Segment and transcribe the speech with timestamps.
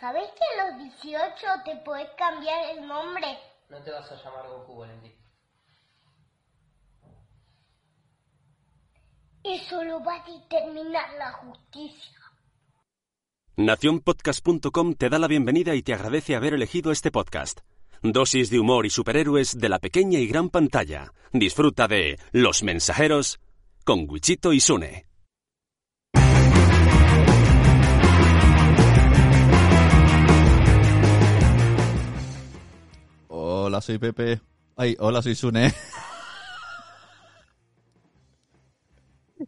[0.00, 3.26] ¿Sabéis que a los 18 te puedes cambiar el nombre?
[3.68, 5.12] No te vas a llamar Goku, Valentín.
[9.42, 12.18] Eso lo va a determinar la justicia.
[13.56, 17.60] Naciónpodcast.com te da la bienvenida y te agradece haber elegido este podcast.
[18.00, 21.12] Dosis de humor y superhéroes de la pequeña y gran pantalla.
[21.32, 23.40] Disfruta de Los Mensajeros
[23.84, 25.07] con Wichito y Sune.
[33.68, 34.40] Hola, soy Pepe.
[34.76, 35.70] Ay, hola, soy Sune.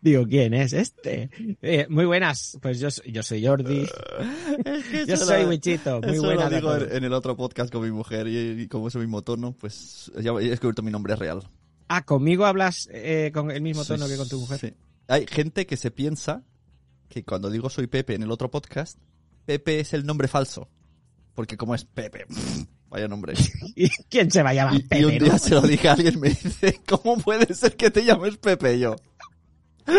[0.03, 1.31] Digo, ¿quién es este?
[1.63, 3.87] Eh, muy buenas, pues yo, yo soy Jordi.
[5.09, 6.03] yo soy Wichito.
[6.03, 6.51] Muy Eso buenas.
[6.51, 9.01] lo digo en, en el otro podcast con mi mujer y, y como es el
[9.01, 11.49] mismo tono, pues ya he descubierto mi nombre real.
[11.89, 14.59] Ah, conmigo hablas eh, con el mismo Sí, tono que con tu mujer.
[14.61, 14.75] sí.
[15.09, 16.45] Hay gente que se piensa
[17.09, 18.99] que cuando digo soy Pepe en el otro podcast,
[19.47, 20.69] Pepe es el nombre falso.
[21.35, 22.27] Porque como es Pepe,
[22.91, 23.35] vaya nombre.
[23.77, 25.01] ¿Y quién se va a llamar Y, Pepe?
[25.01, 25.39] y un día no?
[25.39, 28.79] se lo dije a alguien me dice, ¿cómo puede ser que te llames Pepe?
[28.79, 28.97] Yo,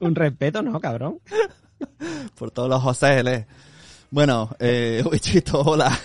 [0.00, 1.20] Un respeto, ¿no, cabrón?
[2.36, 3.46] por todos los José L.
[4.10, 5.96] Bueno, eh, Wichito, hola.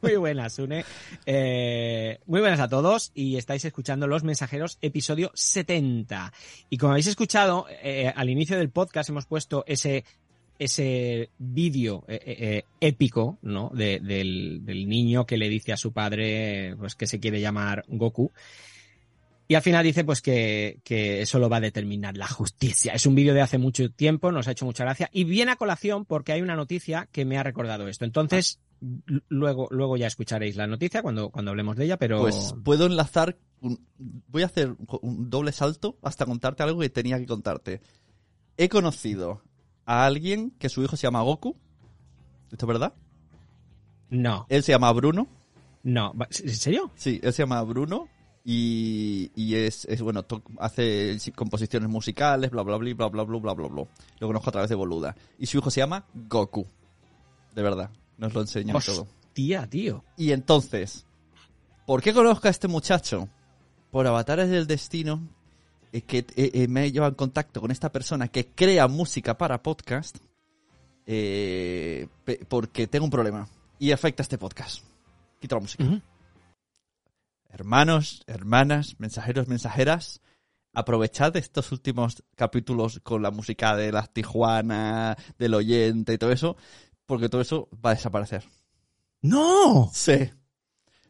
[0.00, 0.84] Muy buenas, Une.
[1.24, 6.32] Eh, muy buenas a todos y estáis escuchando Los Mensajeros, episodio 70.
[6.68, 10.04] Y como habéis escuchado, eh, al inicio del podcast hemos puesto ese
[10.64, 13.70] ese vídeo eh, eh, eh, épico, ¿no?
[13.74, 17.84] De- del, del niño que le dice a su padre, pues que se quiere llamar
[17.88, 18.32] Goku.
[19.48, 22.92] Y al final dice, pues que, que eso lo va a determinar la justicia.
[22.94, 25.10] Es un vídeo de hace mucho tiempo, nos ha hecho mucha gracia.
[25.12, 28.06] Y viene a colación porque hay una noticia que me ha recordado esto.
[28.06, 32.20] Entonces, l- luego, luego ya escucharéis la noticia cuando, cuando hablemos de ella, pero.
[32.20, 37.18] Pues puedo enlazar, un- voy a hacer un doble salto hasta contarte algo que tenía
[37.18, 37.82] que contarte.
[38.56, 39.42] He conocido
[39.86, 41.56] a alguien que su hijo se llama Goku.
[42.50, 42.94] ¿Esto es verdad?
[44.10, 45.26] No, Él se llama Bruno.
[45.82, 46.12] no.
[46.44, 46.90] ¿En serio?
[46.94, 48.08] Sí, él se llama Bruno.
[48.44, 50.26] Y, y es, es, bueno,
[50.58, 53.84] hace composiciones musicales, bla, bla, bla, bla, bla, bla, bla, bla, bla.
[54.18, 55.14] Lo conozco a través de Boluda.
[55.38, 56.66] Y su hijo se llama Goku.
[57.54, 57.90] De verdad.
[58.18, 59.02] Nos lo enseñan todo.
[59.02, 60.04] Hostia, tío.
[60.16, 61.06] Y entonces,
[61.86, 63.28] ¿por qué conozco a este muchacho?
[63.90, 65.28] Por avatares del destino,
[66.00, 70.16] que eh, eh, me lleva en contacto con esta persona que crea música para podcast,
[71.04, 72.08] eh,
[72.48, 73.48] porque tengo un problema
[73.78, 74.84] y afecta a este podcast.
[75.38, 75.84] Quito la música.
[77.50, 80.22] Hermanos, hermanas, mensajeros, mensajeras,
[80.72, 86.56] aprovechad estos últimos capítulos con la música de las Tijuana, del oyente y todo eso,
[87.04, 88.44] porque todo eso va a desaparecer.
[89.20, 89.90] ¡No!
[89.92, 90.30] Sí.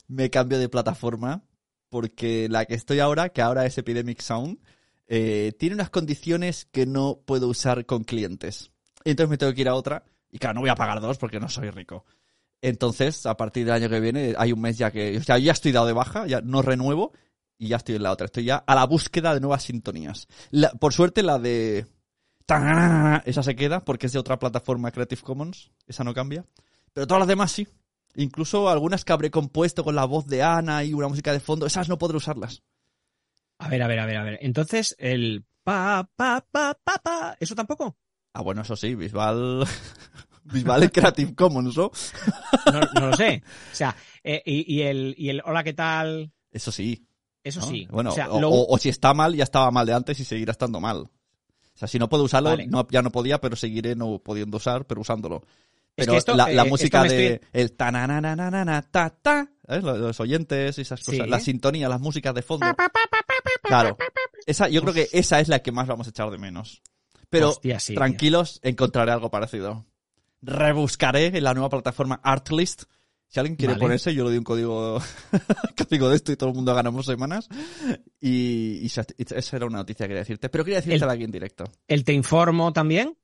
[0.08, 1.44] Me cambio de plataforma
[1.92, 4.58] porque la que estoy ahora, que ahora es Epidemic Sound,
[5.08, 8.70] eh, tiene unas condiciones que no puedo usar con clientes.
[9.04, 11.38] Entonces me tengo que ir a otra y claro, no voy a pagar dos porque
[11.38, 12.06] no soy rico.
[12.62, 15.18] Entonces, a partir del año que viene, hay un mes ya que...
[15.18, 17.12] O sea, ya estoy dado de baja, ya no renuevo
[17.58, 18.24] y ya estoy en la otra.
[18.24, 20.28] Estoy ya a la búsqueda de nuevas sintonías.
[20.50, 21.84] La- por suerte, la de...
[23.26, 25.70] Esa se queda porque es de otra plataforma Creative Commons.
[25.86, 26.46] Esa no cambia.
[26.94, 27.68] Pero todas las demás sí.
[28.14, 31.66] Incluso algunas que habré compuesto con la voz de Ana y una música de fondo,
[31.66, 32.62] esas no podré usarlas.
[33.58, 34.38] A ver, a ver, a ver, a ver.
[34.42, 37.36] Entonces, el pa, pa, pa, pa, pa.
[37.40, 37.96] ¿Eso tampoco?
[38.34, 39.64] Ah, bueno, eso sí, Bisbal.
[40.44, 41.90] Bisbal es Creative Commons, ¿no?
[42.72, 43.42] No, no lo sé.
[43.72, 46.32] O sea, eh, y, y el, y el hola, ¿qué tal?
[46.50, 47.06] Eso sí.
[47.44, 47.66] Eso ¿no?
[47.66, 47.86] sí.
[47.90, 50.18] Bueno, o sea, o, lo- o- o si está mal, ya estaba mal de antes
[50.20, 50.98] y seguirá estando mal.
[51.74, 52.66] O sea, si no puedo usarlo, Vale.
[52.66, 55.44] no, ya no podía, pero seguiré no pudiendo usar, pero usándolo.
[55.94, 58.20] Es Pero que esto, la, la eh, música esto de estoy- el ta na na
[58.20, 59.84] na na na na, ta ta, ¿sabes?
[59.84, 61.30] Los, los oyentes y esas cosas, Sí.
[61.30, 62.66] la sintonía, las músicas de fondo.
[63.62, 63.96] Claro.
[64.46, 66.82] Esa, yo creo que esa es la que más vamos a echar de menos.
[67.28, 69.86] Pero Hostia, sí, tranquilos, encontraré algo parecido.
[70.40, 72.84] Rebuscaré en la nueva plataforma Artlist.
[73.28, 73.82] Si alguien quiere Vale.
[73.82, 75.00] ponerse, yo le doy un código,
[75.88, 77.48] código de esto y todo el mundo ganamos semanas.
[78.20, 79.04] Y, y esa,
[79.56, 80.48] era una noticia que quería decirte.
[80.50, 81.64] Pero quería decirte aquí en directo.
[81.88, 83.16] ¿El te informo también?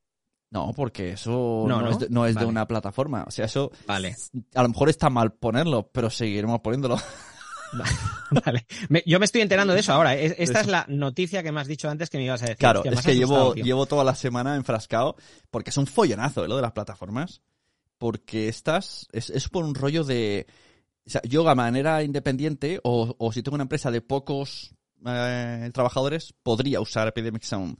[0.50, 1.90] No, porque eso no, No, ¿no?
[1.90, 2.48] es, de, no es de Vale.
[2.48, 3.24] una plataforma.
[3.26, 4.14] O sea, eso Vale.
[4.54, 6.96] a lo mejor está mal ponerlo, pero seguiremos poniéndolo.
[8.44, 8.66] Vale.
[8.88, 10.14] Me- yo me estoy enterando de eso ahora.
[10.14, 10.60] Es- Esta Eso.
[10.60, 12.58] es la noticia que me has dicho antes que me ibas a decir.
[12.58, 15.16] Claro, Hostia, es que llevo, llevo toda la semana enfrascado
[15.50, 16.48] porque es un follonazo ¿eh?
[16.48, 17.42] lo de las plataformas.
[17.98, 20.46] Porque estas es, es por un rollo de...
[21.06, 24.74] O sea, yo a manera independiente o, o si tengo una empresa de pocos
[25.06, 27.78] eh, trabajadores, podría usar Epidemic Sound.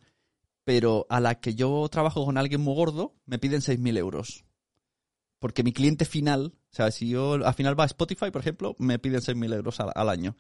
[0.68, 4.44] Pero a la que yo trabajo con alguien muy gordo, me piden 6.000 euros.
[5.38, 8.76] Porque mi cliente final, o sea, si yo al final va a Spotify, por ejemplo,
[8.78, 10.36] me piden 6.000 euros al, al año.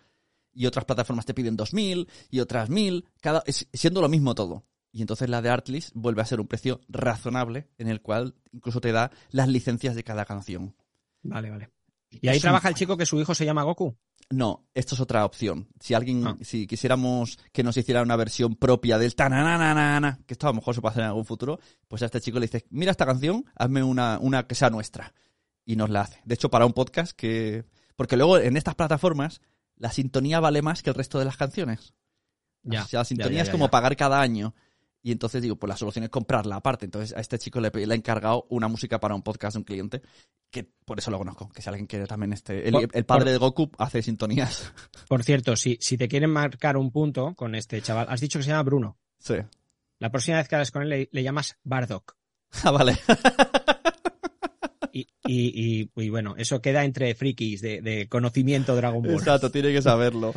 [0.52, 3.42] Y otras plataformas te piden 2.000 y otras 1.000, cada,
[3.72, 4.66] siendo lo mismo todo.
[4.92, 8.82] Y entonces la de Artlist vuelve a ser un precio razonable en el cual incluso
[8.82, 10.76] te da las licencias de cada canción.
[11.22, 11.70] Vale, vale.
[12.10, 13.96] ¿Y ahí Es un trabaja el chico que su hijo se llama Goku?
[14.30, 15.68] No, esto es otra opción.
[15.80, 16.36] Si alguien, Ah.
[16.42, 20.74] si quisiéramos que nos hiciera una versión propia del tananana, que esto a lo mejor
[20.74, 21.58] se puede hacer en algún futuro,
[21.88, 25.14] pues a este chico le dices, mira esta canción, hazme una, una que sea nuestra.
[25.64, 26.20] Y nos la hace.
[26.24, 27.64] De hecho, para un podcast que...
[27.96, 29.40] Porque luego en estas plataformas
[29.76, 31.94] la sintonía vale más que el resto de las canciones.
[32.62, 32.84] Ya.
[32.84, 34.54] O sea, la sintonía ya, es ya, como pagar cada año.
[35.02, 36.84] Y entonces digo, pues la solución es comprarla aparte.
[36.84, 39.64] Entonces a este chico le, le he encargado una música para un podcast de un
[39.64, 40.02] cliente,
[40.50, 42.66] que por eso lo conozco, que si alguien quiere también este...
[42.66, 44.72] El, Por- el padre por- de Goku hace sintonías.
[45.08, 48.42] Por cierto, si, si te quieren marcar un punto con este chaval, has dicho que
[48.44, 48.98] se llama Bruno.
[49.18, 49.34] sí.
[50.00, 52.16] La próxima vez que hables con él le, le llamas Bardock.
[52.64, 52.96] Ah, vale.
[54.90, 59.12] Y, y, y- y bueno, eso queda entre frikis de, de conocimiento Dragon Ball.
[59.12, 60.32] Exacto, tiene que saberlo.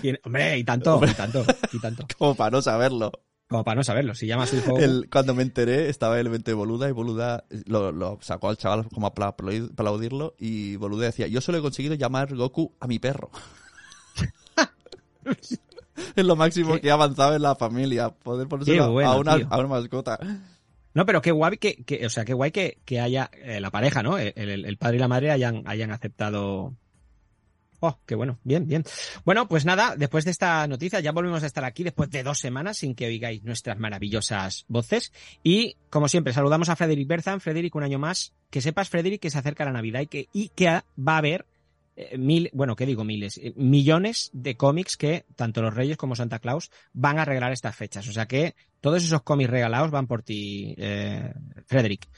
[0.00, 2.06] Tiene- hombre, y tanto, y tanto, y tanto.
[2.16, 3.10] Como para no saberlo.
[3.48, 4.14] Como para no saberlo.
[4.14, 4.78] Si llama a su hijo.
[4.78, 8.58] El- cuando me enteré, estaba el evento de Boluda y Boluda lo, lo sacó al
[8.58, 12.74] chaval como para aplaud- para aplaudirlo y Boluda decía, yo solo he conseguigo llamar Goku
[12.78, 13.30] a mi perro.
[15.24, 19.58] es lo máximo Qué- que he avanzado en la familia, poder bueno, a, una, a
[19.58, 20.18] una mascota.
[20.94, 23.70] No, pero qué guay que, que- o sea, qué guay que, que haya eh, la
[23.70, 24.18] pareja, ¿no?
[24.18, 26.74] El, el- el padre y la madre hayan, hayan aceptado.
[27.80, 28.84] Oh, qué bueno, bien, bien.
[29.24, 32.38] Bueno, pues nada, después de esta noticia ya volvemos a estar aquí después de dos
[32.38, 35.12] semanas sin que oigáis nuestras maravillosas voces.
[35.44, 37.40] Y, como siempre, saludamos a Frederick Berzan.
[37.40, 38.32] Frederick, un año más.
[38.50, 41.46] Que sepas, Frederick, que se acerca la Navidad y que, y que va a haber
[42.00, 43.38] eh, mil, bueno, ¿qué digo miles?
[43.38, 47.74] Eh, millones de cómics que tanto los Reyes como Santa Claus van a regalar estas
[47.74, 48.06] fechas.
[48.08, 51.32] O sea que todos esos cómics regalados van por ti, eh,
[51.66, 52.08] Frederick.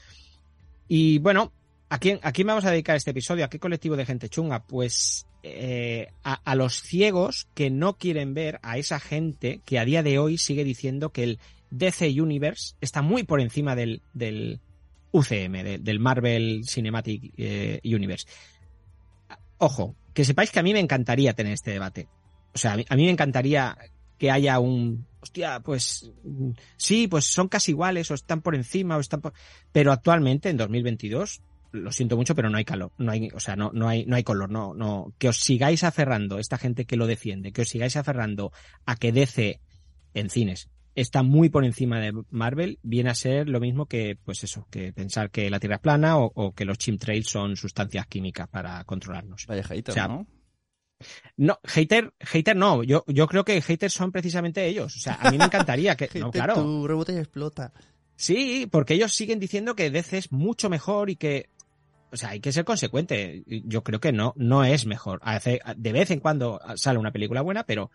[0.87, 1.51] Y bueno,
[1.89, 3.43] ¿a quién, ¿a quién vamos a dedicar este episodio?
[3.45, 4.63] ¿A qué colectivo de gente chunga?
[4.63, 10.03] Pues eh, a, los ciegos que no quieren ver a esa gente que a día
[10.03, 11.39] de hoy sigue diciendo que el
[11.71, 14.59] DC Universe está muy por encima del, del
[15.11, 18.27] UCM, de- del Marvel Cinematic eh, Universe.
[19.57, 22.07] Ojo, que sepáis que a mí me encantaría tener este debate.
[22.53, 23.77] O sea, a mí, a mí me encantaría
[24.17, 26.11] que haya un, hostia, pues
[26.77, 29.33] sí, pues son casi iguales o están por encima o están por...
[29.71, 33.55] Pero actualmente, en 2022, lo siento mucho, pero no hay calor, no hay, o sea,
[33.55, 36.97] no, no hay, no hay color, no, no, que os sigáis aferrando, esta gente que
[36.97, 38.51] lo defiende, que os sigáis aferrando
[38.85, 39.61] a que DC
[40.13, 44.43] en cines está muy por encima de Marvel, viene a ser lo mismo que, pues
[44.43, 48.07] eso, que pensar que la Tierra es plana o, o que los chimtrails son sustancias
[48.07, 49.45] químicas para controlarnos.
[49.47, 50.27] Vaya hater, O sea, ¿no?
[51.37, 54.95] No, hater, hater no, yo, yo creo que haters son precisamente ellos.
[54.97, 56.55] O sea, a mí me encantaría que, no, claro.
[56.55, 57.73] Tu rebote explota.
[58.15, 61.49] Sí, porque ellos siguen diciendo que DC es mucho mejor y que,
[62.11, 63.43] o sea, hay que ser consecuente.
[63.47, 65.19] Yo creo que no, no es mejor.
[65.23, 67.89] Hace, de vez en cuando sale una película buena, pero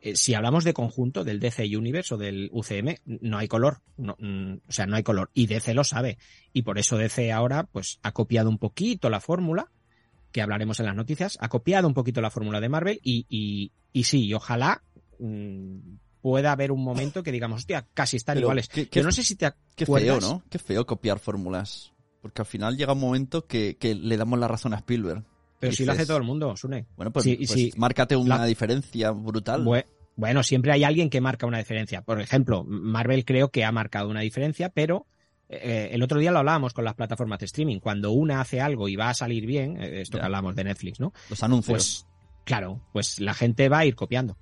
[0.00, 3.80] eh, si hablamos de conjunto del DC Universe o del UCM, no hay color.
[3.96, 5.30] No, mm, o sea, no hay color.
[5.34, 6.16] Y DC lo sabe.
[6.52, 9.70] Y por eso DC ahora, pues, ha copiado un poquito la fórmula,
[10.32, 13.72] que hablaremos en las noticias, ha copiado un poquito la fórmula de Marvel y, y,
[13.92, 14.82] y sí, y ojalá
[15.18, 15.78] mm,
[16.22, 18.68] pueda haber un momento que digamos, hostia, casi están Pero, iguales.
[18.68, 20.22] ¿qué- Yo no sé si te Qué feo, acuerdas.
[20.22, 20.42] ¿no?
[20.48, 21.92] Qué feo copiar fórmulas.
[22.22, 25.24] Porque al final llega un momento que, que le damos la razón a Spielberg.
[25.58, 26.86] Pero si lo hace todo el mundo, Sune.
[26.96, 27.72] Bueno, pues, Sí, pues sí.
[27.76, 29.64] márcate una La- diferencia brutal.
[29.64, 29.86] Bue-
[30.16, 32.02] Bueno, siempre hay alguien que marca una diferencia.
[32.02, 35.06] Por ejemplo, Marvel creo que ha marcado una diferencia, pero
[35.48, 37.78] eh, el otro día lo hablábamos con las plataformas de streaming.
[37.80, 40.20] Cuando una hace algo y va a salir bien, eh, esto Ya.
[40.22, 41.12] que hablábamos de Netflix, ¿no?
[41.30, 41.74] Los anuncios.
[41.74, 42.06] Pues
[42.44, 44.36] claro, pues la gente va a ir copiando.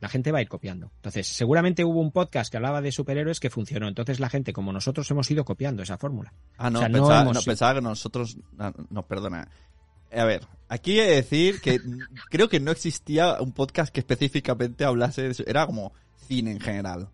[0.00, 0.90] La gente va a ir copiando.
[0.96, 3.88] Entonces, seguramente hubo un podcast que hablaba de superhéroes que funcionó.
[3.88, 6.32] Entonces, la gente, como nosotros, hemos ido copiando esa fórmula.
[6.58, 8.36] ah, no, o sea, no pensaba, hemos no, pensaba que nosotros...
[8.90, 9.48] No, perdona.
[10.12, 11.80] A ver, aquí he de decir que
[12.30, 15.42] creo que no existía un podcast que específicamente hablase de eso.
[15.46, 15.92] Era como
[16.28, 17.08] cine en general.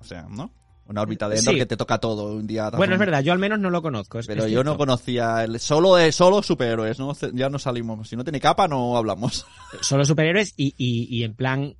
[0.00, 0.50] O sea, ¿no?
[0.88, 1.60] Una órbita de Endor Sí.
[1.60, 2.68] que te toca todo un día.
[2.70, 4.18] Bueno, es verdad, yo al menos no lo conozco.
[4.18, 7.12] es- Pero es yo no conocía el solo de solo superhéroes, ¿no?
[7.32, 8.08] Ya no salimos.
[8.08, 9.46] Si no tiene capa, no hablamos.
[9.80, 11.76] Solo superhéroes y, y, y en plan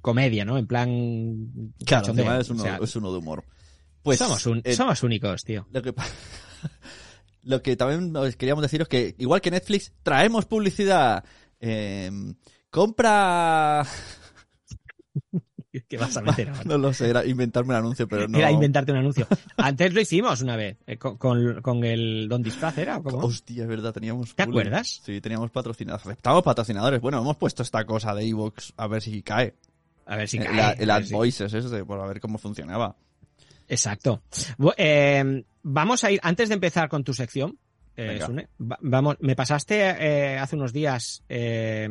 [0.00, 0.58] comedia, ¿no?
[0.58, 1.74] En plan.
[1.84, 3.44] Claro, es uno, O sea, es uno de humor.
[4.02, 5.66] Pues somos, un- eh, somos únicos, tío.
[5.70, 6.06] lo que pa-
[7.42, 11.24] lo que también os queríamos deciros que igual que Netflix traemos publicidad.
[11.60, 12.10] Eh,
[12.70, 13.86] compra
[15.82, 16.62] ¿Qué vas a meter ahora?
[16.64, 18.38] no lo sé, era inventarme un anuncio, pero no.
[18.38, 19.26] Era inventarte un anuncio.
[19.56, 22.98] Antes lo hicimos una vez, eh, con, con, con el Don Disfraz, ¿era?
[22.98, 23.26] ¿O cómo?
[23.26, 24.34] Hostia, es verdad, teníamos.
[24.34, 25.00] ¿Te acuerdas?
[25.04, 26.06] Sí, teníamos patrocinadores.
[26.06, 27.00] Aceptamos patrocinadores.
[27.00, 29.54] Bueno, hemos puesto esta cosa de Evox a ver si cae.
[30.06, 32.94] A ver si el cae, el Ad si- Voices ese, por a ver cómo funcionaba.
[33.68, 34.22] Exacto.
[34.76, 37.58] Eh, vamos a ir, antes de empezar con tu sección,
[37.96, 38.20] eh.
[38.26, 41.88] Sune, va- vamos, me pasaste eh, hace unos días eh,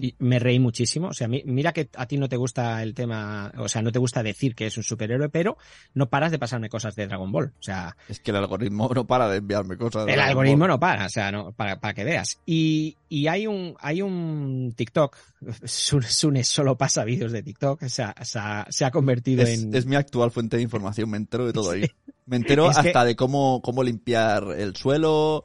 [0.00, 1.08] y me reí muchísimo.
[1.08, 3.92] O sea, mi- mira que a ti no te gusta el tema, o sea, no
[3.92, 5.56] te gusta decir que es un superhéroe, pero
[5.94, 7.52] no paras de pasarme cosas de Dragon Ball.
[7.58, 10.06] O sea, Es que el algoritmo no para de enviarme cosas.
[10.06, 10.68] de el Dragon algoritmo Ball.
[10.68, 12.38] no para, o sea, no, para, para que veas.
[12.46, 15.16] Y, y hay un, hay un TikTok,
[15.64, 19.74] Sune solo pasa vídeos de TikTok, se ha, se ha- se ha convertido Es, en...
[19.74, 21.84] es mi actual fuente de información, me entero de todo ahí.
[22.26, 25.44] Me entero Es que- hasta de cómo, cómo limpiar el suelo,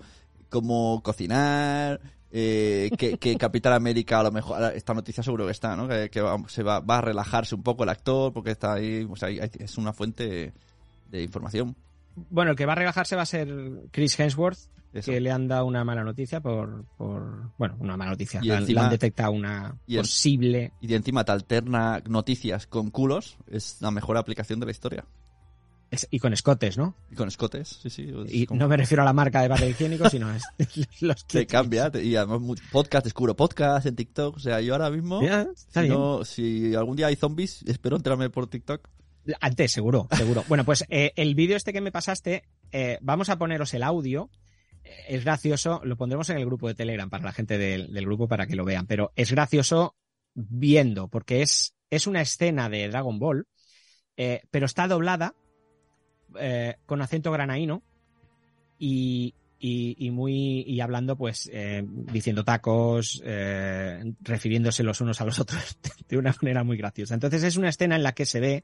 [0.50, 2.00] cómo cocinar,
[2.32, 5.88] eh, que, que Capitán América a lo mejor, esta noticia seguro que está, ¿no?
[5.88, 9.08] Que, que va, se va, va a relajarse un poco el actor porque está ahí,
[9.10, 10.54] o sea, es una fuente
[11.10, 11.76] de información.
[12.30, 13.48] Bueno, el que va a relajarse va a ser
[13.92, 14.60] Chris Hemsworth,
[14.94, 15.12] Eso.
[15.12, 18.42] que le han dado una mala noticia por, por bueno, una mala noticia.
[18.44, 20.74] Y Le han- encima- le han detectado una y el- posible.
[20.82, 25.06] Y de encima te alterna noticias con culos, es la mejor aplicación de la historia.
[25.92, 26.96] Es- y con escotes, ¿no?
[27.12, 28.12] Y con escotes, sí, sí.
[28.26, 30.44] es Y como- no me refiero a la marca de papel higiénico, sino es
[31.02, 34.74] los que te cambia, te- y además podcast, descubro podcast en TikTok, o sea, yo
[34.74, 35.22] ahora mismo...
[35.22, 38.88] Ya, está si, no- si algún día hay zombies, espero enterarme por TikTok.
[39.42, 40.44] Antes, seguro, seguro.
[40.48, 44.30] Bueno, pues eh, el vídeo este que me pasaste, eh, vamos a poneros el audio.
[44.84, 48.06] Eh, Es gracioso, lo pondremos en el grupo de Telegram para la gente del, del
[48.06, 49.96] grupo para que lo vean, pero es gracioso
[50.34, 53.46] viendo, porque es, es una escena de Dragon Ball,
[54.18, 55.36] eh, pero está doblada
[56.40, 57.82] eh, con acento granaíno
[58.78, 65.40] y, y, muy y hablando pues eh, diciendo tacos eh, refiriéndose los unos a los
[65.40, 67.14] otros de una manera muy graciosa.
[67.14, 68.64] Entonces es una escena en la que se ve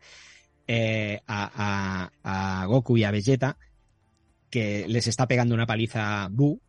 [1.27, 3.57] a, a- Goku y a Vegeta
[4.49, 6.59] que les está pegando una paliza Buu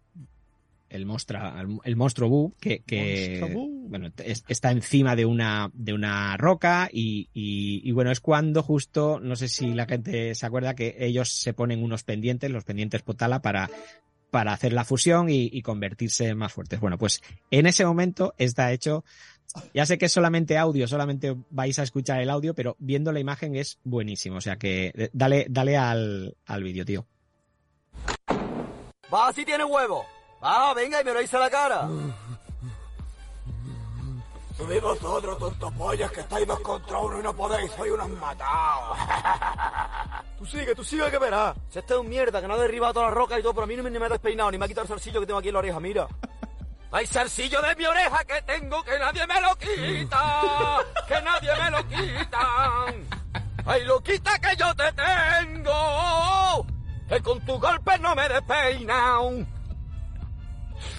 [0.97, 1.41] el monstruo
[1.85, 3.89] el monstruo Buu que, que Monstruo Buu.
[3.89, 8.63] bueno es- está encima de una de una roca y, y- y bueno es cuando
[8.65, 12.65] justo no sé si la gente se acuerda que ellos se ponen unos pendientes los
[12.65, 13.71] pendientes Potala para
[14.31, 16.81] para hacer la fusión y, y convertirse más fuertes.
[16.81, 19.03] Bueno, pues en ese momento está hecho.
[19.73, 23.21] Ya sé que es solamente audio, solamente vais a escuchar el audio, pero viendo la
[23.21, 24.37] imagen es buenísimo.
[24.37, 27.07] O sea que eh, dale, dale al, al vídeo, tío.
[29.13, 30.05] Va, si tiene huevo.
[30.47, 31.89] Va, venga y me lo hice a la cara.
[34.57, 38.97] Subid vosotros, tontopollas, que estáis dos contra uno y no podéis, soy unos matados.
[40.39, 41.57] Tú sigue, tú sigue que verás.
[41.71, 43.65] Si este es un mierda, que no ha derribado todas las rocas y todo, pero
[43.65, 45.27] a mí no me, ni me ha despeinado, ni me ha quitado el zarcillo que
[45.27, 46.07] tengo aquí en la oreja, mira.
[46.93, 51.71] Hay zarcillo de mi oreja que tengo que nadie me lo quita, que nadie me
[51.71, 52.87] lo quita.
[53.65, 56.67] Ay, lo quita que yo te tengo,
[57.09, 59.56] que con tu golpe no me despeinan.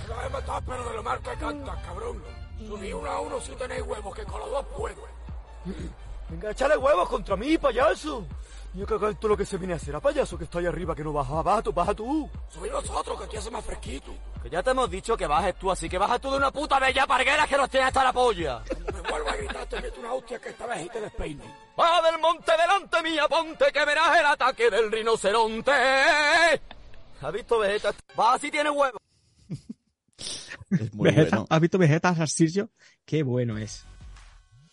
[0.08, 2.24] Lo he matado, pero de lo mal que cantas, cabrón.
[2.66, 5.04] Subí uno a uno si tenéis huevos, que con los dos puedo.
[6.30, 8.26] Venga, échale huevos contra mí, payaso.
[8.74, 10.94] Yo que todo lo que se viene a hacer a payaso que está ahí arriba,
[10.94, 12.30] que no baja, baja tú, baja tú.
[12.50, 14.12] Subid vosotros, que aquí hace más fresquito.
[14.44, 16.78] Que ya te hemos dicho que bajes tú, así que baja tú de una puta
[16.80, 18.62] bella parguera que nos tiene hasta la polla.
[18.94, 21.44] Me vuelvo a gritar, te meto una hostia que esta vez y te despeino.
[21.80, 25.72] Va del monte delante mía, ponte que verás el ataque del rinoceronte.
[27.22, 27.94] ¿Has visto Vegeta?
[28.20, 28.98] Va, si tiene huevo.
[30.72, 31.48] Es muy Vegeta, bueno.
[31.50, 32.70] ¿Has visto Vegeta Sarsircio?
[33.06, 33.84] Qué bueno es.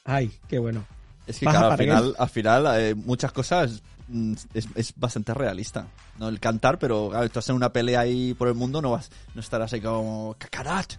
[0.05, 0.85] Ay, qué bueno.
[1.27, 5.87] Es que claro, al final, al final eh, muchas cosas mm, es, es bastante realista.
[6.19, 9.11] No el cantar, pero claro, estás en una pelea ahí por el mundo, no vas,
[9.35, 10.93] no estarás ahí como cacarat.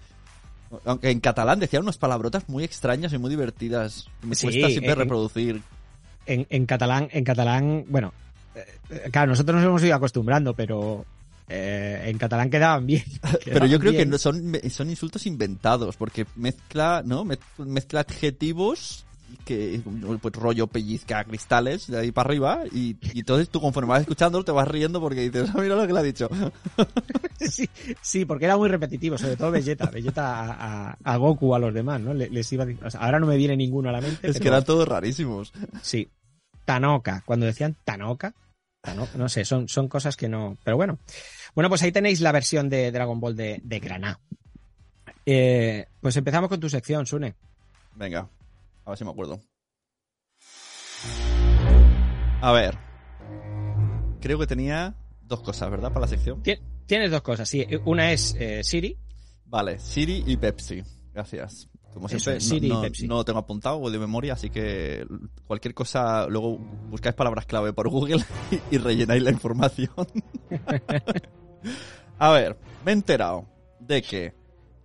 [0.86, 4.08] Aunque en catalán decían unas palabrotas muy extrañas y muy divertidas.
[4.22, 5.62] que Me Sí, cuesta siempre en- reproducir.
[6.25, 8.12] En, en catalán, en catalán, bueno,
[8.56, 11.06] eh, eh, claro, nosotros nos hemos ido acostumbrando, pero
[11.48, 13.04] eh, en catalán quedaban bien.
[13.46, 14.10] Pero yo creo que bien.
[14.10, 17.24] no son, son insultos inventados, porque mezcla, ¿no?
[17.25, 19.06] Mez- Mezcla adjetivos
[19.44, 19.82] que,
[20.22, 24.46] pues rollo pellizca cristales de ahí para arriba, y, y entonces tú conforme vas escuchándolo
[24.46, 26.30] te vas riendo porque dices, ah, mira lo que le ha dicho.
[27.40, 27.70] Sí,
[28.02, 31.74] sí, porque era muy repetitivo, sobre todo Vegeta, Vegeta a, a- a Goku, a los
[31.74, 32.14] demás, ¿no?
[32.14, 34.28] Le- Les iba, o sea, ahora no me viene ninguno a la mente.
[34.28, 35.52] Es que pero eran todos rarísimos.
[35.82, 36.08] Sí.
[36.64, 38.34] Tanoka, cuando decían Tanoka,
[38.82, 40.58] Tano- no sé, son, son cosas que no.
[40.64, 40.98] Pero bueno.
[41.56, 44.20] Bueno, pues ahí tenéis la versión de Dragon Ball de, de Graná.
[45.26, 47.34] Eh, pues empezamos con tu sección, Sune.
[47.96, 48.30] Venga,
[48.84, 49.40] a ver si me acuerdo.
[52.42, 52.78] A ver.
[54.22, 55.90] Creo que tenía dos cosas, ¿verdad?
[55.90, 56.44] Para la sección.
[56.44, 57.66] Tien- Tienes dos cosas, sí.
[57.86, 58.96] Una es eh, Siri.
[59.46, 60.84] Vale, Siri y Pepsi.
[61.14, 61.68] Gracias.
[61.94, 63.08] Como siempre, Siri Pepsi.
[63.08, 65.08] no lo tengo apuntado o de memoria, así que
[65.48, 66.58] cualquier cosa, luego
[66.90, 69.90] buscáis palabras clave por Google y, y rellenáis la información.
[72.19, 73.45] A ver, me he enterado
[73.79, 74.34] de que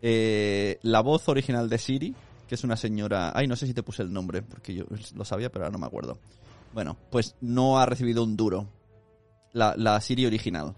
[0.02, 2.14] eh, la voz original de Siri,
[2.48, 3.32] que es una señora...
[3.34, 4.84] Ay, no sé si te puse el nombre, porque yo
[5.14, 6.18] lo sabía, pero ahora no me acuerdo.
[6.72, 8.66] Bueno, pues no ha recibido un duro.
[9.52, 10.74] La, la Siri original.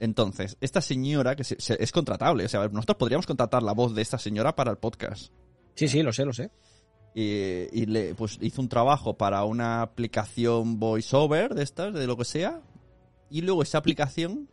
[0.00, 3.94] Entonces, esta señora, que se- se- es contratable, o sea, nosotros podríamos contratar la voz
[3.94, 5.32] de esta señora para el podcast.
[5.74, 6.50] Sí, sí, lo sé, lo sé.
[7.14, 7.22] Y,
[7.72, 12.24] y le, pues hizo un trabajo para una aplicación voiceover de estas, de lo que
[12.24, 12.60] sea.
[13.30, 14.48] Y luego esa aplicación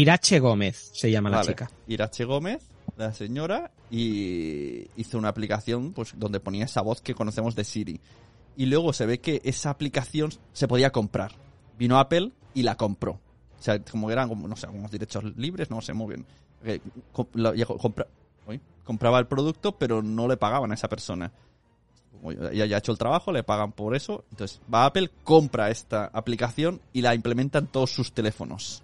[0.00, 1.70] Irache Gómez se llama la chica.
[1.86, 7.54] Irache Gómez, la señora, y hizo una aplicación pues donde ponía esa voz que conocemos
[7.54, 8.00] de Siri.
[8.56, 11.32] Y luego se ve que esa aplicación se podía comprar.
[11.78, 13.12] Vino Apple y la compró.
[13.58, 16.26] O sea, como eran, como, no sé, unos derechos libres, no sé muy bien.
[16.64, 16.80] Eh,
[17.12, 18.06] compra-
[18.46, 21.32] uy, compraba el producto, pero no le pagaban a esa persona.
[22.12, 24.24] Como ya ha hecho el trabajo, le pagan por eso.
[24.30, 28.82] Entonces va Apple, compra esta aplicación y la implementa en todos sus teléfonos.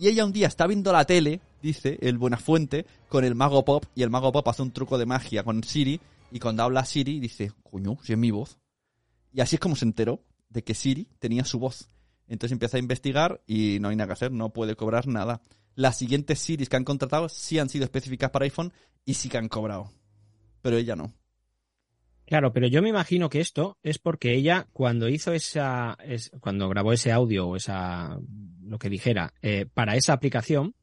[0.00, 3.84] Y ella un día está viendo la tele, dice el Buenafuente, con el Mago Pop,
[3.96, 6.00] y el Mago Pop hace un truco de magia con Siri,
[6.30, 8.58] y cuando habla Siri dice, coño, si es mi voz.
[9.32, 11.90] Y así es como se enteró de que Siri tenía su voz.
[12.28, 15.42] Entonces empieza a investigar y no hay nada que hacer, no puede cobrar nada.
[15.74, 18.72] Las siguientes Siris que han contratado sí han sido específicas para iPhone
[19.04, 19.90] y sí que han cobrado.
[20.62, 21.12] Pero ella no.
[22.28, 26.68] Claro, pero yo me imagino que esto es porque ella, cuando hizo esa, es, cuando
[26.68, 28.18] grabó ese audio o esa,
[28.62, 30.74] lo que dijera, eh, para esa aplicación,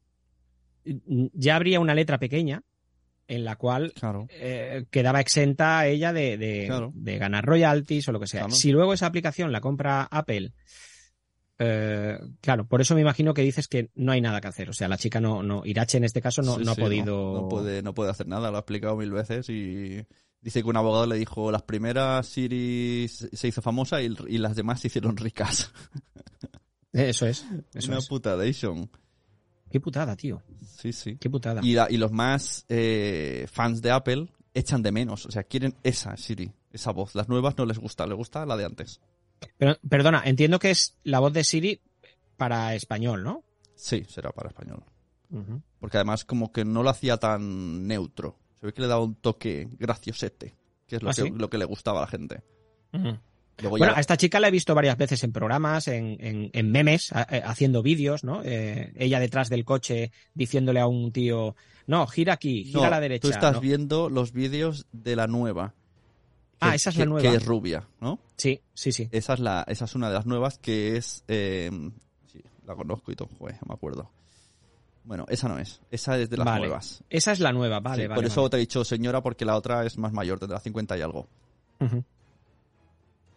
[0.83, 2.63] ya habría una letra pequeña
[3.27, 4.27] en la cual Claro.
[4.31, 6.91] eh, quedaba exenta ella de, de, Claro.
[6.95, 8.41] de ganar royalties o lo que sea.
[8.41, 8.55] Claro.
[8.55, 10.51] Si luego esa aplicación la compra Apple,
[11.57, 14.69] eh, claro, por eso me imagino que dices que no hay nada que hacer.
[14.69, 16.81] O sea, la chica no, no, Irache en este caso no, Sí, no ha sí,
[16.81, 17.41] podido.
[17.41, 20.05] No, puede, no puede hacer nada, lo ha explicado mil veces y
[20.45, 24.55] dice que un abogado le dijo las primeras Siri se hizo famosa y, y las
[24.55, 25.73] demás se hicieron ricas.
[26.93, 27.45] Eso es.
[27.73, 28.07] Eso Una es.
[28.07, 28.89] putadation.
[29.69, 30.41] Qué putada, tío.
[30.77, 31.17] Sí, sí.
[31.17, 31.59] Qué putada.
[31.63, 35.75] Y, la- y los más eh, fans de Apple echan de menos, o sea, quieren
[35.83, 37.13] esa Siri, esa voz.
[37.15, 39.01] Las nuevas no les gusta, les gusta la de antes.
[39.57, 41.81] Pero, perdona, entiendo que es la voz de Siri
[42.37, 43.43] para español, ¿no?
[43.75, 44.83] Sí, será para español.
[45.79, 48.37] Porque además como que no lo hacía tan neutro.
[48.65, 50.55] Se ve que le daba un toque graciosete,
[50.87, 51.29] que es lo, ¿Ah, que, sí?
[51.29, 52.41] lo que le gustaba a la gente.
[52.91, 56.49] Luego Bueno, ya- a esta chica la he visto varias veces en programas, en, en-
[56.51, 58.41] en memes, a- eh, haciendo vídeos, ¿no?
[58.43, 62.89] Eh, ella detrás del coche diciéndole a un tío, no, gira aquí, gira No, a
[62.89, 63.21] la derecha.
[63.21, 63.61] Tú estás ¿no?
[63.61, 65.75] viendo los vídeos de la nueva.
[66.59, 67.29] Ah, esa es que- la nueva.
[67.29, 68.17] Que es rubia, ¿no?
[68.35, 69.07] Sí, sí, sí.
[69.11, 71.23] Esa es, la, esa es una de las nuevas que es...
[71.27, 71.69] eh,
[72.25, 74.09] sí, la conozco y todo, joder, me acuerdo.
[75.05, 75.81] Bueno, esa no es.
[75.91, 76.67] Esa es de las Vale.
[76.67, 77.03] nuevas.
[77.09, 78.15] Esa es la nueva, vale, Sí, vale.
[78.21, 81.01] por eso te he dicho señora, porque la otra es más mayor, tendrá 50 y
[81.01, 81.27] algo.
[81.79, 82.03] Ujú.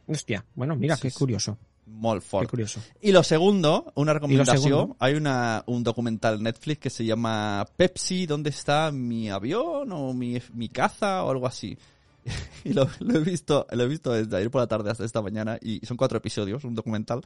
[0.06, 2.80] Hostia, bueno, mira, Sí, qué curioso, Molt qué curioso.
[3.00, 4.62] Y lo segundo, una recomendación.
[4.62, 4.96] segundo?
[4.98, 10.40] Hay una, un documental Netflix que se llama Pepsi, ¿dónde está mi avión o mi,
[10.54, 11.76] mi caza o algo así?
[12.64, 15.22] Y lo, lo he visto, lo he visto desde ayer por la tarde hasta esta
[15.22, 17.22] mañana y son cuatro episodios, un documental.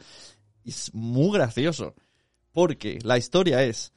[0.64, 1.94] Y es muy gracioso.
[2.52, 3.92] Porque la historia es,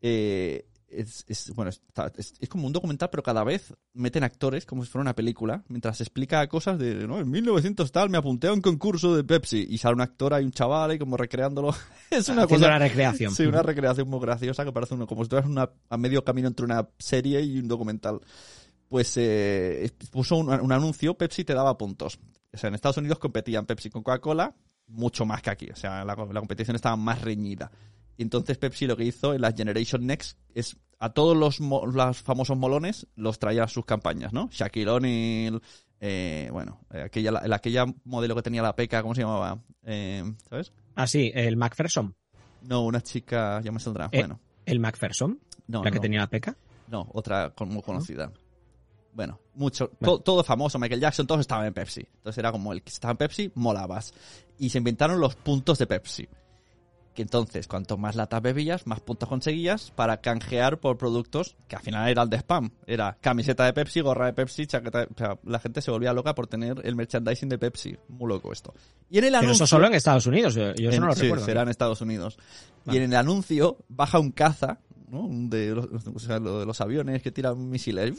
[0.00, 4.66] eh, es, es- bueno, está- es, es como un documental, pero cada vez meten actores
[4.66, 8.48] como si fuera una película, mientras explica cosas de, no, en 1900 tal me apunté
[8.48, 11.72] a un concurso de Pepsi y sale un actor, hay un chaval ahí como recreándolo.
[12.10, 12.68] es una cosa...
[12.70, 13.32] la recreación.
[13.34, 16.48] Sí, una recreación muy graciosa que parece uno, como si estuvieras una, a medio camino
[16.48, 18.20] entre una serie y un documental.
[18.88, 22.18] Pues eh, puso un, un anuncio, Pepsi te daba puntos.
[22.52, 24.56] O sea, en Estados Unidos competían Pepsi con Coca-Cola
[24.88, 25.68] mucho más que aquí.
[25.70, 27.70] O sea, la, la competición estaba más reñida.
[28.20, 31.86] Y entonces Pepsi lo que hizo en la Generation Next es a todos los, mo-
[31.86, 34.50] los famosos molones los traía a sus campañas, ¿no?
[34.52, 35.62] Shaquille O'Neal,
[36.00, 39.62] eh, bueno, eh, aquella, la, la- aquella modelo que tenía la peca, ¿cómo se llamaba?
[39.84, 40.70] Eh, ¿Sabes?
[40.96, 42.14] Ah, sí, el Macpherson.
[42.60, 44.10] No, una chica, ya me saldrá.
[44.12, 46.02] Eh, bueno, El Macpherson, no, la no, que no.
[46.02, 46.54] tenía la peca.
[46.88, 48.30] No, otra con- muy conocida.
[49.14, 50.18] Bueno, mucho, Bueno.
[50.18, 52.00] to- todo famoso, Michael Jackson, todos estaban en Pepsi.
[52.16, 54.12] Entonces era como el que estaba en Pepsi, molabas.
[54.58, 56.28] Y se inventaron los puntos de Pepsi.
[57.20, 61.82] Que entonces, cuanto más latas bebías, más puntos conseguías para canjear por productos que al
[61.82, 62.70] final eran de spam.
[62.86, 65.04] Era camiseta de Pepsi, gorra de Pepsi, chaqueta de...
[65.14, 67.94] O sea, la gente se volvía loca por tener el merchandising de Pepsi.
[68.08, 68.72] Muy loco esto.
[69.10, 69.64] Y en el Pero anuncio...
[69.64, 71.44] eso solo en Estados Unidos, yo, yo eso En- no lo sí, recuerdo.
[71.44, 72.38] será en Estados Unidos.
[72.86, 72.98] Vale.
[72.98, 74.78] Y en el anuncio baja un caza,
[75.10, 75.26] ¿no?
[75.30, 78.14] De los, o sea, lo de los aviones que tiran misiles.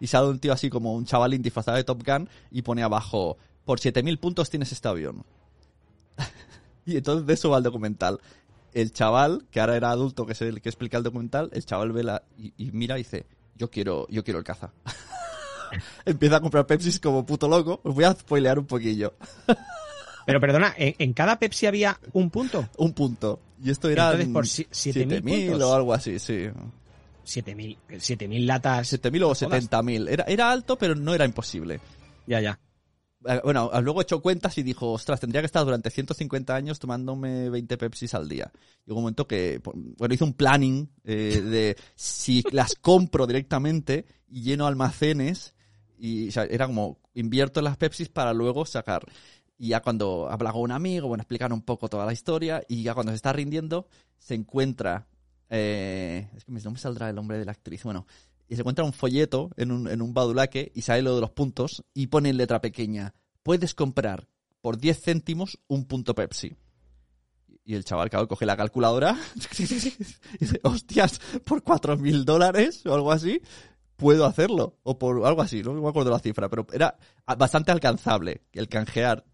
[0.00, 3.38] Y sale un tío así como un chavalín disfrazado de Top Gun y pone abajo,
[3.64, 5.24] por 7000 puntos tienes este avión.
[6.86, 8.20] y entonces de eso va el documental.
[8.72, 11.92] El chaval, que ahora era adulto, que es el que explica el documental, el chaval
[11.92, 13.24] ve la, y, y mira y dice,
[13.56, 14.72] yo quiero, yo quiero el caza.
[16.04, 17.80] Empieza a comprar Pepsi como puto loco.
[17.82, 19.14] Os voy a spoilear un poquillo.
[20.26, 22.68] Pero perdona, ¿en, en cada Pepsi había un punto?
[22.78, 23.40] Un punto.
[23.62, 25.62] Y esto era Entonces, por si- 7.000 puntos.
[25.68, 26.46] o algo así, sí.
[27.26, 28.92] 7.000 7.000 latas.
[28.92, 29.70] 7.000 o Jodas.
[29.70, 30.08] 70.000.
[30.08, 31.80] Era, era alto, pero no era imposible.
[32.26, 32.58] Ya, ya.
[33.26, 37.50] Eh, Bueno, luego hecho cuentas y dijo, ostras, tendría que estar durante 150 años tomándome
[37.50, 38.52] 20 Pepsis al día.
[38.84, 39.60] Llegó un momento que,
[39.96, 45.54] bueno, hice un planning eh, de si las compro directamente y lleno almacenes
[45.98, 49.04] Y era como, invierto en las Pepsis para luego sacar.
[49.56, 52.62] Y ya cuando habla con un amigo, bueno, explican un poco toda la historia.
[52.68, 55.06] Y ya cuando se está rindiendo, se encuentra.
[55.48, 57.84] eh, es que no me saldrá el nombre de la actriz.
[57.84, 58.06] Bueno,
[58.48, 61.30] y se encuentra un folleto en un, en un badulaque y sale lo de los
[61.30, 64.28] puntos y pone en letra pequeña: Puedes comprar
[64.60, 66.54] por 10 céntimos un punto Pepsi.
[67.66, 69.18] Y el chaval, claro, coge la calculadora
[69.58, 73.40] y dice, hostias, por 4.000 dólares o algo así,
[73.96, 74.76] puedo hacerlo.
[74.82, 76.98] O por algo así, no me acuerdo la cifra, pero era
[77.38, 79.24] bastante alcanzable el canjear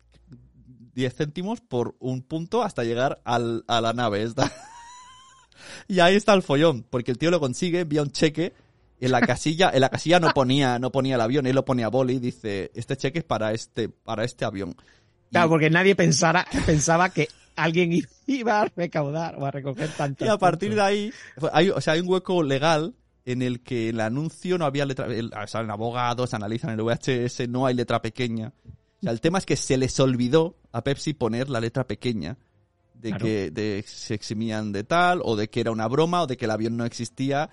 [0.94, 4.53] 10 céntimos por un punto hasta llegar al- a la nave esta.
[5.88, 8.53] y ahí está el follón, porque el tío lo consigue, envía un cheque,
[9.01, 11.87] en la casilla, en la casilla no ponía, no ponía el avión, él lo ponía
[11.87, 14.71] a boli y dice, este cheque es para este, para este avión.
[14.71, 17.93] Y- Claro, porque nadie pensara, pensaba que alguien
[18.27, 20.25] iba a recaudar o a recoger tanto.
[20.25, 21.13] Y a partir de ahí,
[21.53, 25.07] hay, o sea, hay un hueco legal en el que el anuncio no había letra,
[25.07, 28.53] el, salen abogados, analizan el VHS, no hay letra pequeña.
[28.67, 32.37] O sea, el tema es que se les olvidó a Pepsi poner la letra pequeña
[32.95, 33.25] de Claro.
[33.25, 36.45] que de, se eximían de tal, o de que era una broma, o de que
[36.47, 37.49] el avión no existía,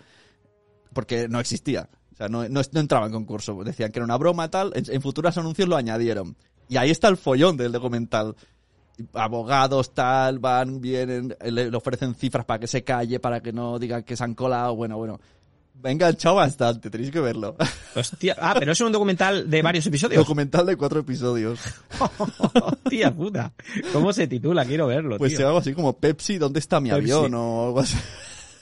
[0.97, 1.89] porque no existía.
[2.11, 3.63] O sea, no, no, no entraba en concurso.
[3.63, 4.71] Decían que era una broma, tal.
[4.73, 6.35] En, en futuros anuncios lo añadieron.
[6.67, 8.35] Y ahí está el follón del documental
[9.13, 13.77] abogados tal, van, vienen, le, le ofrecen cifras para que se calle, para que no
[13.77, 15.19] digan que se han colado, bueno, bueno.
[15.83, 17.55] Me ha enganchado bastante, tenéis que verlo.
[17.95, 20.19] Hostia, ah, pero es un documental de varios episodios.
[20.19, 21.59] Documental de cuatro episodios.
[22.55, 23.53] Hostia puta.
[23.93, 24.65] ¿Cómo se titula?
[24.65, 25.45] Quiero verlo, Pues tío.
[25.45, 27.11] algo así como Pepsi, ¿dónde está mi Pepsi.
[27.11, 27.35] avión?
[27.35, 27.95] O algo así.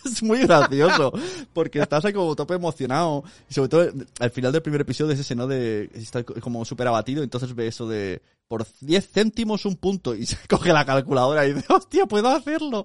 [0.05, 1.11] Es muy gracioso,
[1.53, 3.23] porque estás ahí como tope emocionado.
[3.49, 5.47] Y sobre todo, al final del primer episodio es ese, ¿no?
[5.47, 10.25] De, está como súper abatido, entonces ve eso de, por 10 céntimos un punto, y
[10.27, 12.83] se coge la calculadora y dice, hostia, puedo hacerlo.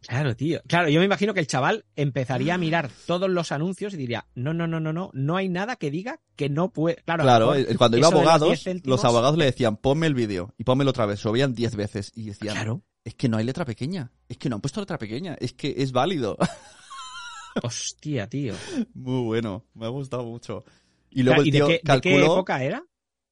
[0.00, 0.60] Claro, tío.
[0.66, 4.26] Claro, yo me imagino que el chaval empezaría a mirar todos los anuncios y diría,
[4.34, 6.96] no, no, no, no, no, no hay nada que diga que no puede.
[7.04, 10.08] Claro, a Claro, eh, cuando iba los abogados, 10 céntimos- los abogados le decían, ponme
[10.08, 11.24] el vídeo y pónmelo otra vez.
[11.24, 12.82] Lo veían 10 veces y decían, Claro.
[13.06, 14.10] Es que no hay letra pequeña.
[14.28, 15.34] Es que no han puesto letra pequeña.
[15.40, 16.36] Es que es válido.
[17.62, 18.54] Hostia, tío.
[18.94, 20.64] Muy bueno, me ha gustado mucho.
[21.10, 22.82] Y luego ¿Y el de qué, de qué calculó época era?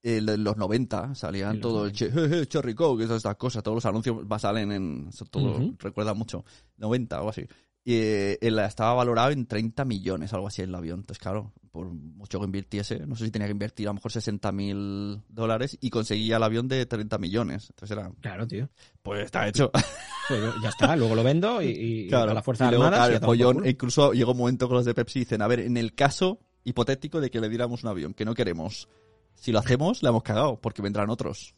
[0.02, 3.62] eh, lo- los 90, salían todo el che- je- je, Cherry Coke, todas estas cosas,
[3.62, 5.76] todos los anuncios salen en, todo Ujú.
[5.78, 6.44] recuerda mucho,
[6.76, 7.46] 90 o así.
[7.86, 11.00] Y eh, él estaba valorado en 30 millones, algo así, el avión.
[11.00, 14.10] Entonces, claro, por mucho que invirtiese, no sé si tenía que invertir a lo mejor
[14.10, 17.68] 60 mil dólares y conseguía el avión de 30 millones.
[17.70, 18.68] Entonces era, Claro, tío.
[19.02, 19.70] pues está hecho.
[20.26, 22.30] Pues ya está, luego lo vendo y, y Claro.
[22.30, 23.10] a la Fuerza Y luego, Armadas.
[23.10, 23.68] claro, follón, culo.
[23.68, 26.40] incluso llegó un momento con los de Pepsi y dicen, a ver, en el caso
[26.64, 28.88] hipotético de que le diéramos un avión, que no queremos,
[29.34, 31.54] si lo hacemos, le hemos cagado, porque vendrán otros.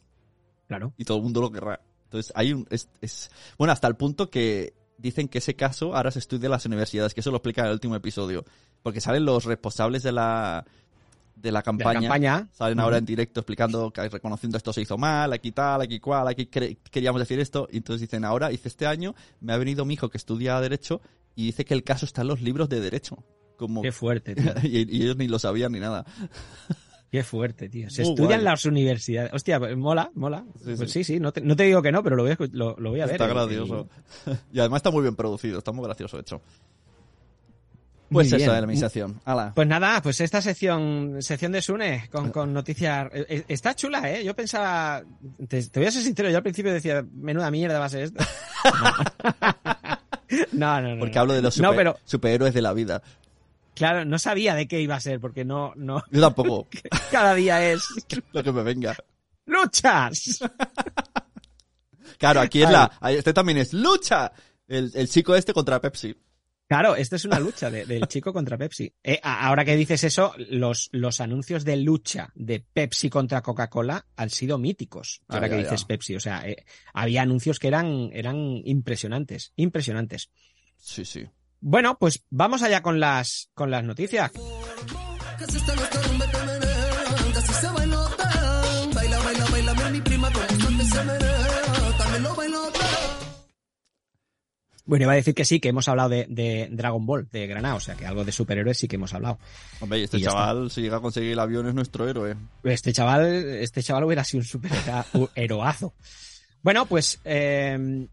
[0.67, 0.93] Claro.
[0.97, 1.79] Y todo el mundo lo querrá.
[2.03, 6.11] Entonces, hay un, es, es- bueno, hasta el punto que dicen que ese caso ahora
[6.11, 8.43] se estudia en las universidades, que eso lo explica en el último episodio.
[8.83, 10.65] Porque salen los responsables de la,
[11.35, 12.49] de la De la campaña.
[12.53, 16.27] Salen ahora en directo explicando, que reconociendo esto se hizo mal, aquí tal, aquí cual,
[16.27, 17.67] aquí queríamos decir esto.
[17.71, 21.01] Y entonces dicen, ahora, dice, este año me ha venido mi hijo que estudia Derecho
[21.35, 23.23] y dice que el caso está en los libros de Derecho.
[23.57, 24.53] Como, Qué fuerte, tío.
[24.63, 26.05] y, y ellos ni lo sabían ni nada.
[27.11, 27.89] Qué fuerte, tío.
[27.89, 28.43] Se Muy estudian guay.
[28.43, 29.31] las universidades.
[29.33, 30.43] Hostia, mola, mola.
[30.63, 31.03] Sí, pues sí.
[31.05, 32.99] sí, no te, no te digo que no, pero lo voy a, lo, lo voy
[33.01, 33.13] a ver.
[33.15, 33.87] Está y- gracioso.
[34.53, 36.41] Y además está muy bien producido, está muy gracioso hecho.
[38.09, 38.49] Muy Pues esa bien.
[38.51, 39.19] era mi sección.
[39.53, 43.09] Pues nada, pues esta sección, sección de Sune con, con noticias.
[43.13, 44.23] eh, eh, Está chula, ¿eh?
[44.23, 45.03] Yo pensaba.
[45.47, 48.03] Te, te voy a ser sincero, yo al principio decía, menuda mierda va a ser
[48.03, 48.23] esto.
[50.51, 50.99] No, no, no.
[50.99, 51.21] Porque no.
[51.21, 53.01] hablo de los super- pero superhéroes de la vida.
[53.77, 56.03] Claro, no sabía de qué iba a ser, porque no, no.
[56.11, 56.67] Yo tampoco.
[57.11, 57.83] Cada día es.
[58.33, 58.95] lo que me venga.
[59.45, 60.39] ¡Luchas!
[62.17, 62.91] Claro, aquí es la.
[63.09, 64.31] Este también es lucha.
[64.67, 66.15] El, el chico este contra Pepsi.
[66.67, 68.93] Claro, esto es una lucha de- del chico contra Pepsi.
[69.01, 74.29] Eh, ahora que dices eso, los, los anuncios de lucha de Pepsi contra Coca-Cola han
[74.29, 75.21] sido míticos.
[75.29, 75.87] Ahora Ah, que dices ya.
[75.87, 78.35] Pepsi, o sea, eh, había anuncios que eran, eran
[78.65, 80.29] impresionantes, impresionantes.
[80.77, 81.25] Sí, sí.
[81.59, 84.31] Bueno, pues vamos allá con las, con las noticias.
[84.31, 84.43] Está.
[94.87, 97.75] Bueno, iba a decir que sí, que hemos hablado de, de Dragon Ball, de Granada,
[97.75, 99.37] o sea, que algo de superhéroes sí que hemos hablado.
[99.81, 102.37] Hombre, y este Y chaval, si llega a conseguir el avión, es nuestro héroe.
[102.63, 105.93] Este chaval, este chaval hubiera sido un superhéroazo.
[106.63, 108.07] Bueno, pues eh,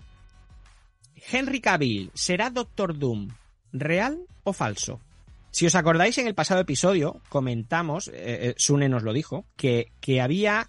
[1.30, 3.28] Henry Cavill será Doctor Doom,
[3.72, 5.00] ¿real o falso?
[5.50, 9.92] Si os acordáis, en el pasado episodio comentamos, eh, eh, Sune nos lo dijo, que,
[10.00, 10.68] que había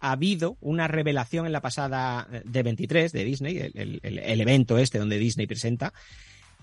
[0.00, 4.98] habido una revelación en la pasada eh, de 23 de Disney, el, el- evento este
[4.98, 5.92] donde Disney presenta,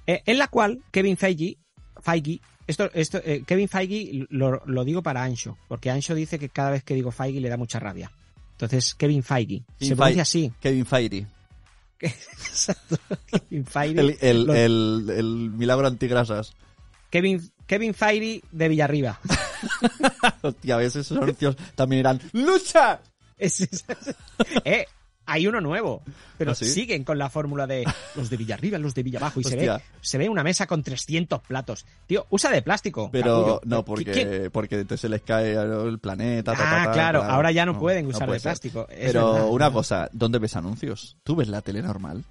[0.07, 1.57] eh, en la cual Kevin Feige,
[2.01, 6.49] Feige Esto, esto, eh, Kevin Feige lo, lo digo para Ancho, porque Ancho dice que
[6.49, 8.11] cada vez que digo Feige le da mucha rabia.
[8.53, 9.63] Entonces, Kevin Feige.
[9.79, 10.47] se Kevin pronuncia Feige.
[10.47, 10.53] así.
[10.59, 11.27] Kevin Feige.
[13.31, 13.99] Kevin Feige.
[14.01, 16.53] El, el, el, el milagro antigrasas.
[17.09, 19.19] Kevin, Kevin Feige de Villarriba.
[20.41, 20.95] Hostia, ¿ves?
[20.95, 22.99] Esos anuncios también eran ¡Lucha!
[23.37, 23.85] Es- es-
[24.65, 24.85] eh,
[25.25, 26.01] hay uno nuevo,
[26.37, 26.65] pero ¿Ah, sí?
[26.65, 30.17] siguen con la fórmula de los de Villarriba, los de Villabajo y se ve, se
[30.17, 31.85] ve una mesa con 300 platos.
[32.07, 33.09] Tío, usa de plástico.
[33.11, 33.61] Pero capullo.
[33.65, 36.53] no, ¿Qui- quién- porque, porque entonces se les cae el planeta.
[36.53, 39.47] ta, Ah, ta, ta, claro, ahora ya no pueden usar de plástico, Pero verdad.
[39.49, 41.15] una cosa, ¿dónde ves anuncios?
[41.23, 42.23] ¿Tú ves la tele normal?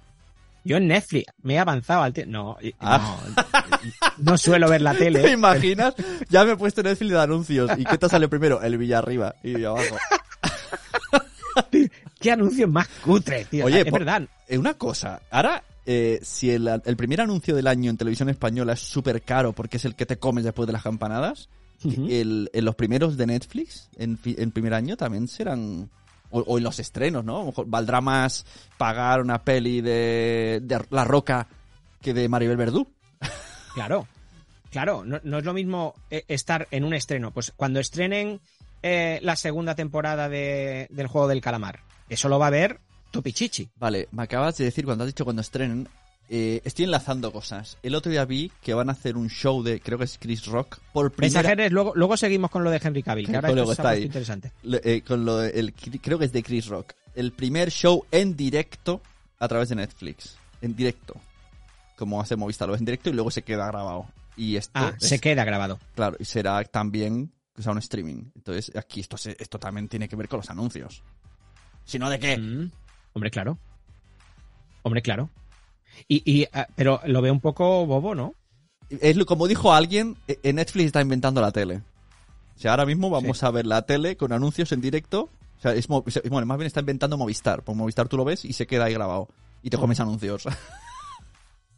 [0.65, 2.13] Yo en Netflix me he avanzado al...
[2.13, 3.17] te- no, Ah.
[3.35, 5.31] no, no suelo ver la ¿Te tele.
[5.31, 5.93] imaginas?
[6.29, 7.71] Ya me he puesto Netflix de anuncios.
[7.77, 8.61] ¿Y qué te sale primero?
[8.61, 9.97] El Villarriba y de abajo.
[12.23, 13.65] ¿Qué anuncios más cutres, tío?
[13.65, 14.27] Oye, es por- verdad.
[14.47, 18.73] Eh, una cosa, ahora, eh, si el, el primer anuncio del año en televisión española
[18.73, 21.49] es súper caro porque es el que te comes después de las campanadas,
[21.83, 25.89] el, en los primeros de Netflix, en, en primer año, también serán...
[26.35, 27.35] O, o en los estrenos, ¿no?
[27.35, 28.43] A lo mejor valdrá más
[28.77, 31.45] pagar una peli de, de La Roca
[32.01, 32.87] que de Maribel Verdú.
[33.75, 34.07] Claro,
[34.71, 37.31] claro, no, no es lo mismo eh, estar en un estreno.
[37.31, 38.39] Pues cuando estrenen
[38.81, 41.79] eh, la segunda temporada de- del juego del calamar,
[42.13, 42.79] eso lo va a ver
[43.11, 43.69] Topichichi.
[43.77, 45.87] Vale, me acabas de decir cuando has dicho cuando estrenen,
[46.29, 47.77] eh, estoy enlazando cosas.
[47.83, 50.45] El otro día vi que van a hacer un show de, creo que es Chris
[50.47, 53.71] Rock, por primera Mensajeros, luego, luego seguimos con lo de Henry Cavill, que ahora Luego
[53.73, 54.03] es está ahí.
[54.03, 54.51] interesante.
[54.63, 56.93] Le- eh, con lo de- el, creo que es de Chris Rock.
[57.13, 59.01] El primer show en directo
[59.39, 60.35] a través de Netflix.
[60.61, 61.15] En directo.
[61.95, 64.07] Como hace Movistar, lo ves en directo y luego se queda grabado.
[64.35, 65.79] Y esto, Ah, es- se queda grabado.
[65.93, 68.31] claro, y será también o sea, un streaming.
[68.35, 71.03] Entonces, aquí esto, esto también tiene que ver con los anuncios.
[71.85, 72.37] Si no, ¿de qué?
[72.37, 72.71] Mm,
[73.13, 73.57] Hombre, claro.
[74.83, 75.29] Hombre, claro.
[76.07, 78.33] Y, y, ah, pero lo veo un poco bobo, ¿no?
[78.89, 81.81] Es lo- como dijo alguien, eh, eh, Netflix está inventando la tele.
[82.55, 85.29] O sea, ahora mismo vamos a ver la tele con anuncios en directo.
[85.57, 87.63] O sea, es, bueno, más bien está inventando Movistar.
[87.63, 89.27] Por Movistar tú lo ves y se queda ahí grabado.
[89.61, 90.43] Y te comes anuncios.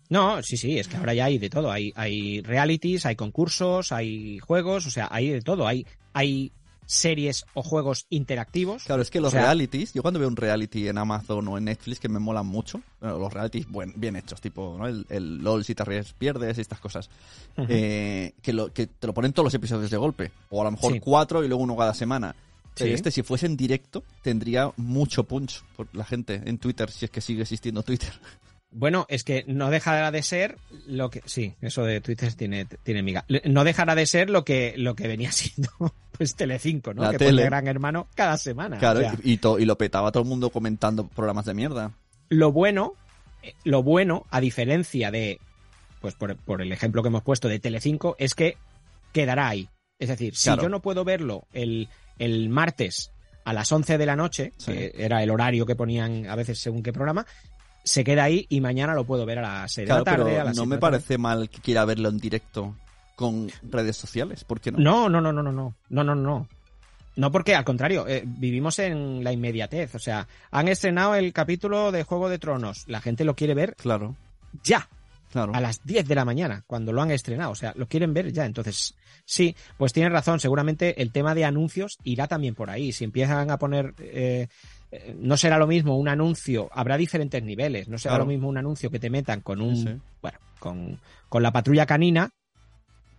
[0.07, 1.71] No, sí, sí, es que ahora ya hay de todo.
[1.71, 5.65] Hay, hay realities, hay concursos, hay juegos, o sea, hay de todo.
[5.67, 6.51] Hay, hay
[6.85, 8.83] series o juegos interactivos.
[8.83, 11.57] Claro, es que los O sea- realities, yo cuando veo un reality en Amazon o
[11.57, 14.87] en Netflix que me molan mucho, bueno, los realities buen- bien hechos, tipo ¿no?
[14.87, 17.09] el, el LOL si te ríes pierdes y estas cosas,
[17.67, 20.71] eh, que, lo, que te lo ponen todos los episodios de golpe, o a lo
[20.71, 20.99] mejor Sí.
[20.99, 22.35] cuatro y luego uno cada semana.
[22.77, 22.89] Sí.
[22.89, 27.11] este, si fuese en directo, tendría mucho punch por la gente en Twitter, si es
[27.11, 28.11] que sigue existiendo Twitter.
[28.77, 31.21] Bueno, es que no dejará de ser lo que.
[31.25, 33.23] Sí, eso de Twitter tiene, tiene miga.
[33.45, 35.69] No dejará de ser lo que, lo que venía siendo
[36.11, 37.03] pues Telecinco, ¿no?
[37.03, 37.31] La que tele.
[37.31, 38.77] ponía Gran Hermano cada semana.
[38.77, 41.91] Claro, O sea, y, to- y lo petaba todo el mundo comentando programas de mierda.
[42.29, 42.93] lo bueno,
[43.43, 45.39] eh, lo bueno, a diferencia de,
[46.01, 48.57] pues por, por el ejemplo que hemos puesto de Telecinco, es que
[49.13, 49.69] quedará ahí.
[49.99, 51.87] Es decir, si yo no puedo verlo el,
[52.19, 53.11] el martes
[53.45, 54.73] a las 11 de la noche, Sí.
[54.73, 57.25] que era el horario que ponían a veces según qué programa,
[57.85, 60.29] se queda ahí y mañana lo puedo ver a las 6 Claro, de la tarde,
[60.31, 62.75] pero a las no me parece mal que quiera verlo en directo
[63.15, 64.79] con redes sociales, ¿por qué no?
[64.79, 66.49] No, no, no, no, no, no, no, no, no.
[67.15, 69.95] No, porque al contrario, eh, vivimos en la inmediatez.
[69.95, 72.83] O sea, han estrenado el capítulo de Juego de Tronos.
[72.87, 74.17] La gente lo quiere ver Claro,
[74.63, 74.89] ya,
[75.31, 75.53] claro.
[75.55, 77.51] a las 10 de la mañana, cuando lo han estrenado.
[77.51, 78.45] O sea, lo quieren ver ya.
[78.45, 80.41] Entonces, sí, pues tienes razón.
[80.41, 82.91] Seguramente el tema de anuncios irá también por ahí.
[82.91, 83.93] Si empiezan a poner.
[83.99, 84.49] eh,
[85.19, 87.87] no será lo mismo un anuncio, habrá diferentes niveles.
[87.87, 88.23] No será Claro.
[88.25, 89.75] lo mismo un anuncio que te metan con un.
[89.75, 89.89] Sí.
[90.21, 92.29] Bueno, con, con la patrulla canina.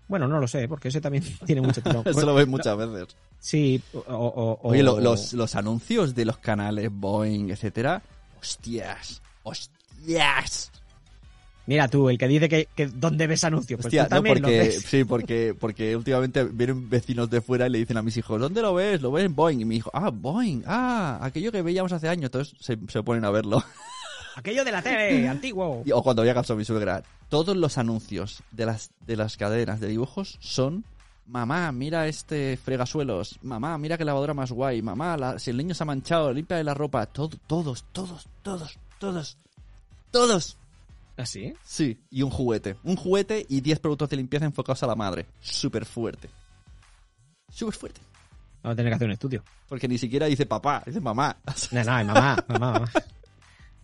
[0.08, 2.02] Bueno, no lo sé, porque ese también tiene mucho tirón.
[2.06, 3.16] Eso lo ves muchas veces.
[3.38, 8.02] Sí, o, o- o- Oye, lo- los, los anuncios de los canales Boeing, etcétera,
[8.40, 10.70] hostias, hostias.
[11.66, 13.76] Mira tú, el que dice que, que ¿dónde ves anuncios?
[13.78, 14.82] Pues Hostia, tú también porque, ves.
[14.82, 18.62] sí, porque, porque últimamente vienen vecinos de fuera y le dicen a mis hijos, ¿dónde
[18.62, 19.02] lo ves?
[19.02, 19.60] Lo ves en Boeing.
[19.60, 22.26] Y mi hijo, ah, Boeing, ah, aquello que veíamos hace años.
[22.26, 23.62] Entonces se, se ponen a verlo.
[24.36, 25.82] Aquello de la tele, antiguo.
[25.92, 27.02] O cuando había a mi suegra.
[27.30, 30.84] Todos los anuncios de las, de las cadenas de dibujos son
[31.26, 33.38] Mamá, mira este fregasuelos.
[33.42, 34.80] Mamá, mira qué lavadora más guay.
[34.80, 37.06] Mamá, la- si el niño se ha manchado, limpia la ropa.
[37.06, 39.36] Todo, todos, todos, todos, todos.
[40.12, 40.56] Todos.
[41.16, 41.54] ¿Así?
[41.64, 42.76] Sí, y un juguete.
[42.82, 45.26] Un juguete y 10 productos de limpieza enfocados a la madre.
[45.40, 46.28] Súper fuerte.
[47.50, 48.00] Súper fuerte.
[48.62, 49.44] Vamos a tener que hacer un estudio.
[49.68, 51.36] Porque ni siquiera dice papá, dice mamá.
[51.72, 52.90] No, no, mamá, mamá, mamá.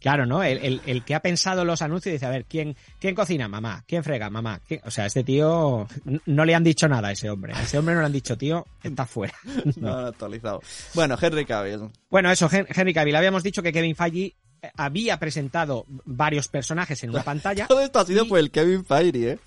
[0.00, 0.42] Claro, ¿no?
[0.42, 3.46] El, el- el que ha pensado los anuncios dice, a ver, ¿quién, quién cocina?
[3.46, 3.84] Mamá.
[3.86, 4.28] ¿Quién frega?
[4.30, 4.60] Mamá.
[4.66, 4.80] ¿Quién-?".
[4.84, 5.86] O sea, este tío
[6.26, 7.52] no le han dicho nada a ese hombre.
[7.54, 9.34] A ese hombre no le han dicho, tío, está fuera.
[9.76, 10.60] No, no, actualizado.
[10.94, 11.88] Bueno, Henry Cavill.
[12.10, 13.14] Bueno, eso, Hen- Henry Cavill.
[13.14, 14.34] Habíamos dicho que Kevin Feige
[14.76, 17.66] había presentado varios personajes en una pantalla.
[17.66, 19.38] Todo esto ha sido Y- por el Kevin Feige, ¿eh?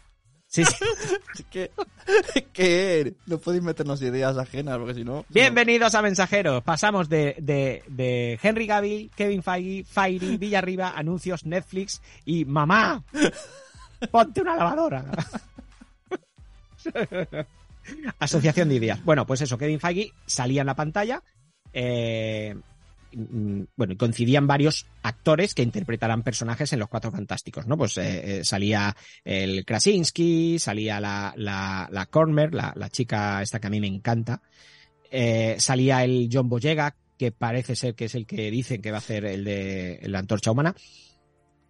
[0.47, 0.75] Sí, sí.
[1.49, 1.71] Que,
[2.53, 5.25] que no podéis meternos ideas ajenas, porque si no...
[5.29, 6.63] Bienvenidos a Mensajeros.
[6.63, 13.03] Pasamos de, de, de Henry Cavill, Kevin Feige, Fairy, Villarriba, anuncios, Netflix y mamá,
[14.11, 15.05] ponte una lavadora.
[18.19, 19.03] Asociación de ideas.
[19.03, 21.21] Bueno, pues eso, Kevin Feige salía en la pantalla.
[21.73, 22.55] eh,
[23.15, 27.77] bueno, y coincidían varios actores que interpretarán personajes en Los Cuatro Fantásticos, ¿no?
[27.77, 32.09] Pues eh, eh, salía el Krasinski, salía la, la, la
[32.51, 34.41] la, la chica esta que a mí me encanta,
[35.09, 38.97] eh, salía el John Boyega, que parece ser que es el que dicen que va
[38.97, 40.75] a hacer el de la antorcha humana,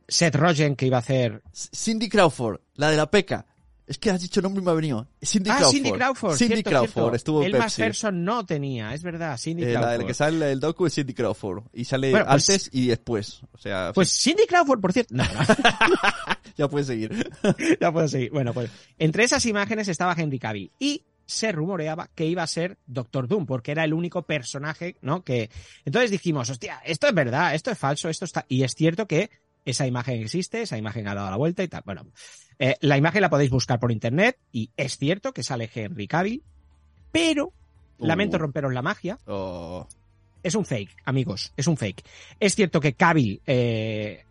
[0.08, 1.42] Seth Rogen, que iba a hacer...
[1.54, 3.46] Cindy Crawford, la de la peca.
[3.88, 5.08] Es que has dicho nombre y me ha venido.
[5.22, 5.74] Cindy ah, Crawford.
[5.76, 6.36] Cindy Crawford.
[6.38, 7.16] Cindy cierto, Crawford, cierto.
[7.16, 7.82] estuvo en El más Pepsi.
[7.82, 11.14] Person no tenía, es verdad, Cindy Eh, la del que sale el docu es Cindy
[11.14, 11.64] Crawford.
[11.74, 13.42] Y sale Bueno, pues- antes y después.
[13.52, 15.14] O sea, Pues Cindy Crawford, por cierto.
[15.14, 15.30] No, no.
[16.58, 17.32] ya puedes seguir.
[17.80, 18.32] ya puedo seguir.
[18.32, 22.78] Bueno, pues entre esas imágenes estaba Henry Cavill y se rumoreaba que iba a ser
[22.86, 25.24] Doctor Doom porque era el único personaje, ¿no?
[25.24, 25.50] Que
[25.84, 29.30] entonces dijimos, hostia, esto es verdad, esto es falso, esto está y es cierto que
[29.66, 31.82] esa imagen existe, esa imagen ha dado la vuelta y tal.
[31.86, 32.06] Bueno,
[32.60, 36.44] eh, la imagen la podéis buscar por internet y es cierto que sale Henry Cavill,
[37.12, 37.54] pero
[38.00, 38.42] lamento Uh.
[38.42, 39.88] romperos la magia, Oh,
[40.44, 42.04] es un fake, amigos, es un fake.
[42.40, 44.26] Es cierto que Cavill eh,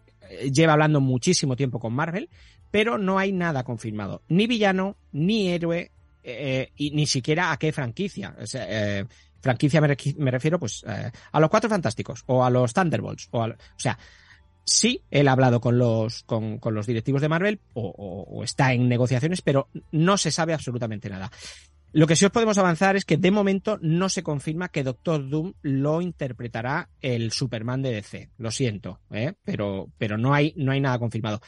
[0.52, 2.28] lleva hablando muchísimo tiempo con Marvel,
[2.70, 4.22] pero no hay nada confirmado.
[4.28, 5.90] Ni villano, ni héroe,
[6.22, 8.34] eh, y ni siquiera a qué franquicia.
[8.40, 9.04] O sea, eh,
[9.40, 13.28] franquicia me, refiero pues eh, a los Cuatro Fantásticos o a los Thunderbolts.
[13.30, 13.98] O, a o sea,
[14.64, 18.44] sí, él ha hablado con los, con, con los directivos de Marvel o, o- o
[18.44, 21.30] está en negociaciones, pero no se sabe absolutamente nada.
[21.92, 25.28] Lo que sí os podemos avanzar es que de momento no se confirma que Doctor
[25.28, 28.30] Doom lo interpretará el Superman de DC.
[28.38, 29.34] Lo siento, ¿eh?
[29.44, 31.40] pero, pero no, hay, no hay nada confirmado.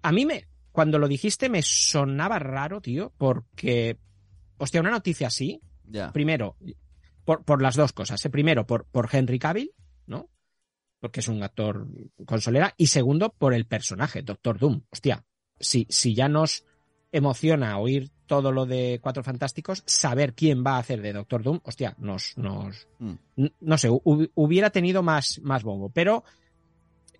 [0.00, 3.98] A mí me, cuando lo dijiste me sonaba raro, tío, porque,
[4.56, 5.60] hostia, una noticia así,
[6.12, 6.56] primero,
[7.26, 8.24] por, por las dos cosas.
[8.24, 8.30] ¿eh?
[8.30, 9.72] Primero, por, por Henry Cavill,
[10.06, 10.30] ¿no?
[11.00, 11.86] Porque es un actor
[12.24, 12.74] con solera.
[12.76, 14.82] Y segundo, por el personaje, Doctor Doom.
[14.90, 15.24] Hostia,
[15.60, 16.64] si, si ya nos
[17.12, 21.60] emociona oír todo lo de Cuatro Fantásticos, saber quién va a hacer de Doctor Doom,
[21.62, 23.14] hostia, nos, nos, Mm.
[23.60, 25.90] no sé, hu- hubiera tenido más, más bombo.
[25.90, 26.24] Pero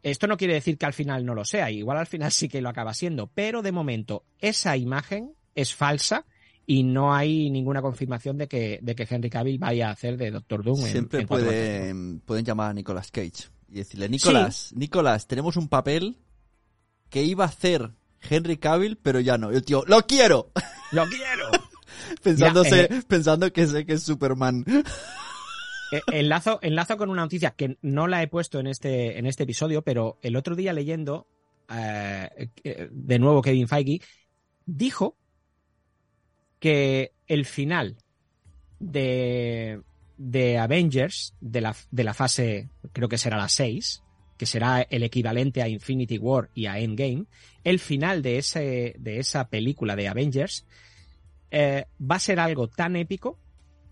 [0.03, 1.71] esto no quiere decir que al final no lo sea.
[1.71, 3.29] Igual al final sí que lo acaba siendo.
[3.29, 6.27] Pero de momento, esa imagen es falsa
[6.67, 10.31] y no hay ninguna confirmación de que, de que Henry Cavill vaya a hacer de
[10.33, 10.77] Doctor Doom.
[10.81, 16.19] Siempre en pueden, pueden llamar a Nicolas Cage y decirle, Nicolas, Nicolas, tenemos un papel
[17.11, 17.93] que iba a hacer
[18.29, 19.53] Henry Cavill, pero ya no.
[19.53, 20.51] Y el tío, ¡lo quiero!
[20.93, 21.51] ¡Lo quiero!
[22.23, 24.65] Pensándose, Ya, pensando que sé que es Superman.
[25.93, 29.45] Eh, enlazo, enlazo con una noticia que no la he puesto en este, en este
[29.45, 31.29] episodio, pero el otro día leyendo,
[31.71, 34.01] eh, eh, de nuevo Kevin Feige,
[34.65, 35.17] dijo
[36.59, 37.97] que el final
[38.79, 39.81] de,
[40.17, 44.03] de Avengers, de la, de la fase, creo que será la 6,
[44.37, 47.27] que será el equivalente a Infinity War y a Endgame,
[47.65, 50.67] el final de, ese, de esa película de Avengers
[51.51, 53.39] eh, va a ser algo tan épico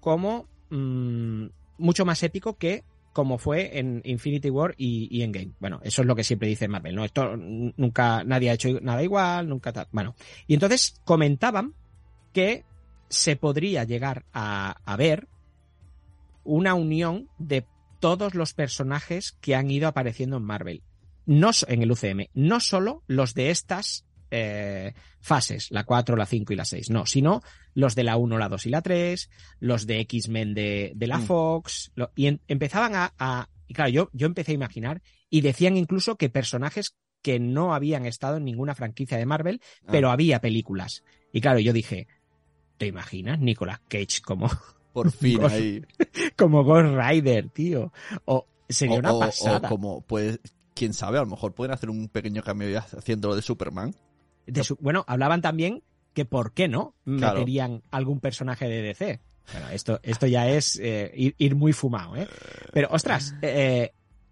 [0.00, 1.46] como mm,
[1.78, 5.52] mucho más épico que como fue en Infinity War y, y Endgame.
[5.60, 7.04] Bueno, eso es lo que siempre dice Marvel, ¿no?
[7.04, 9.87] Esto nunca, nadie ha hecho nada igual, nunca tal.
[9.92, 10.16] Bueno,
[10.48, 11.74] y entonces comentaban
[12.32, 12.64] que
[13.08, 15.28] se podría llegar a, a ver
[16.44, 17.66] una unión de
[18.00, 20.83] todos los personajes que han ido apareciendo en Marvel.
[21.26, 26.52] No en el UCM, no solo los de estas eh, fases, la 4, la 5
[26.52, 27.40] y la 6, no, sino
[27.74, 29.30] los de la 1, la 2 y la 3,
[29.61, 31.22] los de X-Men de, de la Mm.
[31.22, 35.40] Fox, lo- y en- empezaban a, a- y claro, yo, yo empecé a imaginar, y
[35.40, 39.88] decían incluso que personajes que no habían estado en ninguna franquicia de Marvel, Ah.
[39.92, 41.04] pero había películas.
[41.33, 42.07] Y claro, yo dije,
[42.76, 44.50] ¿te imaginas Nicolas Cage como,
[44.94, 45.83] Por fin Ghost- ahí.
[46.38, 47.92] como Ghost Rider, tío?
[48.24, 49.68] O sería O, una o- o pasada.
[49.68, 50.40] como, pues,
[50.74, 53.94] quién sabe, a lo mejor pueden hacer un pequeño cambio haciéndolo de Superman.
[54.46, 55.83] De su- bueno, hablaban también
[56.14, 57.40] que por qué no Claro.
[57.40, 59.20] meterían algún personaje de DC.
[59.53, 62.26] Bueno, esto, esto ya es eh, ir, ir muy fumado, ¿eh?
[62.72, 63.90] Pero, ostras, eh,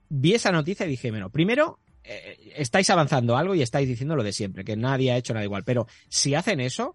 [0.08, 4.22] vi esa noticia y dije, bueno, primero, eh, estáis avanzando algo y estáis diciendo lo
[4.22, 5.64] de siempre, que nadie ha hecho nada igual.
[5.64, 6.94] Pero si hacen eso,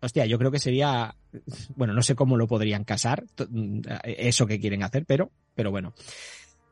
[0.00, 1.14] hostia, yo creo que sería,
[1.76, 5.94] bueno, no sé cómo lo podrían casar, mm, eso que quieren hacer, pero, pero bueno.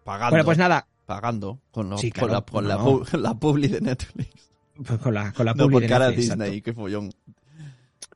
[0.05, 0.31] Pagando.
[0.31, 3.03] Bueno, pues nada, Pagando con, Sí, con la, con la, no.
[3.19, 4.51] la publi de Netflix.
[4.85, 6.65] pues con la, con la No, publi por de Netflix, Disney, exacto.
[6.65, 7.13] qué follón.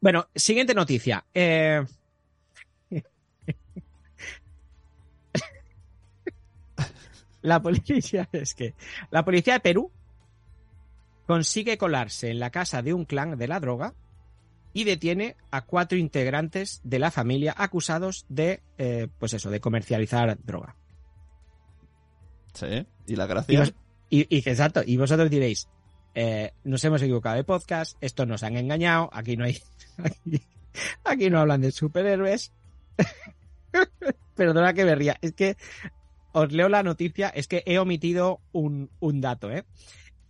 [0.01, 1.25] Bueno, siguiente noticia.
[1.33, 1.85] Eh...
[7.43, 8.75] la policía es que
[9.11, 9.93] la policía de Perú
[11.27, 13.95] consigue colarse en la casa de un clan de la droga
[14.73, 20.39] y detiene a cuatro integrantes de la familia acusados de, eh, pues eso, de comercializar
[20.45, 20.77] droga.
[22.55, 22.87] Sí.
[23.07, 23.61] ¿Y la Y, gracia?
[23.61, 23.75] vos-
[24.11, 25.69] y- y- exacto, y vosotros diréis,
[26.15, 29.59] eh, nos hemos equivocado de podcast, estos nos han engañado, aquí no hay,
[29.99, 30.43] aquí,
[31.05, 32.53] aquí no hablan de superhéroes.
[34.35, 35.57] Perdona que me ría, es que
[36.33, 39.65] os leo la noticia, es que he omitido un, un dato, ¿eh?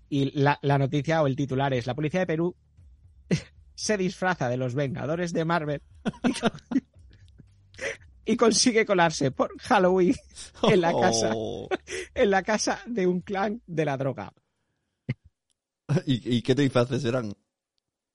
[0.09, 2.57] Y la, la noticia o el titular es, la policía de Perú
[3.81, 5.83] se disfraza de los Vengadores de Marvel
[6.25, 6.51] y, con-
[8.27, 10.15] y consigue colarse por Halloween
[10.65, 11.69] en la casa Oh.
[12.15, 14.33] en la casa de un clan de la droga.
[16.07, 17.33] ¿Y, y qué disfraces eran?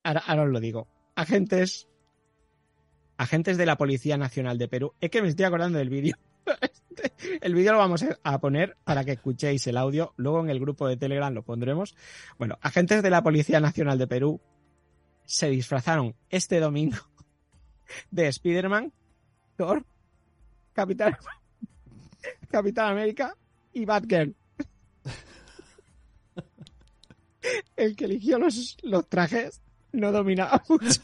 [0.04, 0.88] Ahora, ahora os lo digo.
[1.16, 1.88] Agentes.
[3.18, 4.94] Agentes de la Policía Nacional de Perú.
[5.02, 6.16] Es que me estoy acordando del vídeo.
[7.42, 10.14] El vídeo lo vamos a poner para que escuchéis el audio.
[10.16, 11.96] Luego en el grupo de Telegram lo pondremos.
[12.38, 14.40] Bueno, agentes de la Policía Nacional de Perú
[15.26, 16.98] se disfrazaron este domingo
[18.12, 18.92] de Spider-Man,
[19.58, 19.86] Thor,
[20.74, 21.16] Capitán,
[22.50, 23.36] Capitán América
[23.74, 24.36] y Batgirl.
[27.76, 29.62] El que eligió los, los trajes
[29.92, 31.02] no dominaba mucho.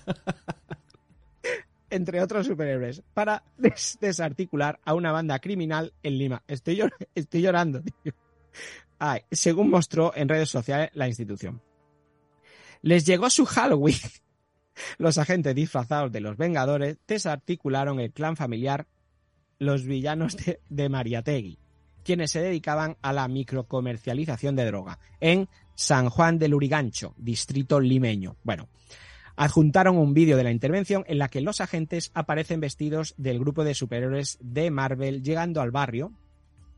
[1.90, 6.42] Entre otros superhéroes, para des- desarticular a una banda criminal en Lima.
[6.48, 8.14] Estoy, llor- estoy llorando, tío.
[8.98, 11.62] Ay, según mostró en redes sociales la institución.
[12.82, 13.98] Les llegó su Halloween.
[14.98, 18.88] Los agentes disfrazados de los Vengadores desarticularon el clan familiar
[19.60, 21.60] Los Villanos de, de Mariategui,
[22.04, 28.38] quienes se dedicaban a la microcomercialización de droga en San Juan del Urigancho, distrito limeño.
[28.44, 28.70] Bueno,
[29.36, 33.64] adjuntaron un vídeo de la intervención en la que los agentes aparecen vestidos del grupo
[33.64, 36.12] de superhéroes de Marvel llegando al barrio,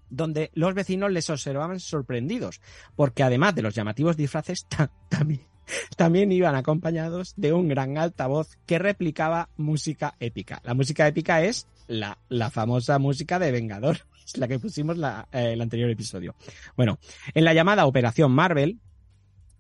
[0.10, 2.60] donde los vecinos les observaban sorprendidos,
[2.96, 5.42] porque además de los llamativos disfraces, ta- también,
[5.98, 10.62] también iban acompañados de un gran altavoz que replicaba música épica.
[10.64, 15.28] La música épica es la, la famosa música de Vengador, es la que pusimos la,
[15.32, 16.36] eh, el anterior episodio.
[16.76, 17.00] Bueno,
[17.34, 18.80] en la llamada Operación Marvel,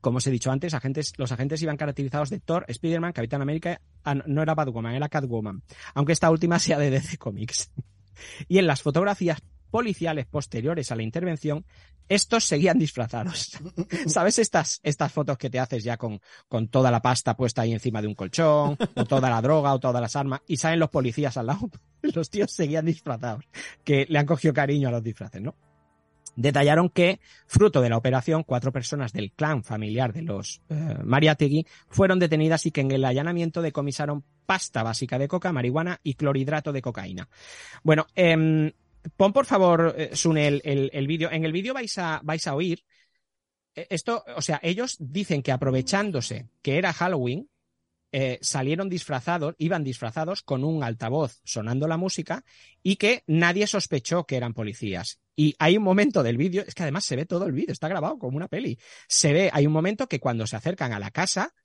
[0.01, 3.79] como os he dicho antes, agentes, los agentes iban caracterizados de Thor, Spider-Man, Capitán América,
[4.03, 7.71] ah, no- era Batwoman, era Catwoman, aunque esta última sea de DC Comics.
[8.47, 9.41] Y en las fotografías
[9.73, 11.65] policiales posteriores a la intervención,
[12.07, 13.57] estos seguían disfrazados.
[14.05, 17.73] ¿Sabes estas, estas fotos que te haces ya con, con toda la pasta puesta ahí
[17.73, 20.91] encima de un colchón, o toda la droga, o todas las armas, y salen los
[20.91, 21.71] policías al lado?
[22.03, 23.45] Los tíos seguían disfrazados,
[23.83, 25.55] que le han cogido cariño a los disfraces, ¿no?
[26.35, 31.65] Detallaron que, fruto de la operación, cuatro personas del clan familiar de los eh, Mariategui
[31.87, 36.73] fueron detenidas y que en el allanamiento decomisaron pasta básica de coca, marihuana y clorhidrato
[36.73, 37.29] de cocaína.
[37.83, 38.71] Bueno, em,
[39.17, 41.31] pon por favor, eh, Sune, el, el- el vídeo.
[41.31, 42.83] En el vídeo vais a, vais a oír
[43.75, 47.49] eh, esto, o sea, ellos dicen que aprovechándose que era Halloween,
[48.15, 52.43] eh, salieron disfrazados, iban disfrazados con un altavoz sonando la música
[52.83, 55.19] y que nadie sospechó que eran policías.
[55.35, 57.87] Y hay un momento del vídeo, es que además se ve todo el vídeo, está
[57.87, 58.77] grabado como una peli.
[59.07, 61.55] Se ve, hay un momento que cuando se acercan a la casa,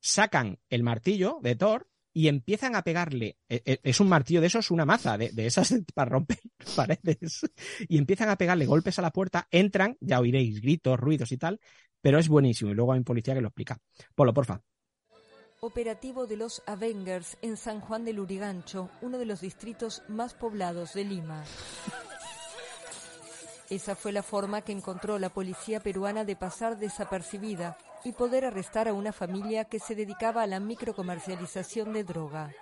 [0.00, 1.86] sacan el martillo de Thor
[2.16, 5.46] y empiezan a pegarle, eh, eh, es un martillo de esos, una maza de, de
[5.46, 6.38] esas para romper
[6.76, 7.40] paredes,
[7.88, 11.60] y empiezan a pegarle golpes a la puerta, entran, ya oiréis gritos, ruidos y tal,
[12.00, 13.78] pero es buenísimo y luego hay un policía que lo explica.
[14.14, 14.62] Polo, porfa.
[15.60, 20.94] Operativo de los Avengers en San Juan del Urigancho, uno de los distritos más poblados
[20.94, 21.44] de Lima.
[23.70, 28.86] Esa fue la forma que encontró la policía peruana de pasar desapercibida y poder arrestar
[28.86, 32.52] a una familia que se dedicaba a la microcomercialización de droga.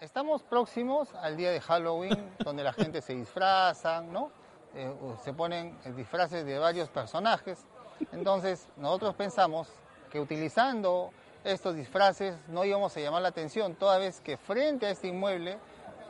[0.00, 4.30] Estamos próximos al día de Halloween, donde la gente se disfraza, ¿no?
[4.74, 4.92] Eh,
[5.24, 7.64] se ponen disfraces de varios personajes.
[8.12, 9.68] Entonces, nosotros pensamos
[10.10, 11.10] que utilizando
[11.42, 15.58] estos disfraces no íbamos a llamar la atención, toda vez que frente a este inmueble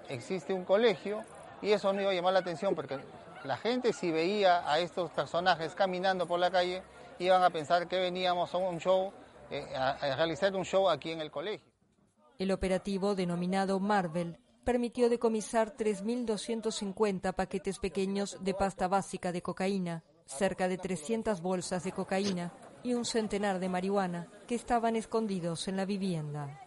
[0.09, 1.23] existe un colegio
[1.63, 2.99] y eso no iba a llamar la atención porque
[3.45, 6.83] la gente si veía a estos personajes caminando por la calle
[7.19, 9.13] iban a pensar que veníamos a un show,
[9.51, 11.73] eh, a, a realizar un show aquí en el colegio.
[12.39, 20.69] El operativo denominado Marvel permitió decomisar 3.250 paquetes pequeños de pasta básica de cocaína, cerca
[20.69, 22.53] de 300 bolsas de cocaína
[22.83, 26.61] y un centenar de marihuana que estaban escondidos en la vivienda.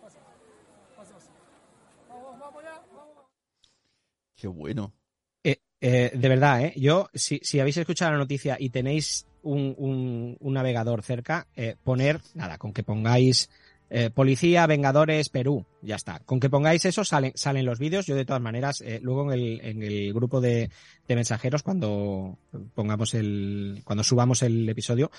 [4.36, 4.94] Qué bueno.
[5.80, 6.74] Eh, de verdad, ¿eh?
[6.76, 11.76] Yo, si, si habéis escuchado la noticia y tenéis un, un- un navegador cerca, eh,
[11.84, 13.50] poner, nada, con que pongáis
[13.90, 16.20] eh, Policía, Vengadores, Perú, ya está.
[16.26, 18.06] Con que pongáis eso salen, salen los vídeos.
[18.06, 20.70] Yo de todas maneras, eh, luego en el, en el grupo de,
[21.08, 22.38] de mensajeros, cuando
[22.74, 25.10] pongamos el, cuando subamos el episodio,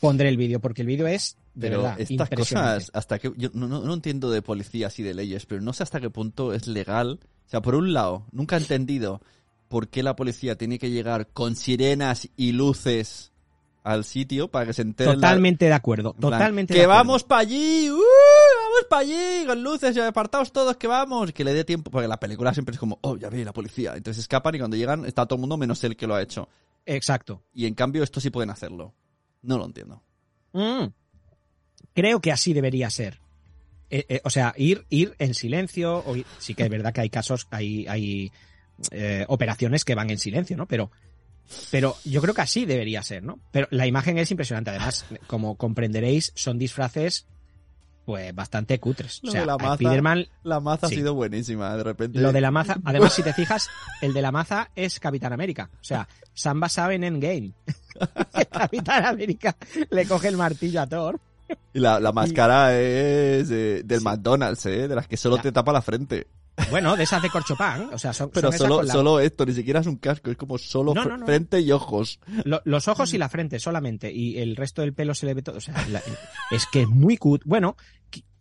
[0.00, 3.50] pondré el vídeo, porque el vídeo es, de Pero verdad, estas cosas, hasta que yo
[3.52, 6.54] no, no- no entiendo de policías y de leyes, pero no sé hasta qué punto
[6.54, 7.20] es legal.
[7.46, 9.20] O sea, por un lado, nunca he entendido
[9.72, 13.32] por qué la policía tiene que llegar con sirenas y luces
[13.84, 15.14] al sitio para que se enteren.
[15.14, 16.98] la- Totalmente de acuerdo, plan, totalmente Que de acuerdo.
[17.00, 17.94] vamos para allí, ¡uh!
[17.96, 22.06] vamos para allí, con luces y apartados todos que vamos, que le dé tiempo, porque
[22.06, 23.94] la película siempre es como, oh, ya ve la policía.
[23.96, 26.48] Entonces escapan y cuando llegan está todo el mundo menos el que lo ha hecho.
[26.84, 27.42] Exacto.
[27.54, 28.92] Y en cambio esto sí pueden hacerlo.
[29.40, 30.02] No lo entiendo.
[30.52, 30.84] Mm.
[31.94, 33.20] Creo que así debería ser.
[33.90, 36.02] Eh, eh, o sea, ir, ir en silencio.
[36.06, 38.30] O ir- sí que es verdad que hay casos, hay, hay
[38.90, 40.66] eh, operaciones que van en silencio, ¿no?
[40.66, 40.90] Pero,
[41.70, 43.38] pero yo creo que así debería ser, ¿no?
[43.50, 44.70] Pero la imagen es impresionante.
[44.70, 47.26] Además, como comprenderéis, son disfraces
[48.04, 49.20] pues bastante cutres.
[49.22, 50.94] O sea, de la maza- Spider-Man, La maza Sí.
[50.94, 52.18] ha sido buenísima, de repente.
[52.18, 53.68] lo de la maza, además, si te fijas,
[54.00, 55.70] el de la maza es Capitán América.
[55.80, 57.52] O sea, se han basado en Endgame.
[58.50, 59.54] Capitán América
[59.90, 61.20] le coge el martillo a Thor.
[61.74, 64.88] Y la, la máscara es eh, del McDonald's, ¿eh?
[64.88, 66.26] De las que solo te tapa la frente.
[66.70, 67.90] Bueno, de esas de corchopán.
[67.92, 70.30] O sea, son, Pero son solo, con la- solo esto, ni siquiera es un casco,
[70.30, 71.26] es como solo No, fr- no, no.
[71.26, 72.20] frente y ojos.
[72.44, 74.12] lo- los ojos y la frente solamente.
[74.12, 75.56] Y el resto del pelo se le ve todo.
[75.56, 76.02] O sea, la-
[76.50, 77.42] es que es muy cut.
[77.44, 77.76] Bueno,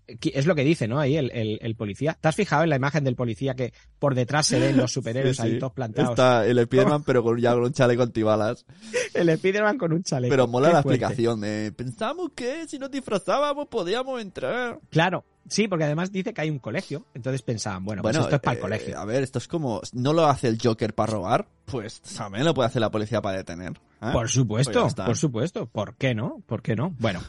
[0.07, 0.99] es lo que dice, ¿no?
[0.99, 2.17] Ahí el, el- el policía.
[2.19, 5.37] ¿Te has fijado en la imagen del policía que por detrás se ven los superhéroes
[5.37, 6.09] Sí, ahí todos plantados?
[6.11, 8.65] Está el Spiderman, pero con, ya con un chaleco antibalas.
[9.13, 10.29] El Spiderman con un chaleco.
[10.31, 10.97] Pero mola Qué la fuerte.
[11.05, 14.79] explicación de, pensamos que si nos disfrazábamos podíamos entrar.
[14.89, 17.05] Claro, sí, porque además dice que hay un colegio.
[17.13, 18.99] Entonces pensaban, bueno, pues esto es para el eh, colegio.
[18.99, 21.47] A ver, esto es como, ¿no lo hace el Joker para robar?
[21.65, 23.71] Pues también lo puede hacer la policía para detener.
[23.71, 23.77] ¿eh?
[23.99, 25.65] Por Pues supuesto, por supuesto.
[25.67, 26.41] ¿Por qué no?
[26.45, 26.95] ¿Por qué no?
[26.99, 27.21] Bueno.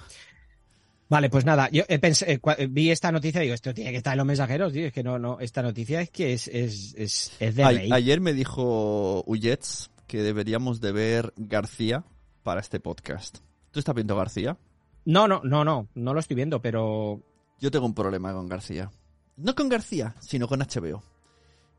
[1.09, 2.41] Vale, pues nada, yo eh, pensé-
[2.71, 5.03] vi esta noticia y digo, esto tiene que estar en los mensajeros, tío, es que
[5.03, 7.91] no, no, esta noticia es que es, es, es, es de rey.
[7.93, 12.05] ayer me dijo Uyets que deberíamos de ver García
[12.43, 13.41] para este podcast.
[13.73, 14.57] ¿Tú estás viendo García?
[15.05, 17.21] No, no, no, no, no lo estoy viendo, pero
[17.63, 18.91] Yo tengo un problema con García.
[19.37, 21.01] No con García, sino con HBO.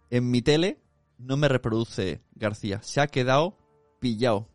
[0.10, 0.80] En mi tele
[1.18, 2.82] no me reproduce García.
[2.82, 3.58] Se ha quedado
[4.00, 4.48] pillado.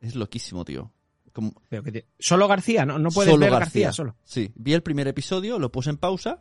[0.00, 0.90] Es loquísimo, tío.
[1.34, 2.98] Como- Pero que te- Solo García, ¿no?
[2.98, 3.92] No puedes Solo ver García.
[3.92, 4.16] solo.
[4.24, 6.38] Sí, vi el primer episodio, lo puse en pausa.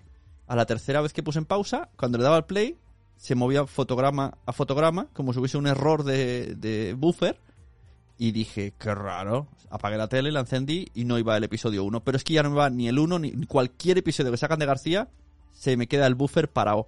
[0.48, 2.78] A la tercera vez que puse en pausa, cuando le daba al play,
[3.18, 7.38] se movía fotograma a fotograma, como si hubiese un error de, de buffer.
[8.24, 9.48] Y dije, qué raro.
[9.72, 12.04] Apagué la tele, la encendí y no iba el episodio 1.
[12.04, 14.60] Pero es que ya no me va ni el 1 ni cualquier episodio que sacan
[14.60, 15.10] de García,
[15.54, 16.88] se me queda el buffer parado.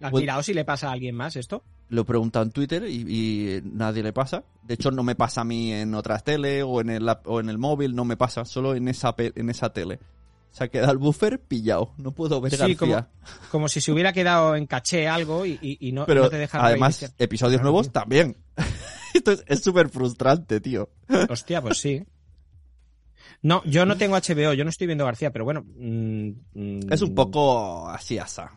[0.00, 1.62] ¿Has Pues- mirado si le pasa a alguien más esto?
[1.88, 4.42] Lo he preguntado en Twitter y, y nadie le pasa.
[4.64, 7.48] De hecho, no me pasa a mí en otras tele o en el, o en
[7.48, 8.44] el móvil, no me pasa.
[8.44, 10.00] Solo en esa, en esa tele.
[10.50, 11.92] Se ha quedado el buffer pillado.
[11.96, 12.76] No puedo ver Sí, García.
[12.76, 13.06] como,
[13.52, 16.38] como si se hubiera quedado en caché algo y, y- y no, Pero no te
[16.38, 18.36] deja además, episodios nuevos también.
[19.14, 20.90] Esto es- es súper frustrante, tío.
[21.28, 22.04] Hostia, pues sí.
[23.42, 25.64] No, yo no tengo HBO, yo no estoy viendo García, pero bueno.
[25.66, 28.52] mm, mm, Es un poco así asa.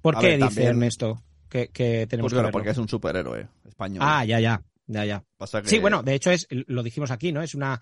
[0.00, 2.88] ¿Por a qué ver, dice también- Ernesto que, que tenemos Pues bueno, porque es un
[2.88, 4.02] superhéroe español.
[4.06, 5.24] Ah, ya, ya, ya, ya.
[5.62, 7.42] Que- Sí, bueno, de hecho es, lo dijimos aquí, ¿no?
[7.42, 7.80] Es una,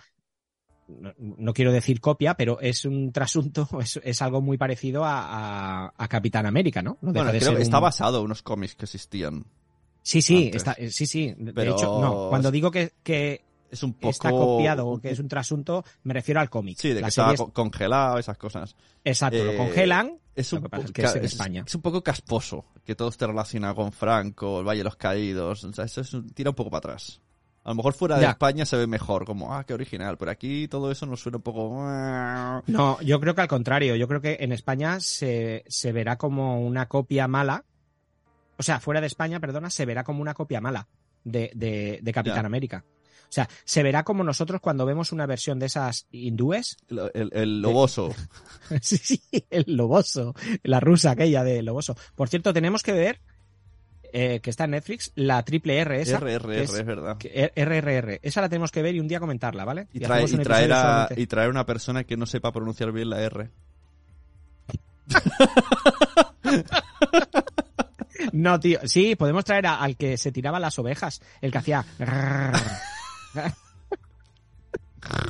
[0.89, 5.87] no, no quiero decir copia, pero es un trasunto, es, es algo muy parecido a,
[5.87, 6.99] a- a Capitán América, ¿no?
[7.03, 9.45] No deja Bueno, de creo ser que está un- basado en unos cómics que existían.
[10.03, 11.35] Sí, sí, está, eh, sí, sí.
[11.39, 12.29] De Pero- hecho, no.
[12.29, 14.11] Cuando digo que, que Es un poco...
[14.11, 16.77] está copiado o que es un trasunto, me refiero al cómic.
[16.79, 18.75] Sí, de que estaba serie congelado, esas cosas.
[19.05, 20.19] Exacto, lo Eh, congelan.
[20.35, 21.65] Es Lo un, que pasa po- es que es ca- en España.
[21.67, 25.63] es un poco casposo que todo esté relacionado con Franco, el Valle de los Caídos.
[25.65, 27.21] O sea, eso es un- tira un poco para atrás.
[27.65, 28.31] A lo mejor fuera de Ya.
[28.31, 30.17] España se ve mejor, como, ah, qué original.
[30.19, 31.81] Pero aquí todo eso nos suena un poco.
[32.67, 33.95] No, yo creo que al contrario.
[33.97, 37.65] Yo creo que en España se, se verá como una copia mala.
[38.59, 40.87] O sea, fuera de España, perdona, se verá como una copia mala
[41.25, 42.45] de, de, de Capitán.
[42.47, 42.85] América.
[43.23, 46.77] O sea, se verá como nosotros cuando vemos una versión de esas hindúes.
[46.91, 48.15] El, el- el loboso.
[48.83, 50.35] sí, sí, el loboso.
[50.63, 51.97] La rusa aquella de loboso.
[52.15, 53.21] Por cierto, tenemos que ver,
[54.13, 56.19] eh, que está en Netflix, la triple R esa.
[56.19, 57.17] RRR, es, es- verdad.
[57.17, 58.21] que- RRR.
[58.23, 59.89] Esa la tenemos que ver y un día comentarla, ¿vale?
[59.95, 63.23] Y, trae- traer a, solamente- y traer una persona que no sepa pronunciar bien la
[63.23, 63.49] R.
[68.33, 68.81] No, tío.
[68.85, 71.85] Sí, podemos traer a- al que se tiraba las ovejas, el que hacía.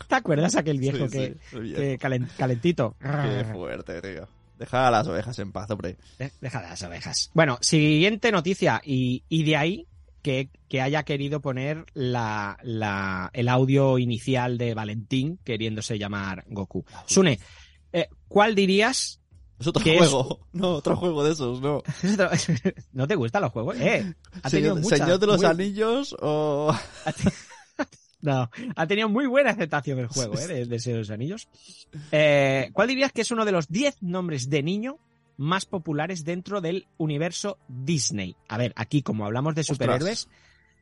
[0.09, 1.80] ¿Te acuerdas aquel viejo Sí, que, sí, el viejo.
[1.80, 2.96] que calen- calentito?
[3.00, 4.28] Qué fuerte, tío.
[4.59, 5.96] Deja a las ovejas en paz, hombre.
[6.18, 7.30] De- Deja de las ovejas.
[7.34, 8.80] Bueno, siguiente noticia.
[8.84, 9.86] Y, y de ahí
[10.20, 16.84] que, que haya querido poner la, la- el audio inicial de Valentín queriéndose llamar Goku.
[17.07, 17.40] Sune,
[17.92, 19.20] eh, ¿cuál dirías?
[19.62, 19.98] Es otro ¿Qué es?
[20.00, 20.40] juego.
[20.52, 21.82] No, otro juego de esos, no.
[22.92, 23.76] ¿No te gustan los juegos?
[23.80, 26.74] Eh, ha tenido Señor, muchas, Señor de los muy- Anillos o...
[28.20, 30.46] No, ha tenido muy buena aceptación el juego, ¿eh?
[30.46, 31.48] De, de Señor de los Anillos.
[32.12, 34.98] Eh, ¿Cuál dirías que es uno de los 10 nombres de niño
[35.38, 38.36] más populares dentro del universo Disney?
[38.48, 40.28] A ver, aquí como hablamos de superhéroes,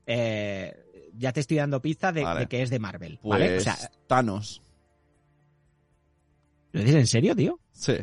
[0.06, 2.40] eh, ya te estoy dando pista de, Vale.
[2.40, 3.56] de que es de Marvel, Pues ¿vale?
[3.56, 3.76] O sea,
[4.06, 4.60] Thanos.
[6.72, 7.58] ¿lo dices en serio, tío?
[7.72, 7.94] Sí.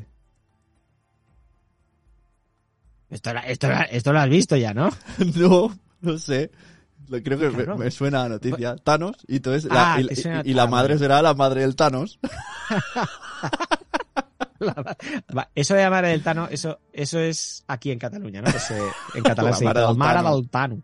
[3.10, 4.90] Esto, la- esto, la- esto lo has visto ya, ¿no?
[5.36, 6.52] no, no sé.
[7.24, 8.76] Creo que me, suena a noticia.
[8.76, 9.16] Thanos.
[9.28, 10.02] Y, entonces la, Ah,
[10.44, 12.20] y, la madre será la madre del Thanos.
[15.38, 18.50] Va, Eso de llamar el Tano, eso, eso es aquí en Cataluña, ¿no?
[19.14, 20.36] En catalán La se dice mare del "La Tano".
[20.36, 20.82] del Tano".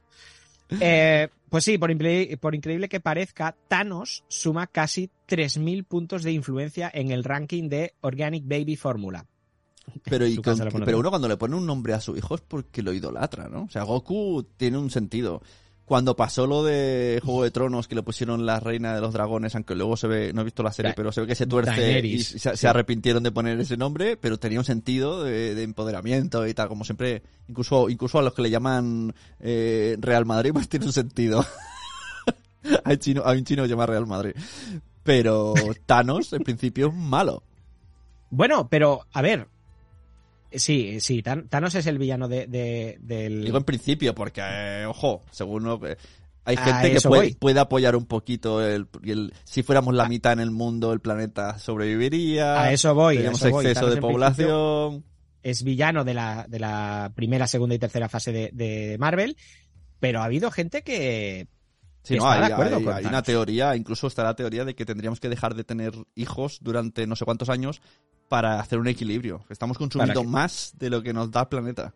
[0.79, 6.31] Eh, pues sí, por, incre- por increíble que parezca, Thanos suma casi 3.000 puntos de
[6.31, 9.25] influencia en el ranking de Organic Baby Formula.
[10.03, 12.81] Pero, y con- pero uno cuando le pone un nombre a su hijo es porque
[12.81, 13.63] lo idolatra, ¿no?
[13.63, 15.41] O sea, Goku tiene un sentido.
[15.85, 19.53] Cuando pasó lo de Juego de Tronos, que le pusieron la reina de los dragones,
[19.53, 21.45] aunque luego se ve, no he visto la serie, Da- pero se ve que se
[21.45, 25.63] tuerce Daenerys, y se, arrepintieron de poner ese nombre, pero tenía un sentido de, de
[25.63, 30.51] empoderamiento y tal, como siempre, incluso, incluso a los que le llaman eh, Real Madrid,
[30.53, 31.45] pues tiene un sentido.
[32.85, 34.31] hay, chino, hay un chino que llama Real Madrid.
[35.03, 35.53] Pero
[35.85, 37.43] Thanos, en principio, es malo.
[38.29, 39.47] Bueno, pero, a ver.
[40.55, 43.43] Sí, sí, Thanos es el villano de, de- del...
[43.45, 45.67] Digo en principio, porque, eh, ojo, según.
[46.45, 48.87] Hay gente que puede, apoyar un poquito el,
[49.45, 52.61] si fuéramos la mitad en el mundo, el planeta sobreviviría.
[52.61, 55.05] A eso voy, Tenemos eso exceso de población.
[55.41, 59.37] es villano de la, de la primera, segunda y tercera fase de, de Marvel,
[59.99, 61.47] pero ha habido gente que...
[62.03, 62.51] Sí, no, hay,
[63.05, 67.07] una teoría, incluso está la teoría de que tendríamos que dejar de tener hijos durante
[67.07, 67.81] no sé cuántos años
[68.33, 69.45] para hacer un equilibrio.
[69.47, 71.93] Estamos consumiendo que- más de lo que nos da el planeta.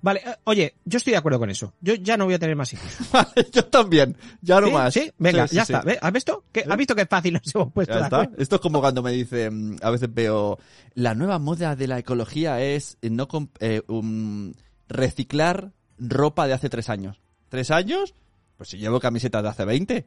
[0.00, 1.74] Vale, eh, oye, yo estoy de acuerdo con eso.
[1.82, 2.86] Yo ya no voy a tener más hijos.
[3.12, 4.72] Vale, yo también, ya no ¿Sí?
[4.72, 4.94] más.
[4.94, 5.12] ¿Sí?
[5.18, 5.74] Venga, Sí, ya sí.
[5.74, 5.84] está.
[6.00, 6.44] ¿Has visto?
[6.50, 8.22] ¿Qué- ¿Has visto qué fácil nos hemos puesto Ya está.
[8.38, 10.58] Esto es como cuando me dicen, a veces veo,
[10.94, 13.28] la nueva moda de la ecología es no
[13.60, 14.54] eh, um,
[14.88, 17.20] reciclar ropa de hace tres años.
[17.50, 18.14] ¿Tres años?
[18.56, 20.06] Pues si llevo camisetas de hace 20.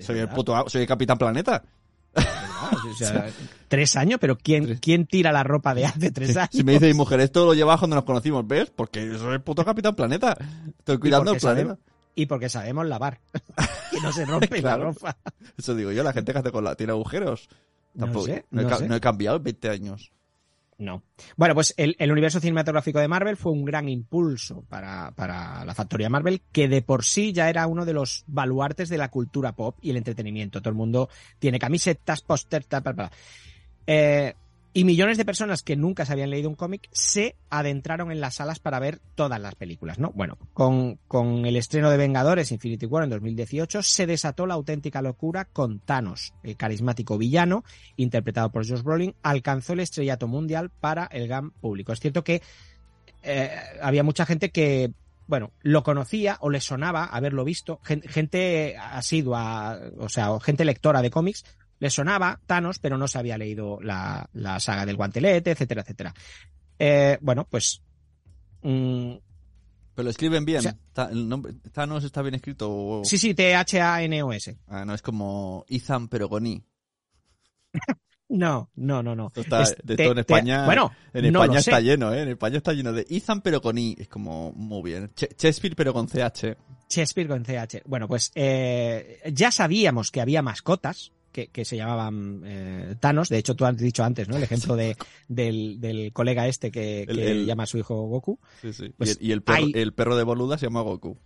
[0.00, 1.62] Soy el puto, soy el Capitán Planeta.
[2.90, 3.26] O sea,
[3.68, 6.50] tres años, pero ¿quién, ¿quién tira la ropa de hace tres años?
[6.52, 8.70] Si me dice mi mujer, esto lo llevas cuando nos conocimos, ¿ves?
[8.74, 10.36] Porque soy el puto Capitán Planeta.
[10.78, 11.68] Estoy cuidando el planeta.
[11.74, 11.78] sabemos-
[12.14, 13.20] y porque sabemos lavar.
[13.90, 14.84] que no se rompe Claro.
[14.84, 15.16] la ropa.
[15.58, 17.48] Eso digo yo, la gente que hace con la, tiene agujeros.
[17.94, 18.88] No Tampoco, sé, no, he, no ca- sé.
[18.88, 20.12] no he cambiado en 20 años.
[20.78, 21.02] No.
[21.36, 25.74] Bueno, pues el, el universo cinematográfico de Marvel fue un gran impulso para, para la
[25.74, 29.52] factoría Marvel, que de por sí ya era uno de los baluartes de la cultura
[29.52, 30.60] pop y el entretenimiento.
[30.60, 31.08] Todo el mundo
[31.38, 33.10] tiene camisetas, póster, tal, tal, tal.
[33.86, 34.34] Eh,
[34.76, 38.34] y millones de personas que nunca se habían leído un cómic se adentraron en las
[38.34, 40.10] salas para ver todas las películas, ¿no?
[40.14, 45.00] Bueno, con, con el estreno de Vengadores Infinity War en 2018 se desató la auténtica
[45.00, 47.64] locura con Thanos, el carismático villano,
[47.96, 51.94] interpretado por Josh Brolin, alcanzó el estrellato mundial para el gran público.
[51.94, 52.42] Es cierto que
[53.22, 53.50] eh,
[53.80, 54.92] había mucha gente que,
[55.26, 61.00] bueno, lo conocía o le sonaba haberlo visto, gen- gente asidua, o sea, gente lectora
[61.00, 61.44] de cómics,
[61.78, 66.14] le sonaba Thanos, pero no se había leído la, la saga del guantelete, etcétera, etcétera.
[66.78, 67.82] Eh, bueno, pues...
[68.62, 69.12] mm,
[69.94, 70.58] Pero lo escriben bien.
[70.60, 72.70] O sea- Ta- el nombre, Thanos está bien escrito.
[72.70, 74.58] o- sí, sí, T-H-A-N-O-S.
[74.68, 76.62] Ah, no, es como Ethan, pero con I.
[78.28, 79.28] No, no, no, no.
[79.28, 80.64] Esto está- Es de te- todo en te- España.
[80.66, 81.82] bueno, en España está sé.
[81.84, 82.22] lleno, ¿eh?
[82.22, 83.94] En España está lleno de Ethan, pero con I.
[84.00, 85.12] Es como muy bien.
[85.14, 86.56] Ch- Shakespeare, pero con CH.
[86.90, 87.82] Shakespeare con CH.
[87.86, 93.28] Bueno, pues eh, ya sabíamos que había mascotas que, que se llamaban eh, Thanos.
[93.28, 94.38] De hecho, tú has dicho antes, ¿no?
[94.38, 94.96] El ejemplo de,
[95.28, 98.38] del, del colega este que, El- que el- llama a su hijo Goku.
[98.62, 98.94] Sí, sí.
[98.96, 101.18] Pues y el, y perro, hay- el perro de Boluda se llama Goku.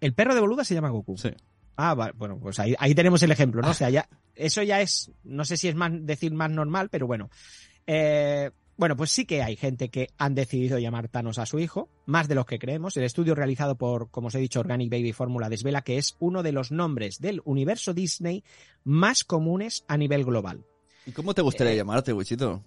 [0.00, 1.18] El perro de Boluda se llama Goku.
[1.18, 1.28] Sí.
[1.76, 3.68] Ah, bueno, pues ahí, ahí tenemos el ejemplo, ¿no?
[3.70, 7.06] O sea, ya, eso ya es, no sé si es más decir más normal, pero
[7.06, 7.28] bueno.
[7.86, 11.88] Eh, bueno, pues sí que hay gente que han decidido llamar Thanos a su hijo,
[12.06, 12.96] más de los que creemos.
[12.96, 16.42] El estudio realizado por, como os he dicho, Organic Baby Fórmula desvela que es uno
[16.42, 18.44] de los nombres del universo Disney
[18.84, 20.64] más comunes a nivel global.
[21.06, 22.62] ¿Y cómo te gustaría Eh, llamarte, Wichito?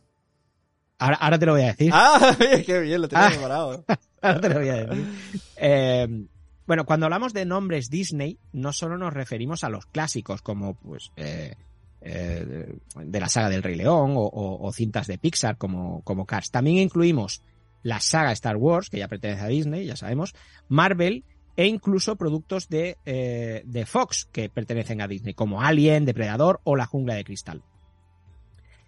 [0.97, 1.91] Ahora, ahora te lo voy a decir.
[1.93, 2.35] ¡Ah!
[2.65, 3.01] ¡Qué bien!
[3.01, 3.29] Lo tenía Ah.
[3.29, 3.85] preparado.
[4.21, 5.07] Ahora te lo voy a decir.
[5.55, 6.25] Eh,
[6.67, 11.11] bueno, cuando hablamos de nombres Disney, no solo nos referimos a los clásicos, como pues
[11.15, 11.55] eh,
[12.01, 16.51] eh, de la saga del Rey León o, cintas de Pixar como, como Cars.
[16.51, 17.41] También incluimos
[17.83, 20.33] la saga Star Wars, que ya pertenece a Disney, ya sabemos,
[20.67, 21.23] Marvel
[21.55, 26.75] e incluso productos de, eh, de Fox que pertenecen a Disney, como Alien, Depredador o
[26.75, 27.63] La Jungla de Cristal.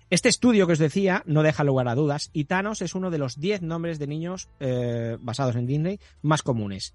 [0.09, 3.18] Este estudio que os decía no deja lugar a dudas y Thanos es uno de
[3.18, 6.93] los 10 nombres de niños eh, basados en Disney más comunes.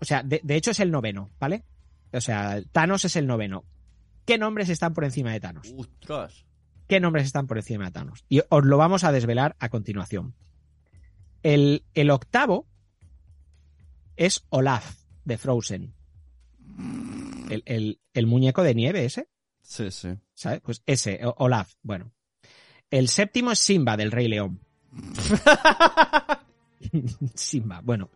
[0.00, 1.64] O sea, de, de hecho es el noveno, ¿vale?
[2.12, 3.64] O sea, Thanos es el noveno.
[4.24, 5.72] ¿Qué nombres están por encima de Thanos?
[5.76, 6.44] Ostras.
[6.86, 8.24] ¿Qué nombres están por encima de Thanos?
[8.28, 10.34] Y os lo vamos a desvelar a continuación.
[11.42, 12.66] El, el octavo
[14.16, 15.94] es Olaf de Frozen.
[17.50, 19.28] El, el- el muñeco de nieve ese,
[19.62, 20.08] Sí, sí.
[20.34, 20.60] ¿sabes?
[20.62, 21.74] Pues ese, Olaf.
[21.82, 22.12] Bueno.
[22.90, 24.60] El séptimo es Simba del Rey León.
[27.34, 28.10] Simba, bueno.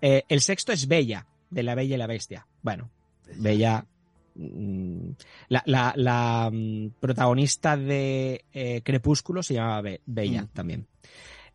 [0.00, 2.46] Eh, el sexto es Bella, de La Bella y la Bestia.
[2.62, 2.90] Bueno,
[3.38, 3.86] Bella.
[4.34, 5.10] mm,
[5.48, 10.48] La, la- la, mm, protagonista de eh, Crepúsculo se llamaba Be- Bella Mm.
[10.48, 10.86] también.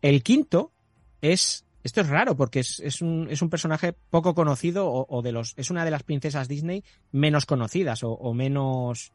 [0.02, 0.72] El quinto
[1.20, 1.64] es.
[1.82, 5.32] Esto es raro porque es, es un, es un personaje poco conocido o, o de
[5.32, 5.54] los.
[5.56, 9.12] Es una de las princesas Disney menos conocidas o, o menos.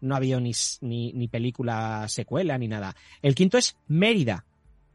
[0.00, 2.94] No ha habido ni, ni, ni película secuela ni nada.
[3.22, 4.44] El quinto es Mérida,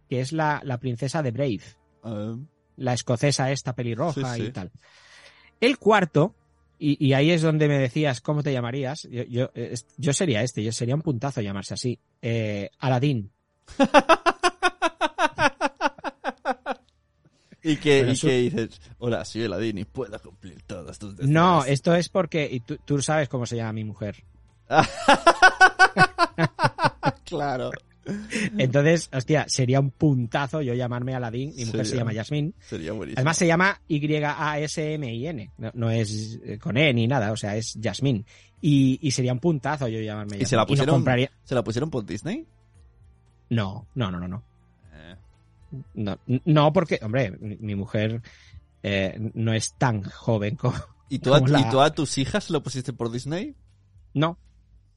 [0.09, 1.61] que es la, la princesa de Brave
[2.03, 2.35] Ah,
[2.77, 4.47] la escocesa esta pelirroja Sí, sí.
[4.47, 4.71] y tal.
[5.65, 6.35] El cuarto,
[6.77, 9.49] y, y ahí es donde me decías cómo te llamarías, yo,
[9.97, 11.99] yo, sería este, yo sería un puntazo llamarse así.
[12.21, 13.31] Eh, Aladín.
[17.65, 18.81] ¿Y qué, Pero y su- dices?
[18.97, 21.31] Hola, soy Eladín y puedo cumplir todos tus deseos.
[21.31, 24.21] No, esto es porque, y tú, tú sabes cómo se llama mi mujer.
[27.25, 27.71] claro.
[28.57, 32.53] Entonces, hostia, sería un puntazo yo llamarme Aladín, mi mujer se Sería- llama Yasmín.
[32.59, 33.19] Sería buenísimo.
[33.19, 37.73] Además se llama Y-A-S-M-I-N, no, no es eh, con E ni nada, o sea, es
[37.75, 38.25] Yasmín.
[38.61, 41.29] Y, y sería un puntazo yo llamarme ¿Y se la pusieron, compraría...
[41.43, 42.45] ¿se la pusieron por Disney?
[43.49, 44.43] No, no, no, no, no.
[44.93, 45.15] Eh,
[45.95, 48.21] No, no porque, hombre, mi, mujer
[48.83, 50.75] eh, no es tan joven como...
[51.09, 53.55] ¿Y tú, a, como la- ¿Y tú a tus hijas lo pusiste por Disney?
[54.13, 54.37] No,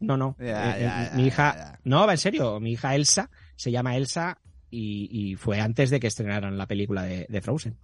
[0.00, 0.36] no, no.
[0.38, 1.78] Eh, eh, mi hija...
[1.84, 2.60] No, va en serio.
[2.60, 4.38] Mi hija Elsa se llama Elsa
[4.70, 7.76] y, y fue antes de que estrenaran la película de, de Frozen.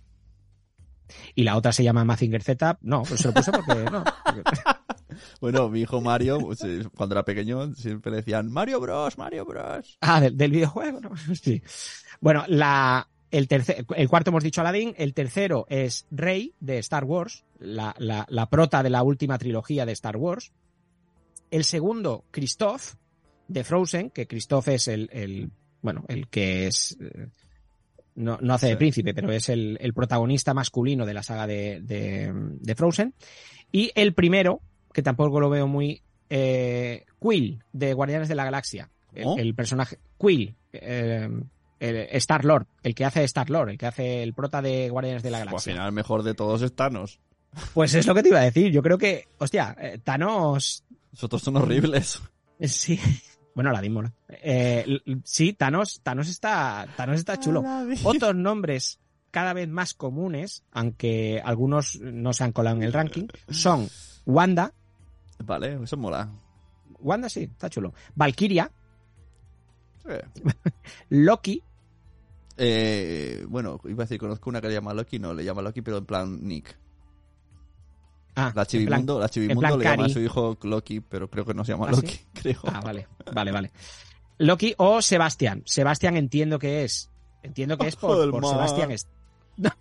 [1.34, 2.78] Y la otra se llama Mazinger Z.
[2.82, 4.04] No, pues se lo puse porque no.
[4.24, 4.42] porque-
[5.40, 9.44] Bueno, mi hijo Mario, pues, eh, cuando era pequeño, siempre le decían Mario Bros, Mario
[9.44, 9.98] Bros.
[10.00, 11.10] Ah, del, del videojuego, ¿no?
[11.34, 11.62] Sí.
[12.20, 17.04] Bueno, la, el, tercer, el cuarto hemos dicho Aladdin, el tercero es Rey de Star
[17.04, 20.52] Wars, la, la, la prota de la última trilogía de Star Wars.
[21.52, 22.94] El segundo, Christoph,
[23.46, 25.50] de Frozen, que Christoph es el, el
[25.82, 27.28] bueno, el que es, eh,
[28.14, 31.80] no, no hace de príncipe, pero es el, el protagonista masculino de la saga de,
[31.82, 33.14] de, de Frozen.
[33.70, 34.60] Y el primero,
[34.94, 36.00] que tampoco lo veo muy,
[36.30, 38.88] eh, Quill, de Guardianes de la Galaxia.
[39.14, 41.28] El, el personaje, Quill, eh,
[42.12, 45.30] Star Lord, el que hace Star Lord, el que hace el prota de Guardianes de
[45.30, 45.72] la Pues al Galaxia.
[45.74, 47.20] final, el mejor de todos es Thanos.
[47.74, 48.72] Pues es lo que te iba a decir.
[48.72, 52.20] Yo creo que, hostia, Thanos, Los otros son horribles.
[52.58, 52.98] eh, sí.
[53.54, 54.06] Bueno, la dimos.
[54.30, 57.62] Eh, sí, Thanos, Thanos está, Thanos está chulo.
[58.02, 58.98] Otros nombres
[59.30, 63.90] cada vez más comunes, aunque algunos no se han colado en el ranking, son
[64.24, 64.72] Wanda.
[65.44, 66.30] Vale, eso mola.
[67.00, 67.92] Wanda sí, está chulo.
[68.14, 68.72] Valkyria,
[70.02, 70.42] Sí.
[71.10, 71.62] Loki,
[72.56, 75.82] Eh, bueno, iba a decir, conozco una que le llama Loki, no, le llama Loki,
[75.82, 76.74] pero en plan Nick.
[78.36, 81.54] Ah, La plan- Chivimundo, la Chivimundo le llama a su hijo Loki, pero creo que
[81.54, 82.00] no se llama ¿Ah, sí?
[82.02, 82.60] Loki, creo.
[82.64, 83.72] Ah, vale, vale, vale.
[84.38, 85.62] Loki o Sebastián.
[85.66, 87.10] Sebastián entiendo que es.
[87.42, 88.16] Entiendo que es por.
[88.46, 88.90] Sebastián.
[88.92, 89.06] Es...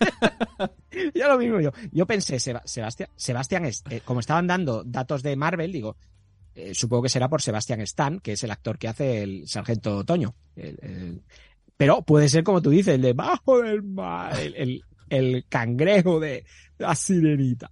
[1.14, 1.70] ya lo mismo yo.
[1.92, 5.96] Yo pensé, Seba- Sebastián, Sebastián es, eh, como estaban dando datos de Marvel, digo,
[6.54, 9.98] eh, supongo que será por Sebastián Stan, que es el actor que hace el sargento
[9.98, 10.34] Otoño.
[10.56, 11.22] El- el-
[11.76, 16.18] Pero puede ser como tú dices, el de bajo del mar, el, el- el cangrejo
[16.20, 16.44] de
[16.78, 17.70] la sirenita.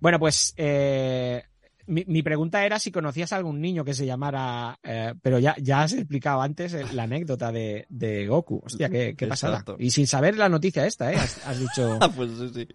[0.00, 1.42] Bueno, pues eh,
[1.86, 5.54] mi, mi pregunta era si conocías a algún niño que se llamara, eh, pero ya,
[5.58, 8.60] ya has explicado antes eh, la anécdota de, de Goku.
[8.64, 9.54] Hostia, qué, qué pasada.
[9.58, 9.76] Exacto.
[9.78, 11.16] Y sin saber la noticia esta, ¿eh?
[11.16, 12.68] Has, has dicho, Ah, pues sí, sí.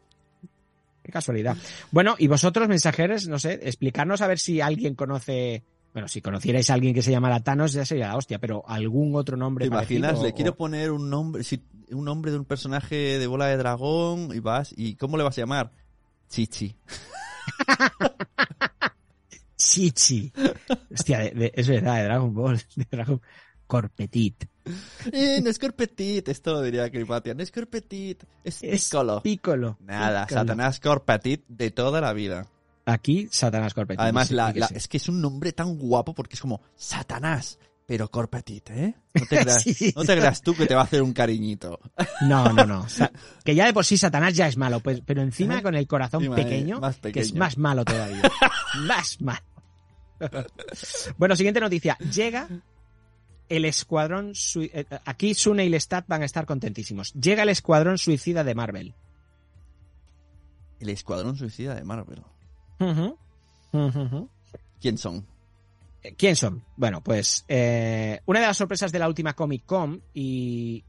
[1.03, 1.55] qué casualidad.
[1.91, 6.69] Bueno, y vosotros, mensajeros, no sé, explicarnos a ver si alguien conoce, bueno, si conocierais
[6.69, 9.67] a alguien que se llamara Thanos ya sería la hostia, pero algún otro nombre ¿Te
[9.67, 10.11] imaginas?
[10.13, 11.61] parecido Le o- quiero poner un nombre, si,
[11.91, 15.37] un nombre de un personaje de bola de dragón y vas, ¿y cómo le vas
[15.37, 15.71] a llamar?
[16.29, 16.75] Chichi.
[19.57, 20.31] Chichi.
[20.93, 23.21] Hostia, de- de- es verdad, de Dragon Ball, de Dragon
[23.67, 24.45] Corpetit.
[25.11, 27.33] Eh, no es Corpetit, esto lo diría Cripatia.
[27.33, 29.21] No es Corpetit, es Es Piccolo.
[29.21, 29.77] Piccolo.
[29.81, 30.41] Nada, Piccolo.
[30.41, 32.47] Satanás Corpetit de toda la vida.
[32.85, 33.99] Aquí, Satanás Corpetit.
[33.99, 37.59] Además, la, la- es que es un nombre tan guapo porque es como Satanás,
[37.89, 38.93] pero Corpetit, ¿eh?
[39.15, 39.91] No te creas, Sí.
[39.95, 41.79] no te creas tú que te va a hacer un cariñito.
[42.21, 42.81] No, no, no.
[42.81, 43.11] O sea,
[43.43, 46.23] que ya de por sí Satanás ya es malo, pues, pero encima con el corazón
[46.23, 47.39] eh, pequeño, más que es pequeño.
[47.39, 48.21] más malo todavía.
[48.87, 49.39] más malo.
[51.17, 51.97] bueno, siguiente noticia.
[51.97, 52.47] Llega
[53.49, 54.35] el escuadrón...
[54.35, 57.11] sui- eh, Aquí Sune y Lestat van a estar contentísimos.
[57.13, 58.93] Llega el escuadrón suicida de Marvel.
[60.79, 62.21] El Escuadrón Suicida de Marvel.
[62.79, 63.17] Ujú,
[63.73, 64.29] ujú.
[64.79, 65.25] ¿Quién son?
[66.17, 66.63] ¿Quién son?
[66.77, 70.83] Bueno, pues eh, una de las sorpresas de la última Comic Con y,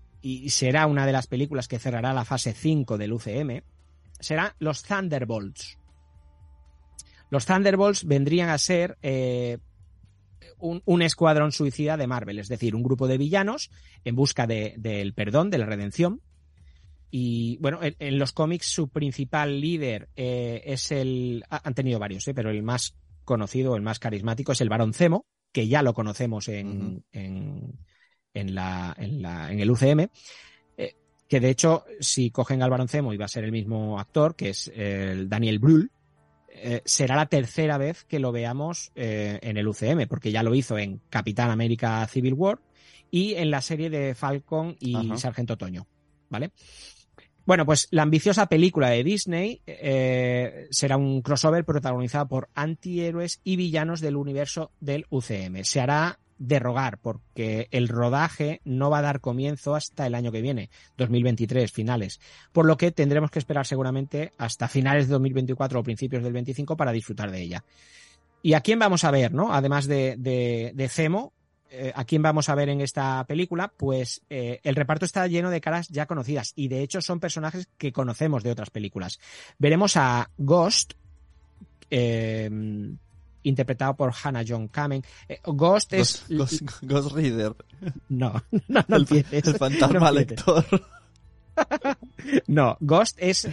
[0.49, 3.63] será una de las películas que cerrará la fase 5 del UCM
[4.21, 5.79] será los Thunderbolts.
[7.31, 9.59] Los Thunderbolts vendrían a ser eh,
[10.59, 13.71] un, un escuadrón suicida de Marvel, es decir, un grupo de villanos
[14.05, 16.21] en busca de- del perdón, de la redención.
[17.11, 21.45] Y bueno, en, los cómics su principal líder eh, es el...
[21.49, 22.95] ha- Han tenido varios, pero el más
[23.31, 27.79] conocido, el más carismático es el Barón Zemo, que ya lo conocemos en, en,
[28.35, 30.09] en la, en, la, en el UCM.
[30.77, 30.95] eh,
[31.29, 34.35] que de hecho, si cogen al Barón Zemo y va a ser el mismo actor,
[34.35, 35.91] que es el Daniel Brühl,
[36.53, 40.55] eh, será la tercera vez que lo veamos eh, en el UCM, porque ya lo
[40.55, 42.59] hizo en Capitán América Civil War
[43.11, 45.17] y en la serie de Falcon y Ajá.
[45.17, 45.87] Sargento Otoño,
[46.29, 46.51] ¿vale?
[47.47, 53.57] Bueno, pues la ambiciosa película de Disney eh, será un crossover protagonizado por antihéroes y
[53.57, 55.65] villanos del universo del UCM.
[55.65, 60.33] Se hará de rogar porque el rodaje no va a dar comienzo hasta el año
[60.33, 62.19] que viene, 2023, finales.
[62.53, 66.77] Por lo que tendremos que esperar seguramente hasta finales de 2024 o principios del 25
[66.77, 67.65] para disfrutar de ella.
[68.43, 69.53] ¿Y a quién vamos a ver, no?
[69.53, 71.35] Además de, de, de Zemo,
[71.71, 73.73] eh, ¿a quién vamos a ver en esta película?
[73.77, 77.69] Pues eh, el reparto está lleno de caras ya conocidas y de hecho son personajes
[77.79, 79.21] que conocemos de otras películas.
[79.59, 80.95] Veremos a Ghost,
[81.91, 82.51] eh,
[83.43, 85.03] interpretado por Hannah John Kamen.
[85.45, 86.25] Ghost es...
[86.29, 87.55] Ghost, Ghost- Ghost Reader.
[88.09, 88.33] No,
[88.69, 89.47] no, no el, empieces.
[89.47, 90.65] el fantasma No lector.
[92.47, 93.47] No, Ghost es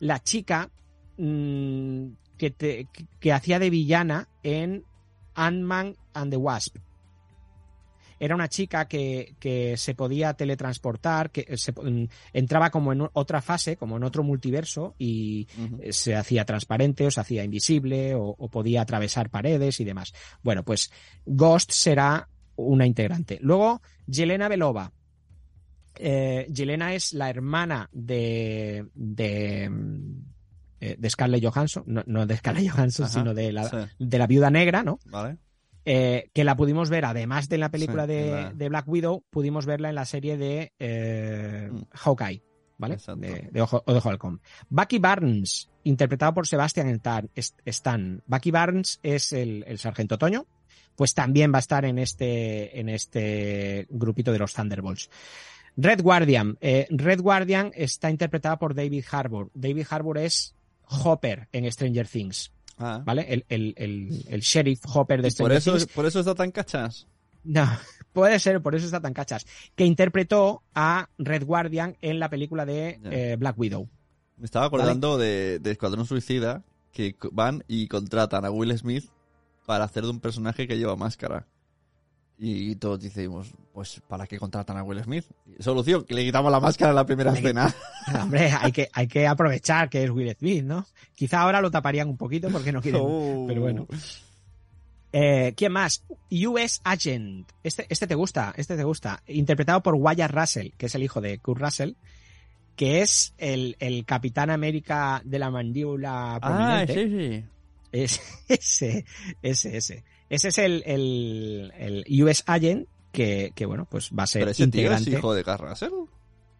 [0.00, 0.68] la chica
[1.16, 2.06] mm,
[2.36, 4.84] que, te- que- que hacía de villana en
[5.34, 6.76] Ant-Man and the Wasp.
[8.24, 13.42] Era una chica que, que se podía teletransportar, que se, mm, entraba como en otra
[13.42, 15.46] fase, como en otro multiverso, y
[15.80, 20.14] eh, se hacía transparente o se hacía invisible o, o podía atravesar paredes y demás.
[20.42, 20.90] Bueno, pues
[21.26, 23.38] Ghost será una integrante.
[23.42, 24.90] Luego, Yelena Belova.
[25.96, 30.22] Eh, Yelena es la hermana de, de, mm,
[30.80, 33.76] eh, de Scarlett Johansson, no, no de Scarlett Johansson, Ajá, sino de la, sí.
[33.98, 34.98] de la viuda negra, ¿no?
[35.06, 35.38] Vale.
[35.86, 38.68] Eh, que la pudimos ver, además de en la película Sí, de, en la- de
[38.68, 41.82] Black Widow, pudimos verla en la serie de eh, Mm.
[41.92, 42.42] Hawkeye,
[42.78, 42.96] ¿vale?
[43.16, 44.40] De, de Ojo, de Halcón.
[44.70, 47.28] Bucky Barnes, interpretado por Sebastian Stan.
[47.66, 48.22] Stan.
[48.26, 50.46] Bucky Barnes es el, el sargento Toño,
[50.96, 55.10] pues también va a estar en este, en este grupito de los Thunderbolts.
[55.76, 56.56] Red Guardian.
[56.60, 59.50] eh, Red Guardian está interpretada por David Harbour.
[59.54, 60.54] David Harbour es
[60.86, 63.02] Hopper en Stranger Things, Ah.
[63.04, 63.26] ¿vale?
[63.28, 65.92] El, el, el, el sheriff Hopper de ¿Y por Stranger eso, Things.
[65.92, 67.06] por eso está tan cachas.
[67.44, 67.66] No,
[68.12, 69.46] puede ser, por eso está tan cachas.
[69.74, 73.88] Que interpretó a Red Guardian en la película de eh, Black Widow.
[74.36, 79.08] Me estaba acordando de, de Escuadrón Suicida, que van y contratan a Will Smith
[79.66, 81.46] para hacer de un personaje que lleva máscara.
[82.36, 85.24] Y todos decimos, pues, ¿para qué contratan a Will Smith?
[85.60, 87.72] Solución, que le quitamos la máscara en la primera Le escena.
[88.22, 90.84] Hombre, hay que, hay que aprovechar que es Will Smith, ¿no?
[91.14, 93.00] Quizá ahora lo taparían un poquito porque no quieren.
[93.04, 93.44] Oh.
[93.48, 93.86] Pero bueno.
[95.12, 96.04] Eh, ¿Quién más?
[96.28, 97.48] US Agent.
[97.62, 99.22] Este, este te gusta, este te gusta.
[99.28, 101.92] Interpretado por Wyatt Russell, que es el hijo de Kurt Russell,
[102.74, 107.44] que es el, el Capitán América de la mandíbula Ah, sí, sí.
[107.94, 109.04] Es, ese,
[109.40, 110.04] ese, ese.
[110.28, 114.50] Ese es el, el, el US Agent que, que, bueno, pues va a ser Pero
[114.50, 115.10] ese tío es integrante.
[115.12, 115.92] hijo de Garra Russell.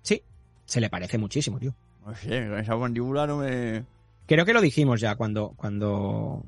[0.03, 0.23] Sí,
[0.65, 1.75] se le parece muchísimo, tío.
[2.07, 3.85] No sé, con esa mandíbula no me...
[4.27, 6.45] Creo que lo dijimos ya cuando, cuando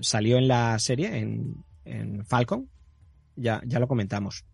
[0.00, 2.68] salió en la serie, en, en Falcon.
[3.36, 4.44] Ya, ya lo comentamos.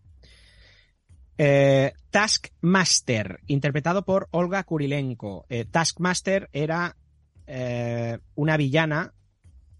[1.37, 5.45] Eh, Taskmaster, interpretado por Olga Kurilenko.
[5.49, 6.97] Eh, Taskmaster era
[7.45, 9.13] eh, una villana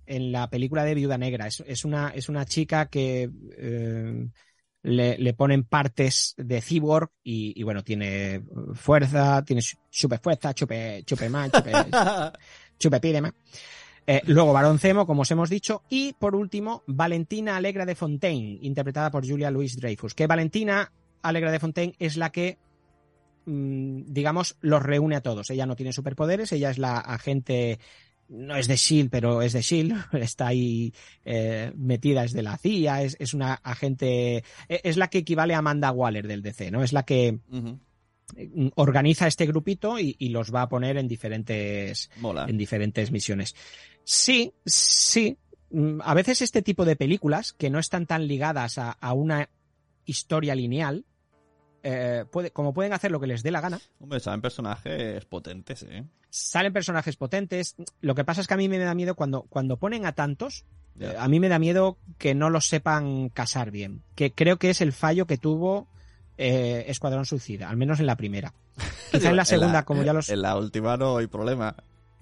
[0.07, 1.47] en la película de Viuda Negra.
[1.47, 4.27] Es, es una, es una chica que eh,
[4.83, 8.43] le, le ponen partes de cyborg y, y, bueno, tiene
[8.73, 11.71] fuerza, tiene chupe fuerza, chupe, chupe más, chupe,
[12.79, 13.33] chupe pide más.
[14.09, 15.83] Eh, luego Barón Zemo, como os hemos dicho.
[15.89, 20.15] Y por último, Valentina Alegra de Fontaine, interpretada por Julia Louis Dreyfus.
[20.15, 22.57] Que Valentina Alegra de Fontaine es la que,
[23.45, 25.49] mmm, digamos, los reúne a todos.
[25.49, 27.79] Ella no tiene superpoderes, ella es la agente
[28.29, 30.93] no es de Shield, pero es de Shield, está ahí
[31.25, 35.59] eh, metida, es de la CIA, es, es, una agente, es la que equivale a
[35.59, 36.83] Amanda Waller del DC, ¿no?
[36.83, 38.71] Es la que uh -huh.
[38.75, 42.45] organiza este grupito y, y, los va a poner en diferentes, Mola.
[42.47, 43.55] en diferentes misiones.
[44.03, 45.37] Sí, sí.
[46.01, 49.49] A veces este tipo de películas que no están tan ligadas a, a una
[50.05, 51.05] historia lineal,
[51.89, 55.83] eh, puede, como pueden hacer lo que les dé la gana, Hombre, saben personajes potentes,
[55.83, 56.03] ¿eh?
[56.29, 57.75] salen personajes potentes.
[58.01, 60.65] Lo que pasa es que a mí me da miedo cuando, cuando ponen a tantos,
[60.99, 64.03] eh, a mí me da miedo que no los sepan casar bien.
[64.15, 65.87] Que creo que es el fallo que tuvo
[66.37, 68.53] eh, Escuadrón Suicida, al menos en la primera.
[69.11, 70.29] Quizá en la segunda, como ya los...
[70.29, 71.75] En la última no hay problema.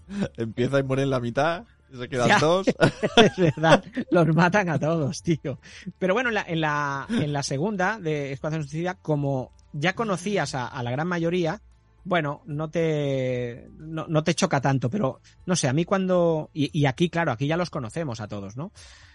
[0.37, 2.39] Empieza y muere en la mitad, se quedan Ya.
[2.39, 2.67] dos.
[3.17, 5.59] es verdad, los matan a todos, tío.
[5.97, 10.55] Pero bueno, en la, en la, en la segunda de Escuadrón Suicida, como ya conocías
[10.55, 11.61] a, a la gran mayoría,
[12.03, 16.49] bueno, no te, no, no te choca tanto, pero no sé, a mí cuando...
[16.53, 18.71] Y, y aquí, claro, aquí ya los conocemos a todos, ¿no?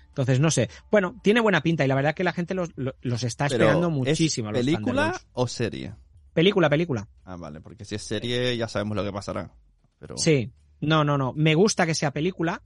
[0.08, 0.68] Entonces, no sé.
[0.90, 3.86] Bueno, tiene buena pinta y la verdad que la gente los, lo- los está esperando
[3.88, 4.50] ¿es muchísimo.
[4.50, 5.94] los ¿Película o serie?
[6.34, 7.08] Película, película.
[7.24, 9.52] Ah, vale, porque si es serie ya sabemos lo que pasará.
[10.00, 10.16] Pero...
[10.18, 10.50] Sí,
[10.80, 11.32] no, no, no.
[11.34, 12.60] Me gusta que sea película.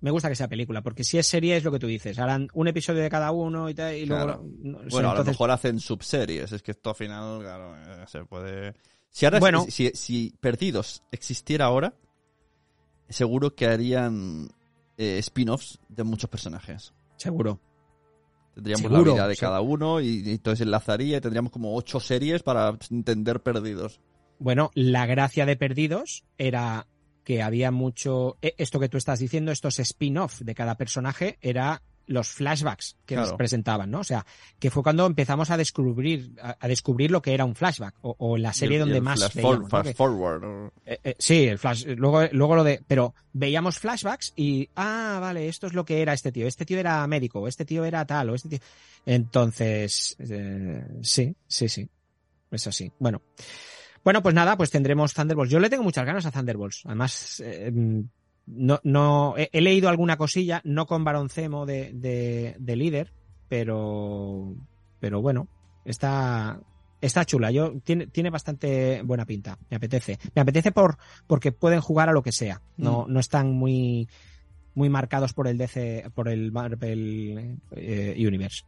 [0.00, 2.18] Me gusta que sea película, porque si es serie es lo que tú dices.
[2.18, 4.44] Harán un episodio de cada uno y, tal, y luego.
[4.90, 6.52] Bueno, a lo mejor hacen subseries.
[6.52, 8.74] Es que esto al final, claro, eh, se puede.
[9.10, 9.66] Si ahora, Bueno.
[9.68, 11.94] si, si Perdidos existiera ahora,
[13.08, 14.48] seguro que harían
[14.96, 16.92] eh, spin-offs de muchos personajes.
[17.16, 17.60] Seguro.
[18.54, 21.98] Tendríamos Seguro, la vida de cada uno y, y entonces enlazaría y tendríamos como ocho
[22.00, 24.00] series para entender Perdidos.
[24.38, 26.86] Bueno, la gracia de Perdidos era
[27.28, 28.38] que había mucho.
[28.40, 33.16] eh, Esto que tú estás diciendo, estos spin-off de cada personaje, era los flashbacks que
[33.16, 34.00] nos presentaban, ¿no?
[34.00, 34.24] O sea,
[34.58, 38.16] que fue cuando empezamos a descubrir, a, a descubrir lo que era un flashback, o,
[38.18, 39.86] o la serie el- donde el más flash veíamos, forward.
[40.86, 41.84] Eh, eh, sí, el flash.
[41.98, 42.80] Luego, luego lo de.
[42.88, 44.70] Pero veíamos flashbacks y.
[44.74, 46.46] Ah, vale, esto es lo que era este tío.
[46.46, 48.58] Este tío era médico, este tío era tal, o este tío.
[49.04, 50.16] Entonces.
[50.18, 51.86] eh, sí, sí, sí.
[52.50, 52.90] Es así.
[52.98, 53.20] Bueno.
[54.04, 55.52] Bueno, pues nada, pues tendremos Thunderbolts.
[55.52, 56.82] Yo le tengo muchas ganas a Thunderbolts.
[56.86, 57.72] Además, eh,
[58.46, 59.34] no, no.
[59.36, 63.12] He, he leído alguna cosilla, no con Baroncemo de, de, de líder,
[63.48, 64.54] pero.
[65.00, 65.48] Pero bueno,
[65.84, 66.60] está.
[67.00, 70.18] Está chula, yo tiene, tiene bastante buena pinta, me apetece.
[70.34, 72.60] Me apetece por porque pueden jugar a lo que sea.
[72.76, 74.08] No, no están muy
[74.78, 78.64] muy marcados por el DC, por el Marvel eh, Universe.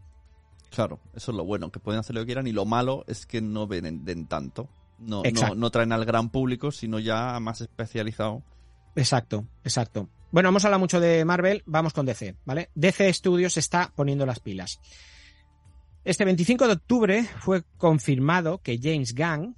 [0.70, 3.26] Claro, eso es lo bueno, que pueden hacer lo que quieran y lo malo es
[3.26, 4.68] que no venden tanto.
[5.00, 8.42] No, no, no traen al gran público, sino ya más especializado.
[8.94, 10.08] Exacto, exacto.
[10.30, 12.70] Bueno, hemos hablado mucho de Marvel, vamos con DC, ¿vale?
[12.74, 14.80] DC Studios está poniendo las pilas.
[16.04, 19.56] Este 25 de octubre fue confirmado que James Gunn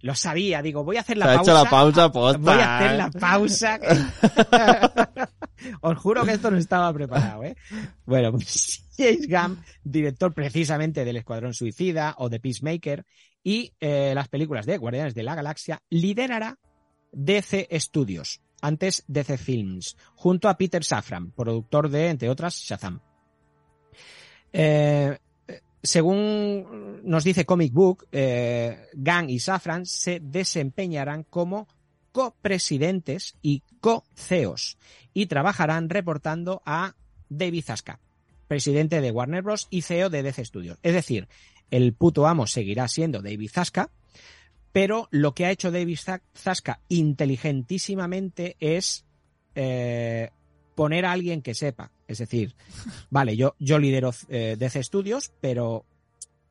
[0.00, 1.52] lo sabía, digo, voy a hacer la Se ha pausa.
[1.52, 2.96] hecho la pausa posta, Voy a hacer ¿eh?
[2.98, 3.80] la pausa.
[5.80, 7.56] Os juro que esto no estaba preparado, ¿eh?
[8.04, 13.06] Bueno, pues James Gunn, director precisamente del Escuadrón Suicida o de Peacemaker
[13.44, 16.58] y eh, las películas de Guardianes de la Galaxia, liderará
[17.12, 23.00] DC Studios, antes DC Films, junto a Peter Safran, productor de, entre otras, Shazam.
[24.52, 25.18] Eh,
[25.82, 31.66] según nos dice Comic Book, eh, Gunn y Safran se desempeñarán como
[32.12, 34.78] copresidentes y co-CEOs
[35.12, 36.94] y trabajarán reportando a
[37.28, 37.98] David Zaska,
[38.46, 39.66] presidente de Warner Bros.
[39.70, 40.78] y CEO de DC Studios.
[40.82, 41.26] Es decir,
[41.72, 43.90] el puto amo seguirá siendo David Zaska,
[44.70, 49.04] pero lo que ha hecho David Za- Zaska inteligentísimamente es
[49.54, 50.30] eh,
[50.74, 51.90] poner a alguien que sepa.
[52.06, 52.54] Es decir,
[53.10, 55.84] vale, yo, yo lidero eh, DC Studios, pero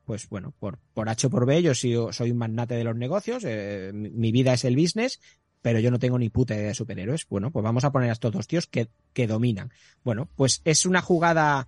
[0.06, 3.44] pues bueno, por, por H o por B, yo soy un magnate de los negocios,
[3.46, 5.22] eh, mi, mi vida es el business,
[5.62, 7.28] pero yo no tengo ni puta idea de superhéroes.
[7.30, 9.72] Bueno, pues vamos a poner a estos dos tíos que, que dominan.
[10.04, 11.68] Bueno, pues es una jugada,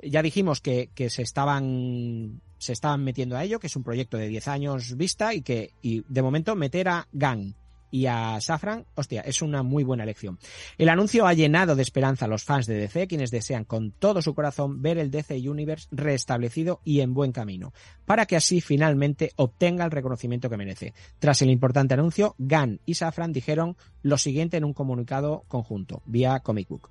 [0.00, 4.16] ya dijimos que, que se estaban se estaban metiendo a ello, que es un proyecto
[4.16, 7.54] de 10 años vista y que y de momento meter a Gang
[7.90, 10.38] y a Safran, hostia, es una muy buena elección.
[10.78, 14.22] El anuncio ha llenado de esperanza a los fans de DC, quienes desean con todo
[14.22, 17.74] su corazón ver el DC Universe restablecido y en buen camino,
[18.06, 20.94] para que así finalmente obtenga el reconocimiento que merece.
[21.18, 26.40] Tras el importante anuncio, Gunn y Safran dijeron lo siguiente en un comunicado conjunto, vía
[26.40, 26.88] Comic Book.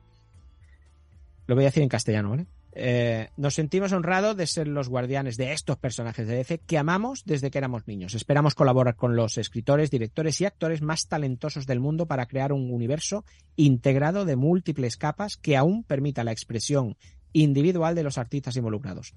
[1.47, 2.45] Lo voy a decir en castellano, ¿vale?
[2.73, 7.23] Eh, nos sentimos honrados de ser los guardianes de estos personajes de DC que amamos
[7.25, 8.15] desde que éramos niños.
[8.15, 12.71] Esperamos colaborar con los escritores, directores y actores más talentosos del mundo para crear un
[12.71, 13.25] universo
[13.57, 16.95] integrado de múltiples capas que aún permita la expresión
[17.33, 19.13] individual de los artistas involucrados.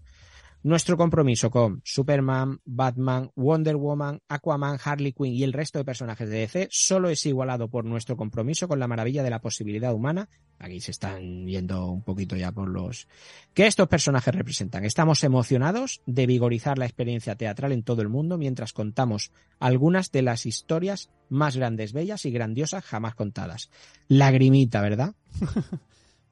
[0.65, 6.27] Nuestro compromiso con Superman, Batman, Wonder Woman, Aquaman, Harley Quinn y el resto de personajes
[6.27, 10.27] de DC solo es igualado por nuestro compromiso con la maravilla de la posibilidad humana.
[10.59, 13.09] Aquí se están yendo un poquito ya por los
[13.53, 14.87] que estos personajes representan.
[14.87, 20.23] Estamos emocionados de vigorizar la experiencia teatral en todo el mundo mientras contamos algunas de
[20.23, 23.69] las historias más grandes, bellas y grandiosas jamás contadas.
[24.09, 25.15] Lagrimita, ¿verdad?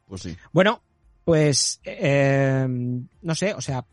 [0.09, 0.37] Pues sí.
[0.53, 0.83] Bueno,
[1.24, 3.87] pues eh, no sé, o sea,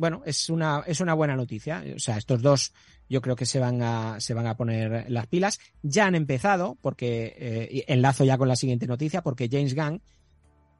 [0.00, 1.84] bueno, es una, es una buena noticia.
[1.94, 2.72] O sea, estos dos
[3.06, 5.60] yo creo que se van a, se van a poner las pilas.
[5.82, 10.00] Ya han empezado, porque eh, enlazo ya con la siguiente noticia, porque James Gunn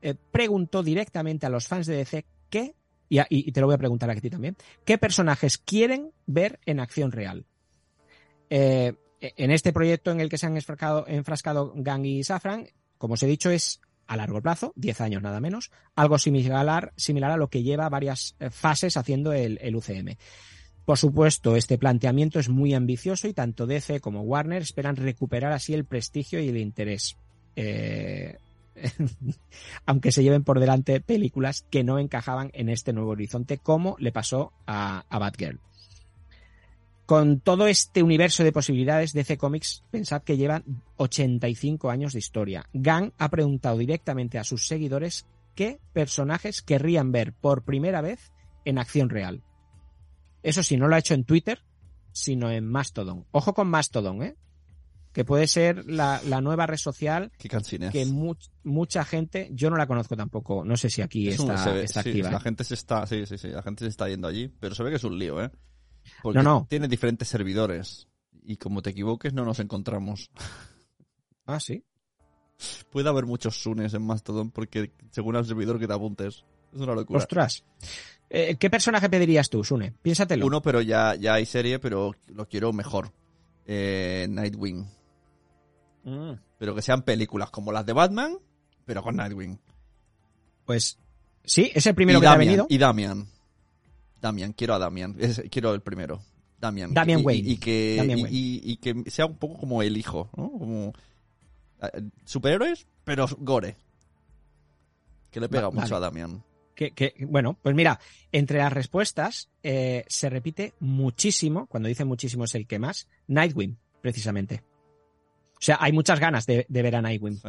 [0.01, 2.75] eh, preguntó directamente a los fans de DC qué,
[3.11, 4.57] y, te lo voy a preguntar a ti también,
[4.87, 7.45] qué personajes quieren ver en acción real.
[8.49, 13.15] Eh, en este proyecto en el que se han enfrascado, enfrascado Gunn y Safran, como
[13.15, 17.49] os he dicho, es a largo plazo, 10 años nada menos, algo similar, a lo
[17.49, 20.17] que lleva varias eh, fases haciendo el, el UCM.
[20.85, 25.75] Por supuesto, este planteamiento es muy ambicioso y tanto DC como Warner esperan recuperar así
[25.75, 27.17] el prestigio y el interés.
[27.55, 28.37] Eh,
[29.87, 34.11] aunque se lleven por delante películas que no encajaban en este nuevo horizonte, como le
[34.11, 35.61] pasó a, a Batgirl.
[37.11, 40.63] Con todo este universo de posibilidades, DC Comics, pensad que llevan
[40.97, 42.67] 85 años de historia.
[42.73, 48.31] Gunn ha preguntado directamente a sus seguidores qué personajes querrían ver por primera vez
[48.65, 49.43] en acción real.
[50.45, 51.65] Eso sí, no lo ha hecho en Twitter,
[52.13, 53.27] sino en Mastodon.
[53.33, 54.37] Ojo con Mastodon, ¿eh?
[55.13, 57.49] Que puede ser la, la nueva red social Qué
[57.91, 61.57] que mu- mucha gente, yo no la conozco tampoco, no sé si aquí Es está,
[61.57, 62.31] se ve- está sí, activa.
[62.31, 64.85] la gente se está, sí, sí, sí, la gente se está yendo allí, pero se
[64.85, 65.51] ve que es un lío, ¿eh?
[66.23, 66.67] Porque No, no.
[66.69, 68.09] tiene diferentes servidores
[68.43, 70.31] y como te equivoques no nos encontramos.
[71.47, 71.85] Ah, sí.
[72.91, 76.45] Puede haber muchos Sunes en Mastodon porque según el servidor que te apuntes.
[76.75, 77.19] Es una locura.
[77.19, 77.65] Ostras.
[78.29, 79.93] Eh, ¿Qué personaje pedirías tú, Sune?
[80.03, 80.47] Piénsatelo.
[80.47, 83.13] Uno, pero ya, ya hay serie, pero lo quiero mejor.
[83.67, 84.87] Eh, Nightwing.
[86.05, 88.39] Mm, Pero que sean películas como las de Batman,
[88.85, 89.59] pero con Nightwing.
[90.65, 90.99] Pues
[91.45, 92.67] sí, es el primero y que ha venido.
[92.69, 93.27] Y Damian.
[94.21, 95.17] Damian, quiero a Damian.
[95.19, 96.21] Es- quiero el primero.
[96.59, 96.93] Damian.
[96.93, 97.49] Damian y, Wayne.
[97.49, 98.39] Y, y que, Damian y, Wayne.
[98.39, 100.51] y- que sea un poco como el hijo, ¿no?
[100.51, 100.93] Como
[101.83, 103.77] eh, superhéroes, pero gore.
[105.31, 105.97] Que le pega Va- mucho vale.
[105.97, 106.43] a Damian.
[106.75, 107.99] Que, que- bueno, pues mira,
[108.33, 113.79] entre las respuestas eh, se repite muchísimo, cuando dice muchísimo es el que más, Nightwing,
[114.01, 114.63] precisamente.
[115.55, 117.37] O sea, hay muchas ganas de, de ver a Nightwing.
[117.37, 117.49] Sí.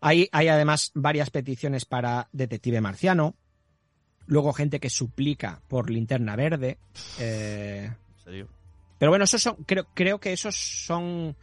[0.00, 3.36] Hay, hay además varias peticiones para Detective Marciano.
[4.26, 6.78] Luego gente que suplica por Linterna Verde.
[7.18, 8.48] eh, En serio.
[8.98, 11.36] pero bueno, esos son, creo, creo que esos son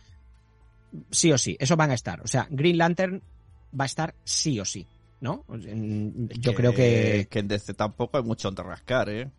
[1.12, 2.22] sí o sí, esos van a estar.
[2.22, 3.22] O sea, Green Lantern
[3.80, 4.88] va a estar sí o sí,
[5.22, 5.46] ¿no?
[6.40, 7.28] Yo creo que...
[7.30, 9.30] Que en DC tampoco hay mucho donde rascar, ¿eh?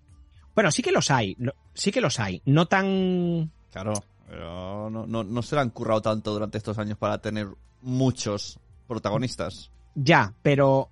[0.55, 2.43] Bueno, sí que los hay, lo- sí que los hay.
[2.45, 3.51] No tan...
[3.73, 3.95] Claro.
[4.29, 7.49] Pero no, no, no se le han currado tanto durante estos años para tener
[7.83, 9.71] muchos protagonistas.
[9.97, 10.89] Ya, pero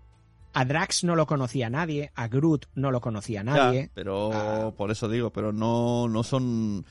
[0.52, 3.82] a Drax no lo conocía nadie, a Groot no lo conocía nadie.
[3.84, 6.84] Ya, pero por eso digo, pero no, no son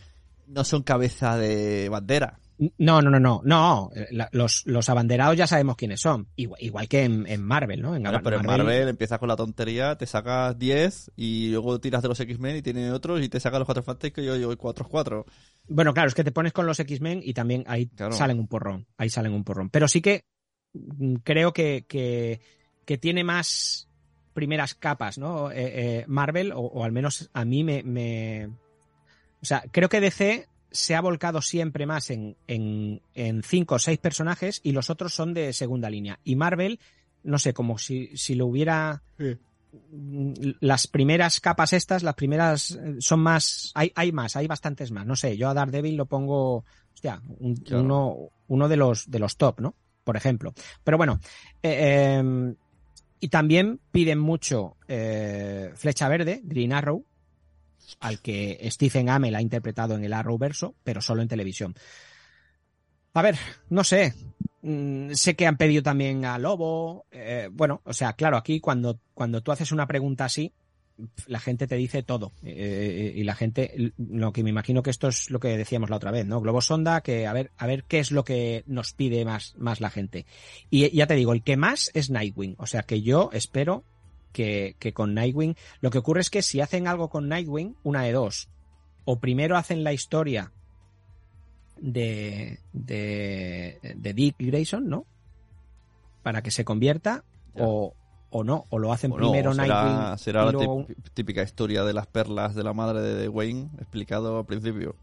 [0.48, 2.40] no son cabeza de bandera.
[2.80, 3.92] No, no, no, no, no.
[3.94, 6.28] eh, Los, los abanderados ya sabemos quiénes son.
[6.36, 7.96] Igual, igual que en, en Marvel, ¿no?
[7.96, 12.08] En pero en Marvel empiezas con la tontería, te sacas 10 y luego tiras de
[12.08, 15.26] los X-Men y tiene otros y te sacas los cuatro fantásticos y yo, yo 4-4.
[15.68, 18.14] Bueno, claro, es que te pones con los X-Men y también ahí Claro.
[18.14, 18.88] salen un porrón.
[18.98, 19.70] Ahí salen un porrón.
[19.70, 20.24] Pero sí que
[20.74, 22.42] mm, creo que, que,
[22.88, 23.88] que tiene más
[24.34, 25.52] primeras capas, ¿no?
[25.52, 25.56] Eh,
[26.00, 28.48] eh, Marvel, o, o al menos a mí me, me.
[29.42, 33.80] O sea, creo que DC se ha volcado siempre más en, en, en cinco o
[33.80, 36.20] seis personajes y los otros son de segunda línea.
[36.24, 36.80] Y Marvel,
[37.24, 39.02] no sé, como si, si lo hubiera.
[39.92, 44.92] mm, Las primeras capas estas, las primeras eh, son más, hay, hay más, hay bastantes
[44.92, 45.06] más.
[45.06, 46.64] No sé, yo a Daredevil lo pongo,
[46.94, 47.84] hostia, un- Claro.
[47.84, 48.16] uno,
[48.48, 49.76] uno de los de los top, ¿no?
[50.04, 50.54] Por ejemplo.
[50.84, 51.20] Pero bueno,
[51.64, 52.56] eh, eh,
[53.20, 57.06] y también piden mucho eh, Flecha Verde, Green Arrow,
[58.00, 61.76] al que Stephen Amell ha interpretado en el Arrowverso, pero solo en televisión.
[63.14, 63.38] A ver,
[63.70, 64.14] no sé.
[64.62, 67.06] Mm, sé que han pedido también a Lobo.
[67.12, 70.54] eh, bueno, o sea, claro, aquí cuando, cuando tú haces una pregunta así,
[71.28, 72.32] la gente te dice todo.
[72.44, 75.98] eh, y la gente, lo que me imagino que esto es lo que decíamos la
[75.98, 76.42] otra vez, ¿no?
[76.42, 79.80] Globo Sonda, que a ver, a ver qué es lo que nos pide más, más
[79.82, 80.26] la gente.
[80.70, 82.56] Y ya te digo, el que más es Nightwing.
[82.58, 83.84] O sea que yo espero
[84.34, 85.56] que, que con Nightwing.
[85.82, 88.50] Lo que ocurre es que si hacen algo con Nightwing, una de dos.
[89.06, 90.52] O primero hacen la historia
[91.80, 95.06] de, de, de Dick Grayson, ¿no?
[96.24, 97.24] Para que se convierta,
[97.56, 97.64] Ya.
[97.66, 97.96] o,
[98.30, 100.18] o no, o lo hacen O no, primero será, Nightwing.
[100.18, 104.46] será la luego- típica historia de las perlas de la madre de Wayne explicado al
[104.46, 104.96] principio.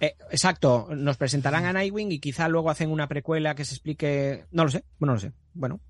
[0.00, 4.46] Eh, exacto, nos presentarán a Nightwing y quizá luego hacen una precuela que se explique.
[4.50, 5.32] No lo sé, bueno, no lo sé.
[5.54, 5.80] Bueno.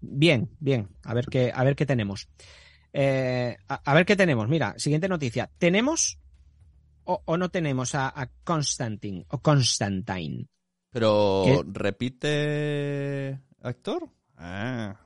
[0.00, 0.88] Bien, bien.
[1.04, 2.28] A ver qué, a ver qué tenemos.
[2.92, 4.48] Eh, a, a ver qué tenemos.
[4.48, 5.50] Mira, siguiente noticia.
[5.58, 6.18] ¿Tenemos
[7.04, 10.46] o, o no tenemos a, a Constantine o Constantine?
[10.90, 11.62] Pero ¿Qué?
[11.72, 14.08] repite actor.
[14.36, 14.96] Ah,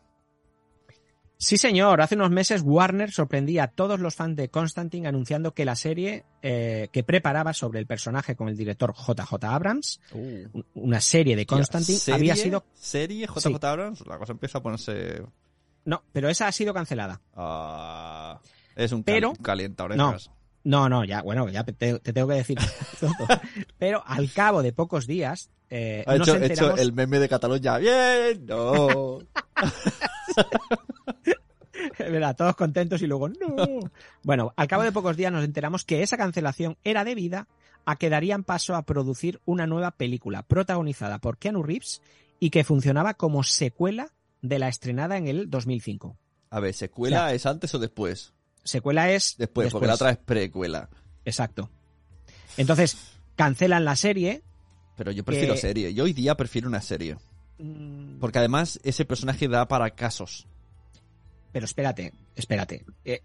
[1.45, 2.01] Sí, señor.
[2.01, 6.25] Hace unos meses Warner sorprendía a todos los fans de Constantine anunciando que la serie
[6.41, 10.61] eh, que preparaba sobre el personaje con el director JJ Abrams, Uh.
[10.75, 12.15] una serie de Constantine, ¿Serie?
[12.31, 12.65] había sido...
[12.75, 13.57] ¿Serie JJ Sí.
[13.61, 14.07] Abrams?
[14.07, 15.23] La cosa empieza a ponerse...
[15.85, 17.21] No, pero esa ha sido cancelada.
[17.35, 18.39] ah,
[18.77, 20.31] es un Pero- cali- calienta No, orejas.
[20.63, 22.57] no, no, ya, bueno, ya te, te tengo que decir
[23.01, 23.13] todo.
[23.79, 26.79] Pero al cabo de pocos días, eh, Ha nos hecho, hecho enteramos...
[26.81, 27.79] el meme de Cataluña.
[27.79, 28.47] ¡Bien!
[28.47, 29.19] ¡No!
[31.99, 32.37] ¿Verdad?
[32.37, 33.57] Todos contentos y luego no.
[34.23, 37.49] Bueno, al cabo de pocos días nos enteramos que esa cancelación era debida
[37.85, 42.01] a que darían paso a producir una nueva película protagonizada por Keanu Reeves
[42.39, 44.09] y que funcionaba como secuela
[44.43, 46.17] de la estrenada en el 2005.
[46.51, 48.33] A ver, ¿secuela O sea, es antes o después?
[48.65, 50.89] Secuela es Después, porque la otra es precuela.
[51.25, 51.71] Exacto.
[52.57, 52.97] Entonces,
[53.35, 54.43] cancelan la serie.
[54.97, 55.95] Pero yo prefiero Que- serie.
[55.95, 57.17] Yo hoy día prefiero una serie.
[57.63, 60.47] Mm, Porque además ese personaje da para casos.
[61.53, 62.85] Pero espérate, espérate.
[63.05, 63.21] Eh,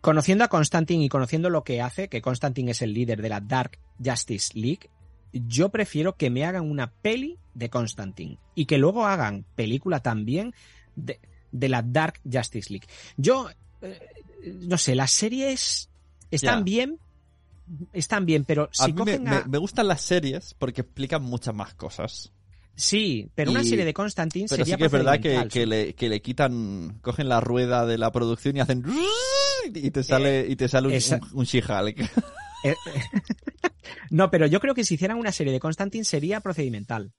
[0.00, 3.40] conociendo a Constantine y conociendo lo que hace, que Constantine es el líder de la
[3.40, 4.90] Dark Justice League,
[5.32, 10.54] yo prefiero que me hagan una peli de Constantine y que luego hagan película también
[10.94, 11.18] de,
[11.52, 12.86] de la Dark Justice League.
[13.16, 13.48] Yo,
[13.80, 13.98] eh,
[14.60, 15.88] no sé, las series
[16.30, 16.98] están bien,
[17.94, 19.30] están bien, pero a si mí me, cogen a...
[19.40, 22.30] me- me gustan las series porque explican muchas más cosas.
[22.74, 25.94] Sí, pero una serie de Constantine Pero sería sí que es verdad que, que le,
[25.94, 28.84] que le quitan, cogen la rueda de la producción y hacen
[29.74, 32.00] y te sale, y te sale un, esa- un, un She-Hulk.
[32.64, 32.74] Eh,
[34.10, 37.12] no, pero yo creo que si hicieran una serie de Constantine sería procedimental.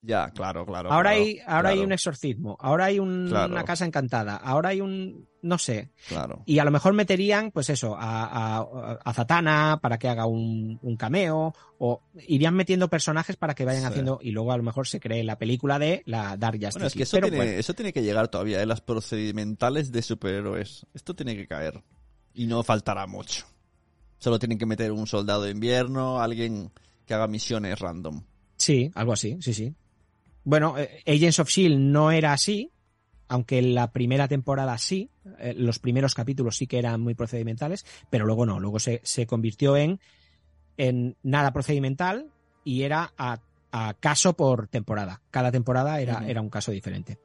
[0.00, 0.92] Ya, claro, claro.
[0.92, 3.52] ahora claro, hay, ahora hay un exorcismo, ahora hay un- Claro.
[3.52, 6.44] una casa encantada, ahora hay un, no sé, Claro.
[6.46, 10.78] y a lo mejor meterían, pues eso, a, a, a Zatanna para que haga un,
[10.82, 13.88] un cameo, o irían metiendo personajes para que vayan Sí.
[13.88, 16.78] haciendo, y luego a lo mejor se cree la película de la Dark Justice.
[16.78, 18.66] Bueno, es que eso, Pero tiene, bueno, eso tiene que llegar todavía, ¿eh?
[18.66, 20.86] las procedimentales de superhéroes.
[20.94, 21.82] Esto tiene que caer.
[22.34, 23.46] Y no faltará mucho.
[24.18, 26.70] Solo tienen que meter un soldado de invierno, alguien
[27.04, 28.22] que haga misiones random.
[28.56, 29.74] sí, algo así, sí, sí.
[30.48, 32.72] Bueno, eh, Agents of Shield no era así,
[33.28, 35.10] aunque la primera temporada sí,
[35.40, 39.26] eh, los primeros capítulos sí que eran muy procedimentales, pero luego no, luego se, se
[39.26, 40.00] convirtió en,
[40.78, 42.30] en nada procedimental
[42.64, 43.42] y era a,
[43.72, 45.20] a caso por temporada.
[45.30, 47.18] Cada temporada era, era un caso diferente.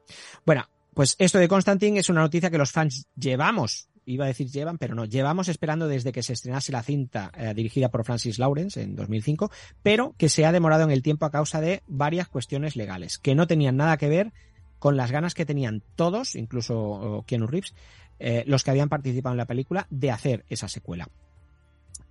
[0.46, 4.50] Bueno, pues esto de Constantine es una noticia que los fans llevamos, iba a decir
[4.50, 8.40] llevan, pero no, llevamos esperando desde que se estrenase la cinta eh, dirigida por Francis
[8.40, 9.52] Lawrence en 2005,
[9.82, 13.36] pero que se ha demorado en el tiempo a causa de varias cuestiones legales, que
[13.36, 14.34] no tenían nada que ver
[14.80, 17.74] con las ganas que tenían todos, incluso Keanu Reeves,
[18.20, 21.08] eh, los que habían participado en la película, de hacer esa secuela.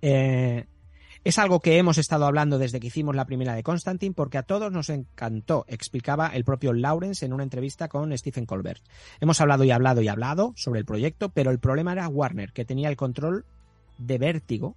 [0.01, 0.65] Eh,
[1.23, 4.43] es algo que hemos estado hablando desde que hicimos la primera de Constantine, porque a
[4.43, 8.81] todos nos encantó, explicaba el propio Lawrence en una entrevista con Stephen Colbert.
[9.21, 12.65] Hemos hablado y hablado y hablado sobre el proyecto, pero el problema era Warner, que
[12.65, 13.45] tenía el control
[13.97, 14.75] de vértigo,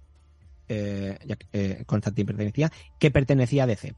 [0.69, 1.17] eh,
[1.53, 3.95] eh, Constantine pertenecía, que pertenecía a DC.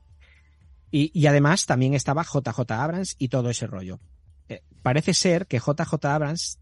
[0.92, 4.00] Y, además también estaba JJ Abrams y todo ese rollo.
[4.48, 6.60] Eh, parece ser que JJ Abrams,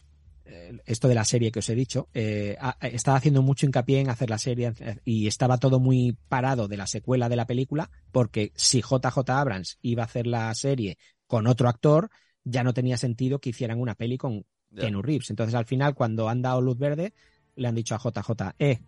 [0.86, 4.30] esto de la serie que os he dicho, eh, estaba haciendo mucho hincapié en hacer
[4.30, 8.82] la serie y estaba todo muy parado de la secuela de la película, porque si
[8.82, 10.98] JJ Abrams iba a hacer la serie
[11.28, 12.10] con otro actor,
[12.44, 14.82] ya no tenía sentido que hicieran una peli con Ya.
[14.82, 15.30] Keanu Reeves.
[15.30, 17.14] Entonces al final, cuando han dado luz verde,
[17.56, 18.80] le han dicho a JJ, eh,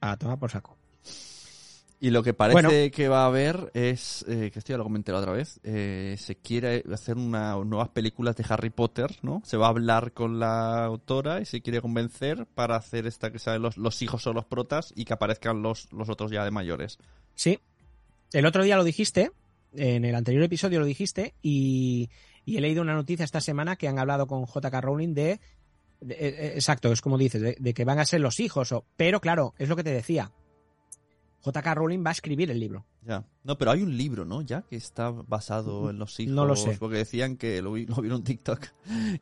[0.00, 0.76] a tomar por saco.
[2.04, 2.90] Y lo que parece Bueno.
[2.92, 6.16] que va a haber es, eh, que esto ya lo comenté la otra vez, eh,
[6.18, 9.40] se quiere hacer una, nuevas películas de Harry Potter, ¿no?
[9.46, 13.38] Se va a hablar con la autora y se quiere convencer para hacer esta que
[13.38, 16.50] saben los, los hijos son los protas y que aparezcan los, los otros ya de
[16.50, 16.98] mayores.
[17.34, 17.58] Sí.
[18.34, 19.30] El otro día lo dijiste,
[19.74, 22.10] en el anterior episodio lo dijiste, y,
[22.44, 25.40] y he leído una noticia esta semana que han hablado con JK Rowling de,
[26.02, 28.84] de- eh, exacto, es como dices, de, de que van a ser los hijos, o,
[28.98, 30.30] pero claro, es lo que te decía.
[31.44, 32.86] JK Rowling va a escribir el libro.
[33.02, 33.24] Ya.
[33.42, 34.40] No, pero hay un libro, ¿no?
[34.42, 36.34] Ya que está basado en los hijos.
[36.34, 36.76] No lo sé.
[36.78, 38.66] Porque decían que, lo vi, lo vi en TikTok,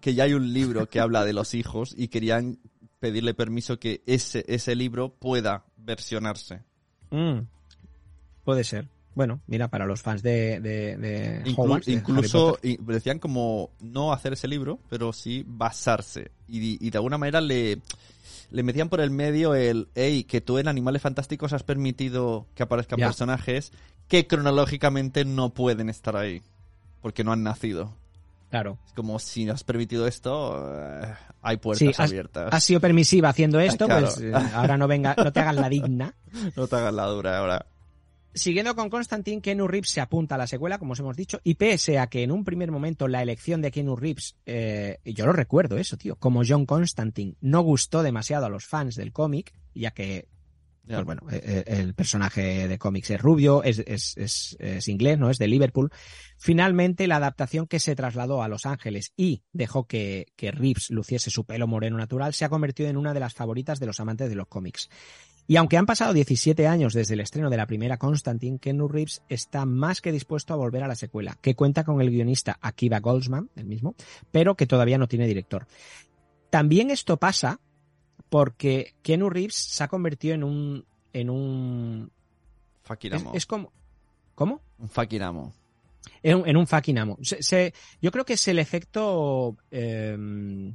[0.00, 2.58] que ya hay un libro que habla de los hijos y querían
[3.00, 6.62] pedirle permiso que ese, ese libro pueda versionarse.
[7.10, 7.40] Mm,
[8.44, 8.88] puede ser.
[9.14, 14.32] Bueno, mira, para los fans de, de, de Inclu- Hogwarts, incluso decían como no hacer
[14.32, 16.30] ese libro, pero sí basarse.
[16.48, 17.82] Y, y de alguna manera le,
[18.52, 22.62] le metían por el medio el, hey, que tú en Animales Fantásticos has permitido que
[22.62, 23.72] aparezcan personajes
[24.08, 26.42] que cronológicamente no pueden estar ahí,
[27.00, 27.94] porque no han nacido.
[28.50, 28.76] Claro.
[28.86, 32.52] Es como si has permitido esto, eh, hay Sí, puertas has, abiertas.
[32.52, 34.06] has sido permisiva haciendo esto, Claro.
[34.08, 36.14] pues eh, ahora no venga, no te hagas la digna.
[36.56, 37.66] No te hagas la dura ahora.
[38.34, 41.54] Siguiendo con Constantine, Keanu Reeves se apunta a la secuela, como os hemos dicho, y
[41.54, 45.32] pese a que en un primer momento la elección de Keanu Reeves, eh, yo lo
[45.32, 49.92] recuerdo eso, tío, como John Constantine, no gustó demasiado a los fans del cómic, ya
[49.92, 50.28] que
[50.84, 55.30] Pues bueno, eh, eh, el personaje de cómics es rubio, es, es, es, inglés, ¿no?
[55.30, 55.90] Es de Liverpool.
[56.36, 61.30] Finalmente, la adaptación que se trasladó a Los Ángeles y dejó que, que Reeves luciese
[61.30, 64.28] su pelo moreno natural se ha convertido en una de las favoritas de los amantes
[64.28, 64.88] de los cómics.
[65.46, 69.22] Y aunque han pasado 17 años desde el estreno de la primera Constantine, Keanu Reeves
[69.28, 73.00] está más que dispuesto a volver a la secuela, que cuenta con el guionista Akiva
[73.00, 73.94] Goldsman, el mismo,
[74.30, 75.66] pero que todavía no tiene director.
[76.50, 77.60] También esto pasa
[78.28, 80.84] porque Keanu Reeves se ha convertido en un...
[81.12, 82.10] En un
[82.82, 83.32] Fakiramo.
[83.34, 83.70] es como...
[84.34, 84.60] ¿Cómo?
[84.78, 85.52] Un Fakiramo.
[86.22, 87.18] En un, en un fucking amo.
[87.22, 90.74] Se- se- yo creo que es el efecto em,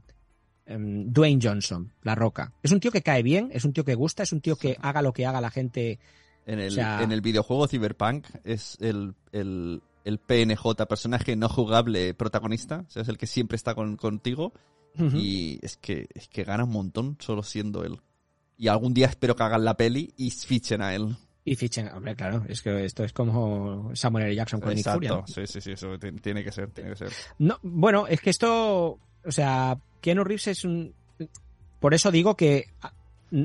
[0.65, 2.53] em, Dwayne Johnson, La Roca.
[2.63, 4.77] Es un tío que cae bien, es un tío que gusta, es un tío que
[4.81, 5.99] haga lo que haga la gente.
[6.45, 11.49] En el, O sea- en el videojuego Cyberpunk es el, el, el PNJ, personaje no
[11.49, 12.85] jugable protagonista.
[12.87, 14.53] O sea, es el que siempre está con- contigo.
[14.99, 15.17] Ujú.
[15.17, 17.99] Y es que, es que gana un montón solo siendo él.
[18.57, 21.15] Y algún día espero que hagan la peli y fichen a él.
[21.45, 24.35] Y fichen, hombre, claro, es que esto es como Samuel L.
[24.35, 25.25] Jackson con Nick Fury, ¿no?
[25.27, 27.09] Sí, sí, sí, eso ti- tiene que ser, tiene que ser.
[27.39, 30.93] No, bueno, es que esto, o sea, Keanu Reeves es un...
[31.79, 32.65] Por eso digo que,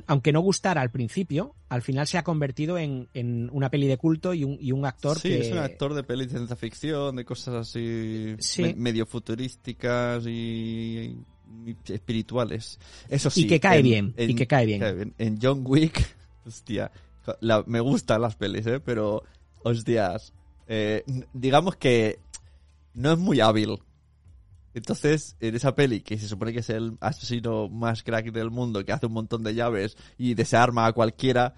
[0.07, 3.99] aunque no gustara al principio, al final se ha convertido en, en una peli de
[3.99, 5.41] culto y un, y un actor Sí, que...
[5.47, 8.63] es un actor de pelis de ciencia ficción, de cosas así Sí.
[8.63, 11.19] me- medio futurísticas y
[11.87, 12.79] espirituales.
[13.09, 13.45] Eso sí.
[13.45, 15.15] Y que cae en- bien, y en- que cae bien.
[15.19, 16.05] En John Wick,
[16.47, 16.91] hostia,
[17.41, 18.81] la- me gustan las pelis, ¿eh?
[18.81, 19.23] Pero,
[19.63, 20.33] hostias,
[20.67, 22.19] eh, digamos que
[22.95, 23.79] no es muy hábil.
[24.75, 28.83] Entonces, en esa peli, que se supone que es el asesino más crack del mundo,
[28.85, 31.55] que hace un montón de llaves y desarma a cualquiera,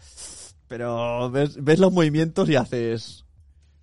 [0.66, 3.24] pero ves, ves los movimientos y haces...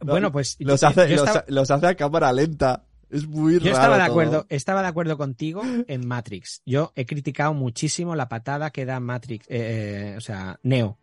[0.03, 2.83] No, Bueno, pues los hace, yo los, estaba- los hace a cámara lenta.
[3.11, 3.65] Es muy raro.
[3.65, 4.11] Yo estaba de todo.
[4.11, 6.61] acuerdo, estaba de acuerdo contigo en Matrix.
[6.65, 10.97] Yo he criticado muchísimo la patada que da Matrix, eh, eh, o sea, Neo.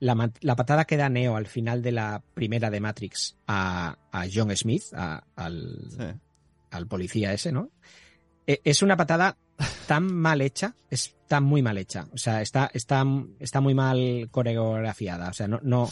[0.00, 4.24] La, la patada que da Neo al final de la primera de Matrix a, a
[4.32, 6.04] John Smith, a- al, Sí.
[6.70, 7.70] al policía ese, ¿no?
[8.46, 9.36] E- Es una patada
[9.88, 12.06] tan mal hecha, está muy mal hecha.
[12.12, 13.04] O sea, está, está,
[13.40, 15.30] está muy mal coreografiada.
[15.30, 15.90] O sea, no, no.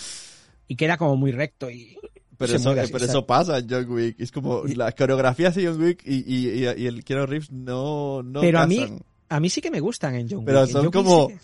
[0.68, 1.98] Y queda como muy recto y.
[2.38, 4.20] Pero, eso, eh, pero eso pasa en John Wick.
[4.20, 8.22] Es como la coreografía de John Wick y, y, y, y el Keanu Reeves no,
[8.22, 8.98] no Pero a mí,
[9.28, 10.68] a mí sí que me gustan en John Pero Wick.
[10.68, 11.38] En son como- que-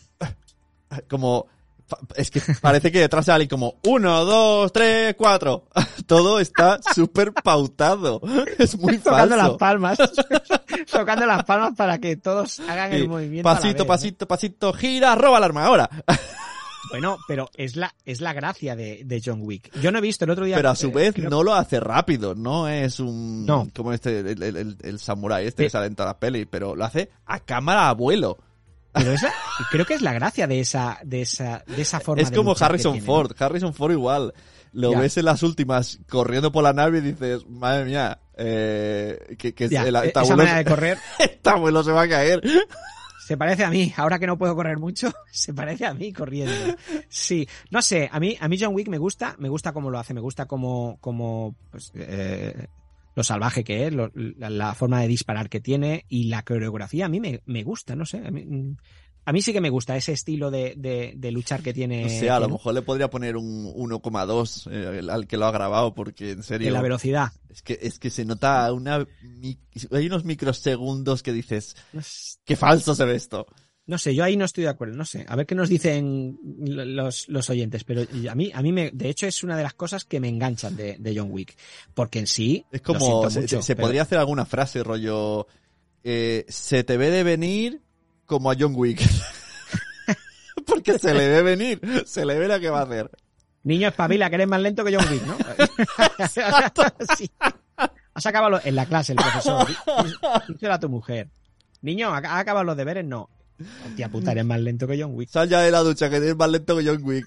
[1.08, 1.46] Como...
[2.16, 5.64] Es que parece que detrás sale como uno, dos, tres, cuatro.
[6.06, 8.20] Todo está súper pautado.
[8.58, 9.98] Es muy tocando las palmas.
[10.90, 13.46] tocando las palmas para que todos hagan el movimiento.
[13.48, 15.90] a la pasito, pasito, pasito, gira, roba el arma ahora.
[16.90, 19.70] Bueno, pero es la, es la gracia de, de John Wick.
[19.80, 20.56] Yo no he visto el otro día.
[20.56, 23.46] Pero a su eh, vez creo- no lo hace rápido, no es un...
[23.46, 23.68] No.
[23.74, 26.84] Como este, el, el, el, samurái este que sale en todas las pelis, pero lo
[26.84, 28.36] hace a cámara abuelo.
[28.92, 29.32] pero es la-
[29.70, 32.54] creo que es la gracia de esa, de esa, de esa forma Es de como
[32.58, 33.32] Harrison tiene, Ford.
[33.38, 34.34] Harrison Ford igual.
[34.74, 35.00] Lo Ya.
[35.00, 39.68] ves en las últimas corriendo por la nave y dices, madre mía, eh, que, que
[39.68, 42.42] Ya, el, e- este esa abuelo manera de correr este abuelo se va a caer.
[43.32, 43.90] Se parece a mí.
[43.96, 46.76] Ahora que no puedo correr mucho, se parece a mí corriendo.
[47.08, 48.10] Sí, no sé.
[48.12, 50.44] A mí, a mí John Wick me gusta, me gusta cómo lo hace, me gusta
[50.44, 52.66] cómo, cómo pues, eh,
[53.14, 57.08] lo salvaje que es, lo- la, forma de disparar que tiene y la coreografía a
[57.08, 58.18] mí me, me gusta, no sé.
[58.18, 58.76] A mí, mm,
[59.24, 62.02] a mí sí que me gusta ese estilo de, de, de luchar que tiene.
[62.02, 65.52] No sé, a lo mejor le podría poner un 1,2 eh, al que lo ha
[65.52, 66.70] grabado, porque en serio...
[66.72, 67.32] la velocidad.
[67.48, 69.06] Es que, es que se nota una...
[69.92, 71.76] Hay unos microsegundos que dices,
[72.44, 73.46] qué falso se ve esto.
[73.84, 75.24] No sé, yo ahí no estoy de acuerdo, no sé.
[75.28, 79.08] A ver qué nos dicen los, los oyentes, pero a mí, a mí me, de
[79.08, 81.56] hecho es una de las cosas que me enganchan de, de John Wick.
[81.92, 85.48] Porque en sí, Es como, se, mucho, se- se pero- podría hacer alguna frase, rollo,
[86.04, 87.82] eh, se te ve de venir
[88.32, 89.00] como a John Wick.
[90.66, 93.10] Porque se le ve venir, se le ve lo que va a hacer.
[93.64, 95.36] Niño espabila, que eres más lento que John Wick, ¿no?
[97.16, 97.30] Sí.
[98.14, 99.66] Has acabado lo- en la clase, el profesor.
[99.66, 99.74] Dí-
[100.48, 101.28] Díselo a tu mujer.
[101.80, 103.04] Niño, ¿ha ha acabado los deberes?
[103.04, 103.28] No.
[103.86, 105.28] Hostia puta, eres más lento que John Wick.
[105.30, 107.26] Sal ya de la ducha, que eres más lento que John Wick.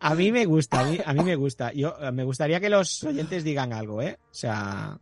[0.00, 1.72] A mí me gusta, a mí, a mí me gusta.
[1.72, 4.18] Yo eh, me gustaría que los oyentes digan algo, ¿eh?
[4.30, 4.98] O sea,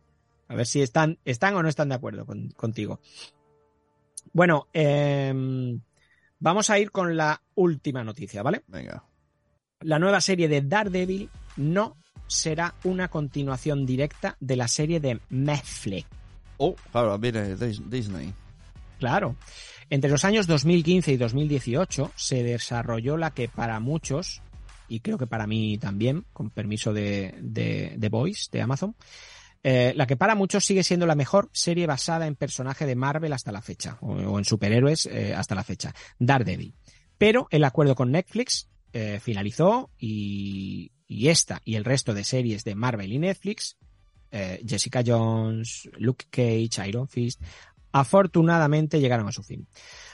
[0.47, 2.99] a ver si están, están o no están de acuerdo con- contigo.
[4.33, 5.79] Bueno, em,
[6.39, 8.63] vamos a ir con la última noticia, ¿vale?
[8.67, 9.03] Venga.
[9.81, 11.97] La nueva serie de Daredevil no
[12.27, 16.07] será una continuación directa de la serie de Netflix.
[16.57, 18.33] Oh, claro, viene Dis- Disney.
[18.99, 19.35] Claro.
[19.89, 24.41] Entre los años 2015 y 2018 se desarrolló la que para muchos,
[24.89, 28.95] y creo que para mí también, con permiso de, de, de Voice, de Amazon,
[29.69, 33.33] eh, la que para muchos sigue siendo la mejor serie basada en personaje de Marvel
[33.33, 36.73] hasta la fecha, o, en superhéroes eh, hasta la fecha, Daredevil.
[37.17, 42.75] Pero el acuerdo con Netflix eh, finalizó y, esta y el resto de series de
[42.75, 43.75] Marvel y Netflix,
[44.31, 47.41] Jessica Jones, Luke Cage, Iron Fist,
[47.99, 49.67] afortunadamente llegaron a su fin.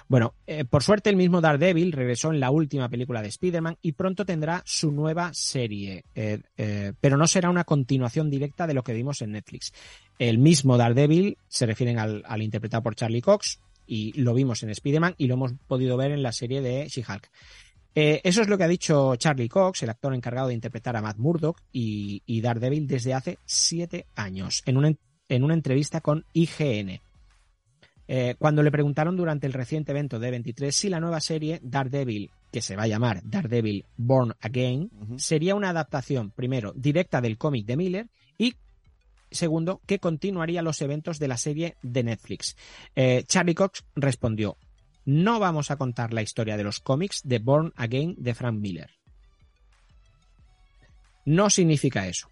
[0.07, 3.93] Bueno, eh, por suerte el mismo Daredevil regresó en la última película de Spider-Man y
[3.93, 8.83] pronto tendrá su nueva serie, eh, eh, pero no será una continuación directa de lo
[8.83, 9.73] que vimos en Netflix.
[10.19, 14.69] El mismo Daredevil se refieren al, al interpretado por Charlie Cox y lo vimos en
[14.71, 17.29] Spider-Man y lo hemos podido ver en la serie de She-Hulk.
[17.95, 21.01] Eh, eso es lo que ha dicho Charlie Cox, el actor encargado de interpretar a
[21.01, 24.97] Matt Murdock y, Daredevil desde hace siete años, en
[25.29, 26.99] en una entrevista con IGN.
[28.07, 32.31] Eh, cuando le preguntaron durante el reciente evento de 23 si la nueva serie Daredevil,
[32.51, 37.65] que se va a llamar Daredevil Born Again, sería una adaptación, primero, directa del cómic
[37.65, 38.55] de Miller y
[39.31, 42.55] segundo, que continuaría los eventos de la serie de Netflix.
[42.95, 44.57] Eh, Charlie Cox respondió,
[45.05, 48.91] no vamos a contar la historia de los cómics de Born Again de Frank Miller.
[51.25, 52.29] No significa eso.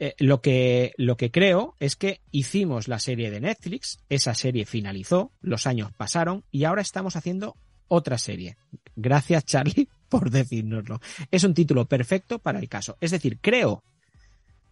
[0.00, 4.66] Eh, lo, que, lo que creo es que hicimos la serie de Netflix, esa serie
[4.66, 7.56] finalizó, los años pasaron y ahora estamos haciendo
[7.86, 8.56] otra serie.
[8.96, 11.00] Gracias Charlie por decírnoslo.
[11.30, 12.96] Es un título perfecto para el caso.
[13.00, 13.84] Es decir, creo,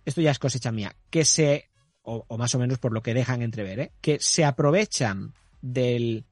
[0.04, 1.70] esto ya es cosecha mía, que se,
[2.02, 3.92] o, o más o menos por lo que dejan entrever, ¿eh?
[4.00, 6.24] que se aprovechan del,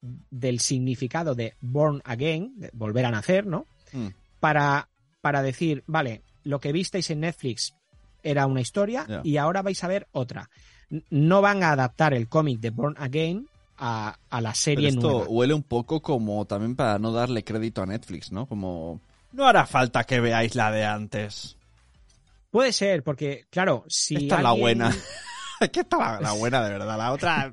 [0.00, 3.66] del significado de born again, de volver a nacer, ¿no?
[3.92, 4.08] Mm.
[4.38, 4.88] Para,
[5.20, 7.74] para decir, vale, lo que visteis en Netflix
[8.22, 10.48] era una historia y ahora vais a ver otra.
[11.10, 13.46] No van a adaptar el cómic de Born Again
[13.78, 15.26] a, a la Pero serie esto nueva.
[15.28, 18.46] huele un poco como también para no darle crédito a Netflix, ¿no?
[18.46, 19.00] Como...
[19.32, 21.56] No hará falta que veáis la de antes.
[22.50, 24.16] Puede ser, porque, claro, si.
[24.16, 24.78] Esta es la alguien-
[25.72, 26.96] ¿Qué está la, la buena de verdad?
[26.98, 27.50] La otra...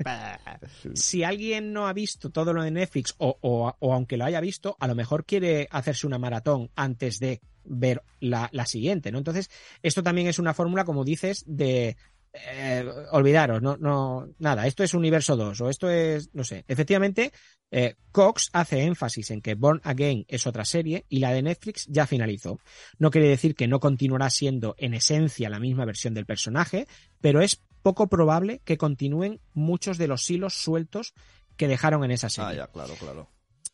[0.94, 4.40] Si alguien no ha visto todo lo de Netflix, o, o- o aunque lo haya
[4.40, 9.18] visto, a lo mejor quiere hacerse una maratón antes de ver la, la siguiente, ¿no?
[9.18, 9.50] Entonces,
[9.84, 11.98] esto también es una fórmula, como dices, de
[12.34, 16.64] eh, olvidaros, no, no, nada, esto es Universo 2 o esto es, no sé.
[16.68, 17.32] Efectivamente,
[17.72, 21.86] eh, Cox hace énfasis en que Born Again es otra serie y la de Netflix
[21.90, 22.60] ya finalizó.
[23.00, 26.88] No quiere decir que no continuará siendo en esencia la misma versión del personaje,
[27.20, 31.14] pero es poco probable que continúen muchos de los hilos sueltos
[31.55, 32.55] que dejaron en esa Ah, serie.
[32.57, 33.30] ya, claro, claro.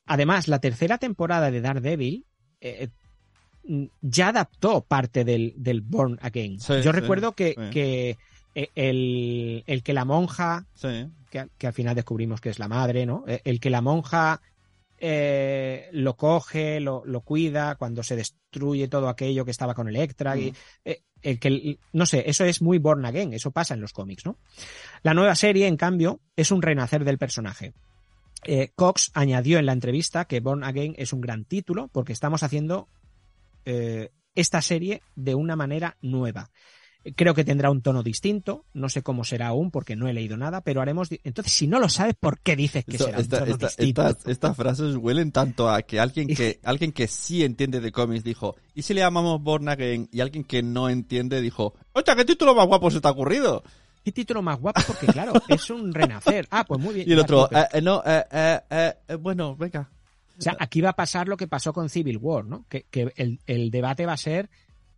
[0.06, 2.26] Además, la tercera temporada de Daredevil
[2.62, 2.90] eh,
[3.64, 6.60] mm, ya adaptó parte del, del Born Again.
[6.60, 7.70] Sí, Yo sí, recuerdo que, sí.
[7.72, 8.18] que
[8.56, 10.68] eh, el, el que la monja,
[11.32, 13.24] que, que al final descubrimos que es la madre, ¿no?
[13.28, 14.42] Eh, El que la monja
[15.00, 20.38] eh, lo coge, lo, lo cuida cuando se destruye todo aquello que estaba con Electra.
[20.38, 20.54] y,
[20.86, 24.26] eh, el que, no sé, eso es muy Born Again, eso pasa en los cómics,
[24.26, 24.38] ¿no?
[25.02, 27.74] La nueva serie, en cambio, es un renacer del personaje.
[28.46, 32.44] Eh, Cox añadió en la entrevista que Born Again es un gran título porque estamos
[32.44, 32.90] haciendo
[33.66, 36.52] eh, esta serie de una manera nueva.
[37.18, 40.38] Creo que tendrá un tono distinto, no sé cómo será aún porque no he leído
[40.38, 41.10] nada, pero haremos...
[41.26, 43.68] Entonces, si no lo sabes, ¿por qué dices que Esto- será un esta- tono esta-
[43.68, 44.08] distinto?
[44.08, 48.24] estas, estas frases huelen tanto a que alguien que alguien que sí entiende de cómics
[48.24, 50.08] dijo, ¿y si le llamamos Born Again?
[50.14, 53.64] Y alguien que no entiende dijo, ¡Ocha, qué título más guapo se te ha ocurrido!
[54.06, 54.82] ¿Qué título más guapo?
[54.88, 56.48] Porque claro, es un renacer.
[56.52, 57.10] Ah, pues muy bien.
[57.10, 59.90] Y el otro, "Eh, eh, no, eh, eh, eh, bueno, venga.
[60.38, 62.66] O sea, aquí va a pasar lo que pasó con Civil War, ¿no?
[62.70, 64.50] Que, que el, el debate va a ser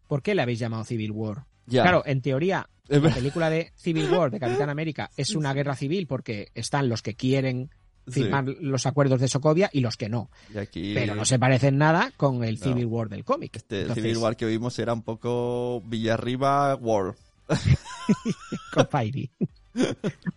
[0.08, 1.46] ¿por qué le habéis llamado Civil War?
[1.68, 1.82] Ya.
[1.84, 6.08] Claro, en teoría, la película de Civil War de Capitán América es una guerra civil
[6.08, 7.70] porque están los que quieren
[8.08, 8.22] Sí.
[8.22, 10.30] firmar los acuerdos de Sokovia y los que no.
[10.56, 12.64] Aquí, Pero no se parecen nada con el No.
[12.64, 13.56] Civil War del cómic.
[13.56, 17.16] este Entonces, Civil War que vimos era un poco Villarriba War.
[18.72, 19.32] con Fairy.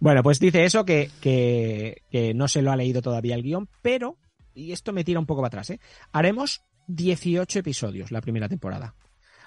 [0.00, 3.68] bueno, pues dice eso que, que, que no se lo ha leído todavía el guion,
[3.82, 4.16] pero,
[4.55, 5.80] y esto me tira un poco para atrás, ¿eh?
[6.12, 8.94] haremos 18 episodios la primera temporada.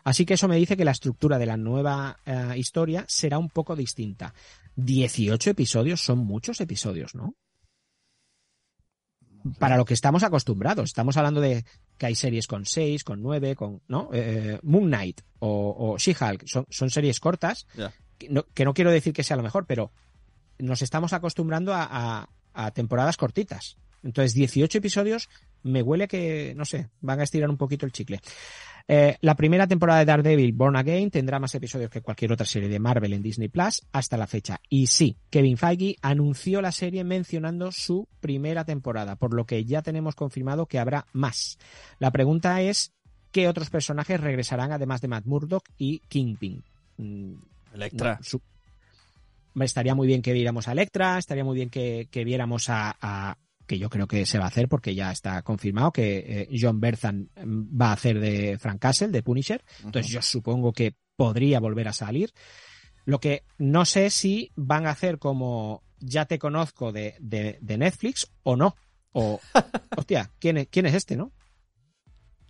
[0.04, 3.50] Así que eso me dice que la estructura de la nueva eh, historia será un
[3.50, 4.34] poco distinta.
[4.76, 7.36] 18 episodios son muchos episodios, ¿no?
[9.58, 10.90] Para lo que estamos acostumbrados.
[10.90, 11.66] Estamos hablando de
[11.98, 14.10] que hay series con 6, con 9, con, ¿no?
[14.14, 16.44] Eh, Moon Knight o, o She-Hulk.
[16.46, 17.66] Son, son series cortas
[18.20, 19.92] que no, que no quiero decir que sea lo mejor, pero
[20.60, 23.78] nos estamos acostumbrando a, a- a temporadas cortitas.
[24.04, 25.30] Entonces, 18 episodios
[25.64, 28.20] me huele que, no sé, van a estirar un poquito el chicle.
[28.88, 32.68] Eh, la primera temporada de Daredevil, Born Again, tendrá más episodios que cualquier otra serie
[32.68, 34.60] de Marvel en Disney Plus hasta la fecha.
[34.70, 39.82] Y sí, Kevin Feige anunció la serie mencionando su primera temporada, por lo que ya
[39.84, 41.60] tenemos confirmado que habrá más.
[42.00, 42.92] La pregunta es,
[43.32, 46.64] ¿qué otros personajes regresarán además de Matt Murdock y Kingpin?
[46.98, 47.34] Mm,
[47.76, 48.16] Electra.
[48.18, 48.42] no, su-
[49.54, 52.98] Hombre, Estaría muy bien que viéramos a Electra, estaría muy bien que, que viéramos a,
[53.02, 53.38] a-
[53.72, 56.18] que yo creo que se va a hacer porque ya está confirmado que
[56.52, 59.64] eh, John Berthan mm, va a hacer de Frank Castle, de Punisher.
[59.86, 62.34] Entonces yo supongo que podría volver a salir.
[63.06, 67.78] Lo que no sé si van a hacer como ya te conozco de, de- de
[67.78, 68.76] Netflix o no.
[69.14, 69.40] O,
[69.96, 71.32] hostia, ¿quién es, quién es este, no?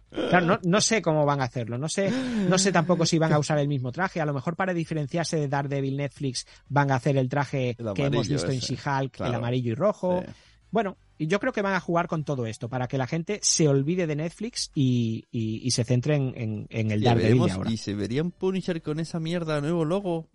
[0.10, 1.78] Claro, no, no sé cómo van a hacerlo.
[1.78, 2.10] No sé,
[2.50, 4.20] no sé tampoco si van a usar el mismo traje.
[4.20, 8.06] A lo mejor para diferenciarse de Daredevil Netflix van a hacer el traje El que
[8.06, 10.24] hemos visto en She-Hulk, el amarillo y rojo.
[10.26, 10.32] Sí.
[10.70, 13.40] Bueno, y yo creo que van a jugar con todo esto para que la gente
[13.44, 17.52] se olvide de Netflix y, y- y se centre en, en- en el Daredevil de
[17.52, 17.72] ahora.
[17.72, 20.28] y se vería un Punisher con esa mierda nuevo logo.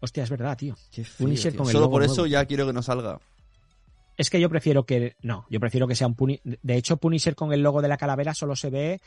[0.00, 0.76] Hostia, es verdad, tío.
[1.18, 1.58] Punisher tío.
[1.58, 2.26] con el Solo logo por eso nuevo.
[2.26, 3.20] ya quiero que no salga.
[4.16, 5.16] Es que yo prefiero que.
[5.22, 6.58] No, yo prefiero que sea un Punisher.
[6.62, 9.00] De hecho, Punisher con el logo de la calavera solo se ve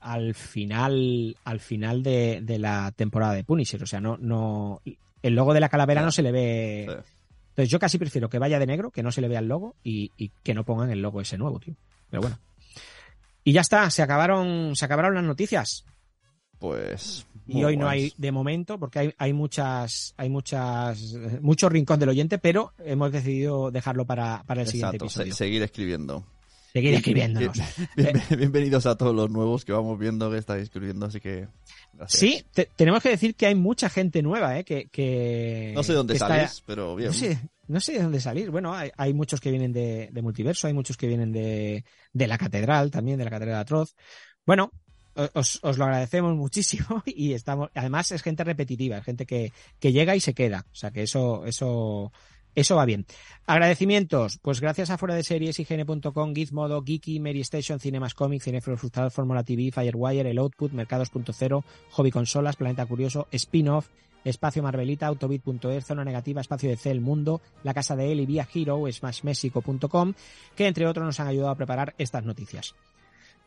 [0.00, 1.36] al final.
[1.44, 3.82] Al final de, de la temporada de Punisher.
[3.82, 4.80] O sea, no, no.
[5.22, 6.86] El logo de la calavera no se le ve.
[6.88, 7.12] Sí.
[7.56, 9.76] Entonces yo casi prefiero que vaya de negro, que no se le vea el logo,
[9.82, 11.74] y, y que no pongan el logo ese nuevo, tío.
[12.10, 12.38] Pero bueno.
[13.44, 15.84] Y ya está, se acabaron, se acabaron las noticias.
[16.58, 17.26] Pues.
[17.46, 21.98] Y hoy no hay de momento, porque hay, hay muchas, hay muchas, eh, mucho rincón
[22.00, 25.34] del oyente, pero hemos decidido dejarlo para, para el siguiente Exacto, se- episodio.
[25.34, 26.24] seguir escribiendo.
[26.76, 27.56] Seguir Bien- escribiéndonos.
[27.96, 31.48] bien- bien- bienvenidos a todos los nuevos que vamos viendo que estáis escribiendo, así que.
[31.94, 32.20] gracias.
[32.20, 34.64] Sí, te- tenemos que decir que hay mucha gente nueva, ¿eh?
[34.64, 37.08] Que, que No sé dónde que está- salís, pero bien.
[37.08, 37.38] No sé,
[37.68, 38.50] no sé de dónde salir.
[38.50, 41.82] Bueno, hay, hay muchos que vienen de, de multiverso, hay muchos que vienen de,
[42.12, 43.96] de la catedral también, de la catedral de Atroz.
[44.44, 44.70] Bueno,
[45.32, 49.50] os lo agradecemos muchísimo y estamos, además es gente repetitiva, es gente que,
[49.80, 50.66] que llega y se queda.
[50.70, 52.12] O sea que eso, eso,
[52.56, 53.06] eso va bien.
[53.46, 58.76] Agradecimientos, pues gracias a fuera de series, IGN.com, Gizmodo, Geeky, Mary Station, Cinemas Comics, Cinefro
[58.76, 63.88] Frustrado, Fórmula TV, Firewire, El Output, Mercados.0, Hobby Consolas, Planeta Curioso, Spin-Off,
[64.24, 68.48] Espacio Marvelita, Autobit.es, Zona Negativa, Espacio de C, El Mundo, La Casa de Eli, Vía
[68.52, 70.14] Hero, SmashMexico.com,
[70.56, 72.74] que entre otros nos han ayudado a preparar estas noticias.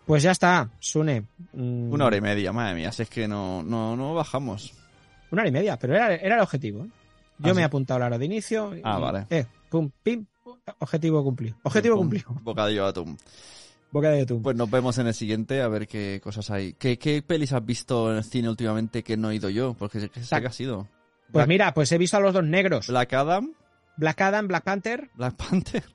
[0.05, 1.23] Pues ya está, Sune.
[1.53, 4.73] Mm, Una hora y media, madre mía, si es que no, no, no bajamos.
[5.31, 6.85] Una hora y media, pero era, era el objetivo.
[6.85, 6.89] ¿eh?
[7.39, 8.75] Yo Ah, me he apuntado la hora de inicio.
[8.75, 9.25] y- Ah, vale.
[9.29, 10.25] Eh, pum, pim,
[10.79, 11.55] objetivo cumplido.
[11.63, 12.27] Objetivo Pum, cumplido.
[12.43, 13.17] Bocadillo de atún.
[13.91, 14.43] Boca de YouTube.
[14.43, 16.73] Pues nos vemos en el siguiente a ver qué cosas hay.
[16.73, 19.73] ¿Qué, qué pelis has visto en el cine últimamente que no he ido yo?
[19.73, 20.87] Porque sé que sé que ha sido.
[21.31, 22.87] Pues Black- mira, pues he visto a los dos negros.
[22.87, 23.51] Black Adam,
[23.97, 25.83] Black Adam, Black Panther Black Panther.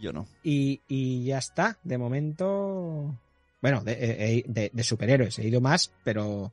[0.00, 0.26] Yo no.
[0.42, 1.78] y, y ya está.
[1.84, 3.16] De momento.
[3.60, 5.38] Bueno, de, eh, de- de superhéroes.
[5.38, 6.52] He ido más, pero.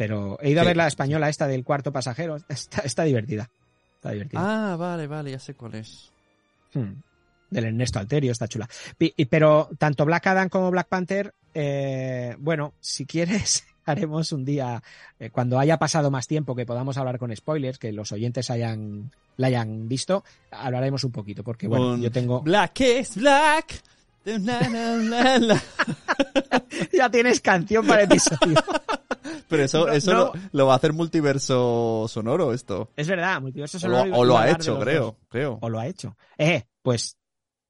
[0.00, 2.36] Pero he ido a ver la española esta del cuarto pasajero.
[2.48, 3.50] Está, está divertida.
[3.96, 4.72] Está divertida.
[4.72, 6.10] Ah, vale, vale, ya sé cuál es.
[6.72, 7.02] Hmm.
[7.50, 8.66] Del Ernesto Alterio, está chula.
[9.28, 14.82] Pero tanto Black Adam como Black Panther, eh, bueno, si quieres, haremos un día,
[15.18, 19.10] eh, cuando haya pasado más tiempo, que podamos hablar con spoilers, que los oyentes hayan,
[19.36, 22.40] la hayan visto, hablaremos un poquito, porque bueno, yo tengo...
[22.40, 23.82] Black is Black.
[26.92, 28.62] Ya tienes canción para episodio.
[29.50, 30.18] Pero eso, No, eso no.
[30.18, 32.90] Lo, lo va a hacer multiverso sonoro esto.
[32.96, 35.14] es verdad, Multiverso O Sonoro lo, o lo ha de hecho, creo, dos.
[35.28, 35.58] creo.
[35.60, 36.16] O lo ha hecho.
[36.38, 37.18] Eh, pues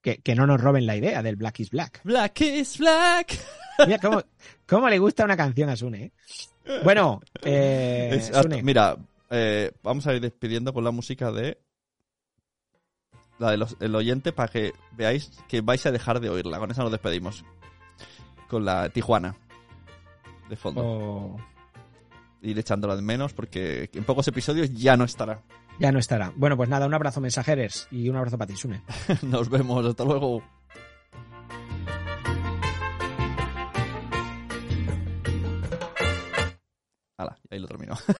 [0.02, 2.00] que, que no nos roben la idea del Black is Black.
[2.04, 3.36] Black is Black.
[3.86, 4.22] Mira cómo,
[4.66, 6.04] cómo le gusta una canción a Sune,
[6.66, 6.80] ¿eh?
[6.84, 8.96] Bueno, eh, Es hasta- Sune, mira,
[9.30, 11.58] eh, vamos a ir despidiendo con la música de
[13.38, 16.58] la del el oyente para que veáis que vais a dejar de oírla.
[16.58, 17.42] Con esa nos despedimos.
[18.48, 19.36] Con la Tijuana
[20.48, 20.82] de fondo.
[20.84, 21.36] o-
[22.42, 25.42] Ir echándola de menos porque en pocos episodios ya no estará.
[25.78, 26.32] ya no estará.
[26.36, 28.82] Bueno, pues nada, un abrazo mensajeros y un abrazo para ti, Sune.
[29.22, 30.42] Nos vemos, hasta luego.
[37.18, 37.94] Hala, ahí lo termino.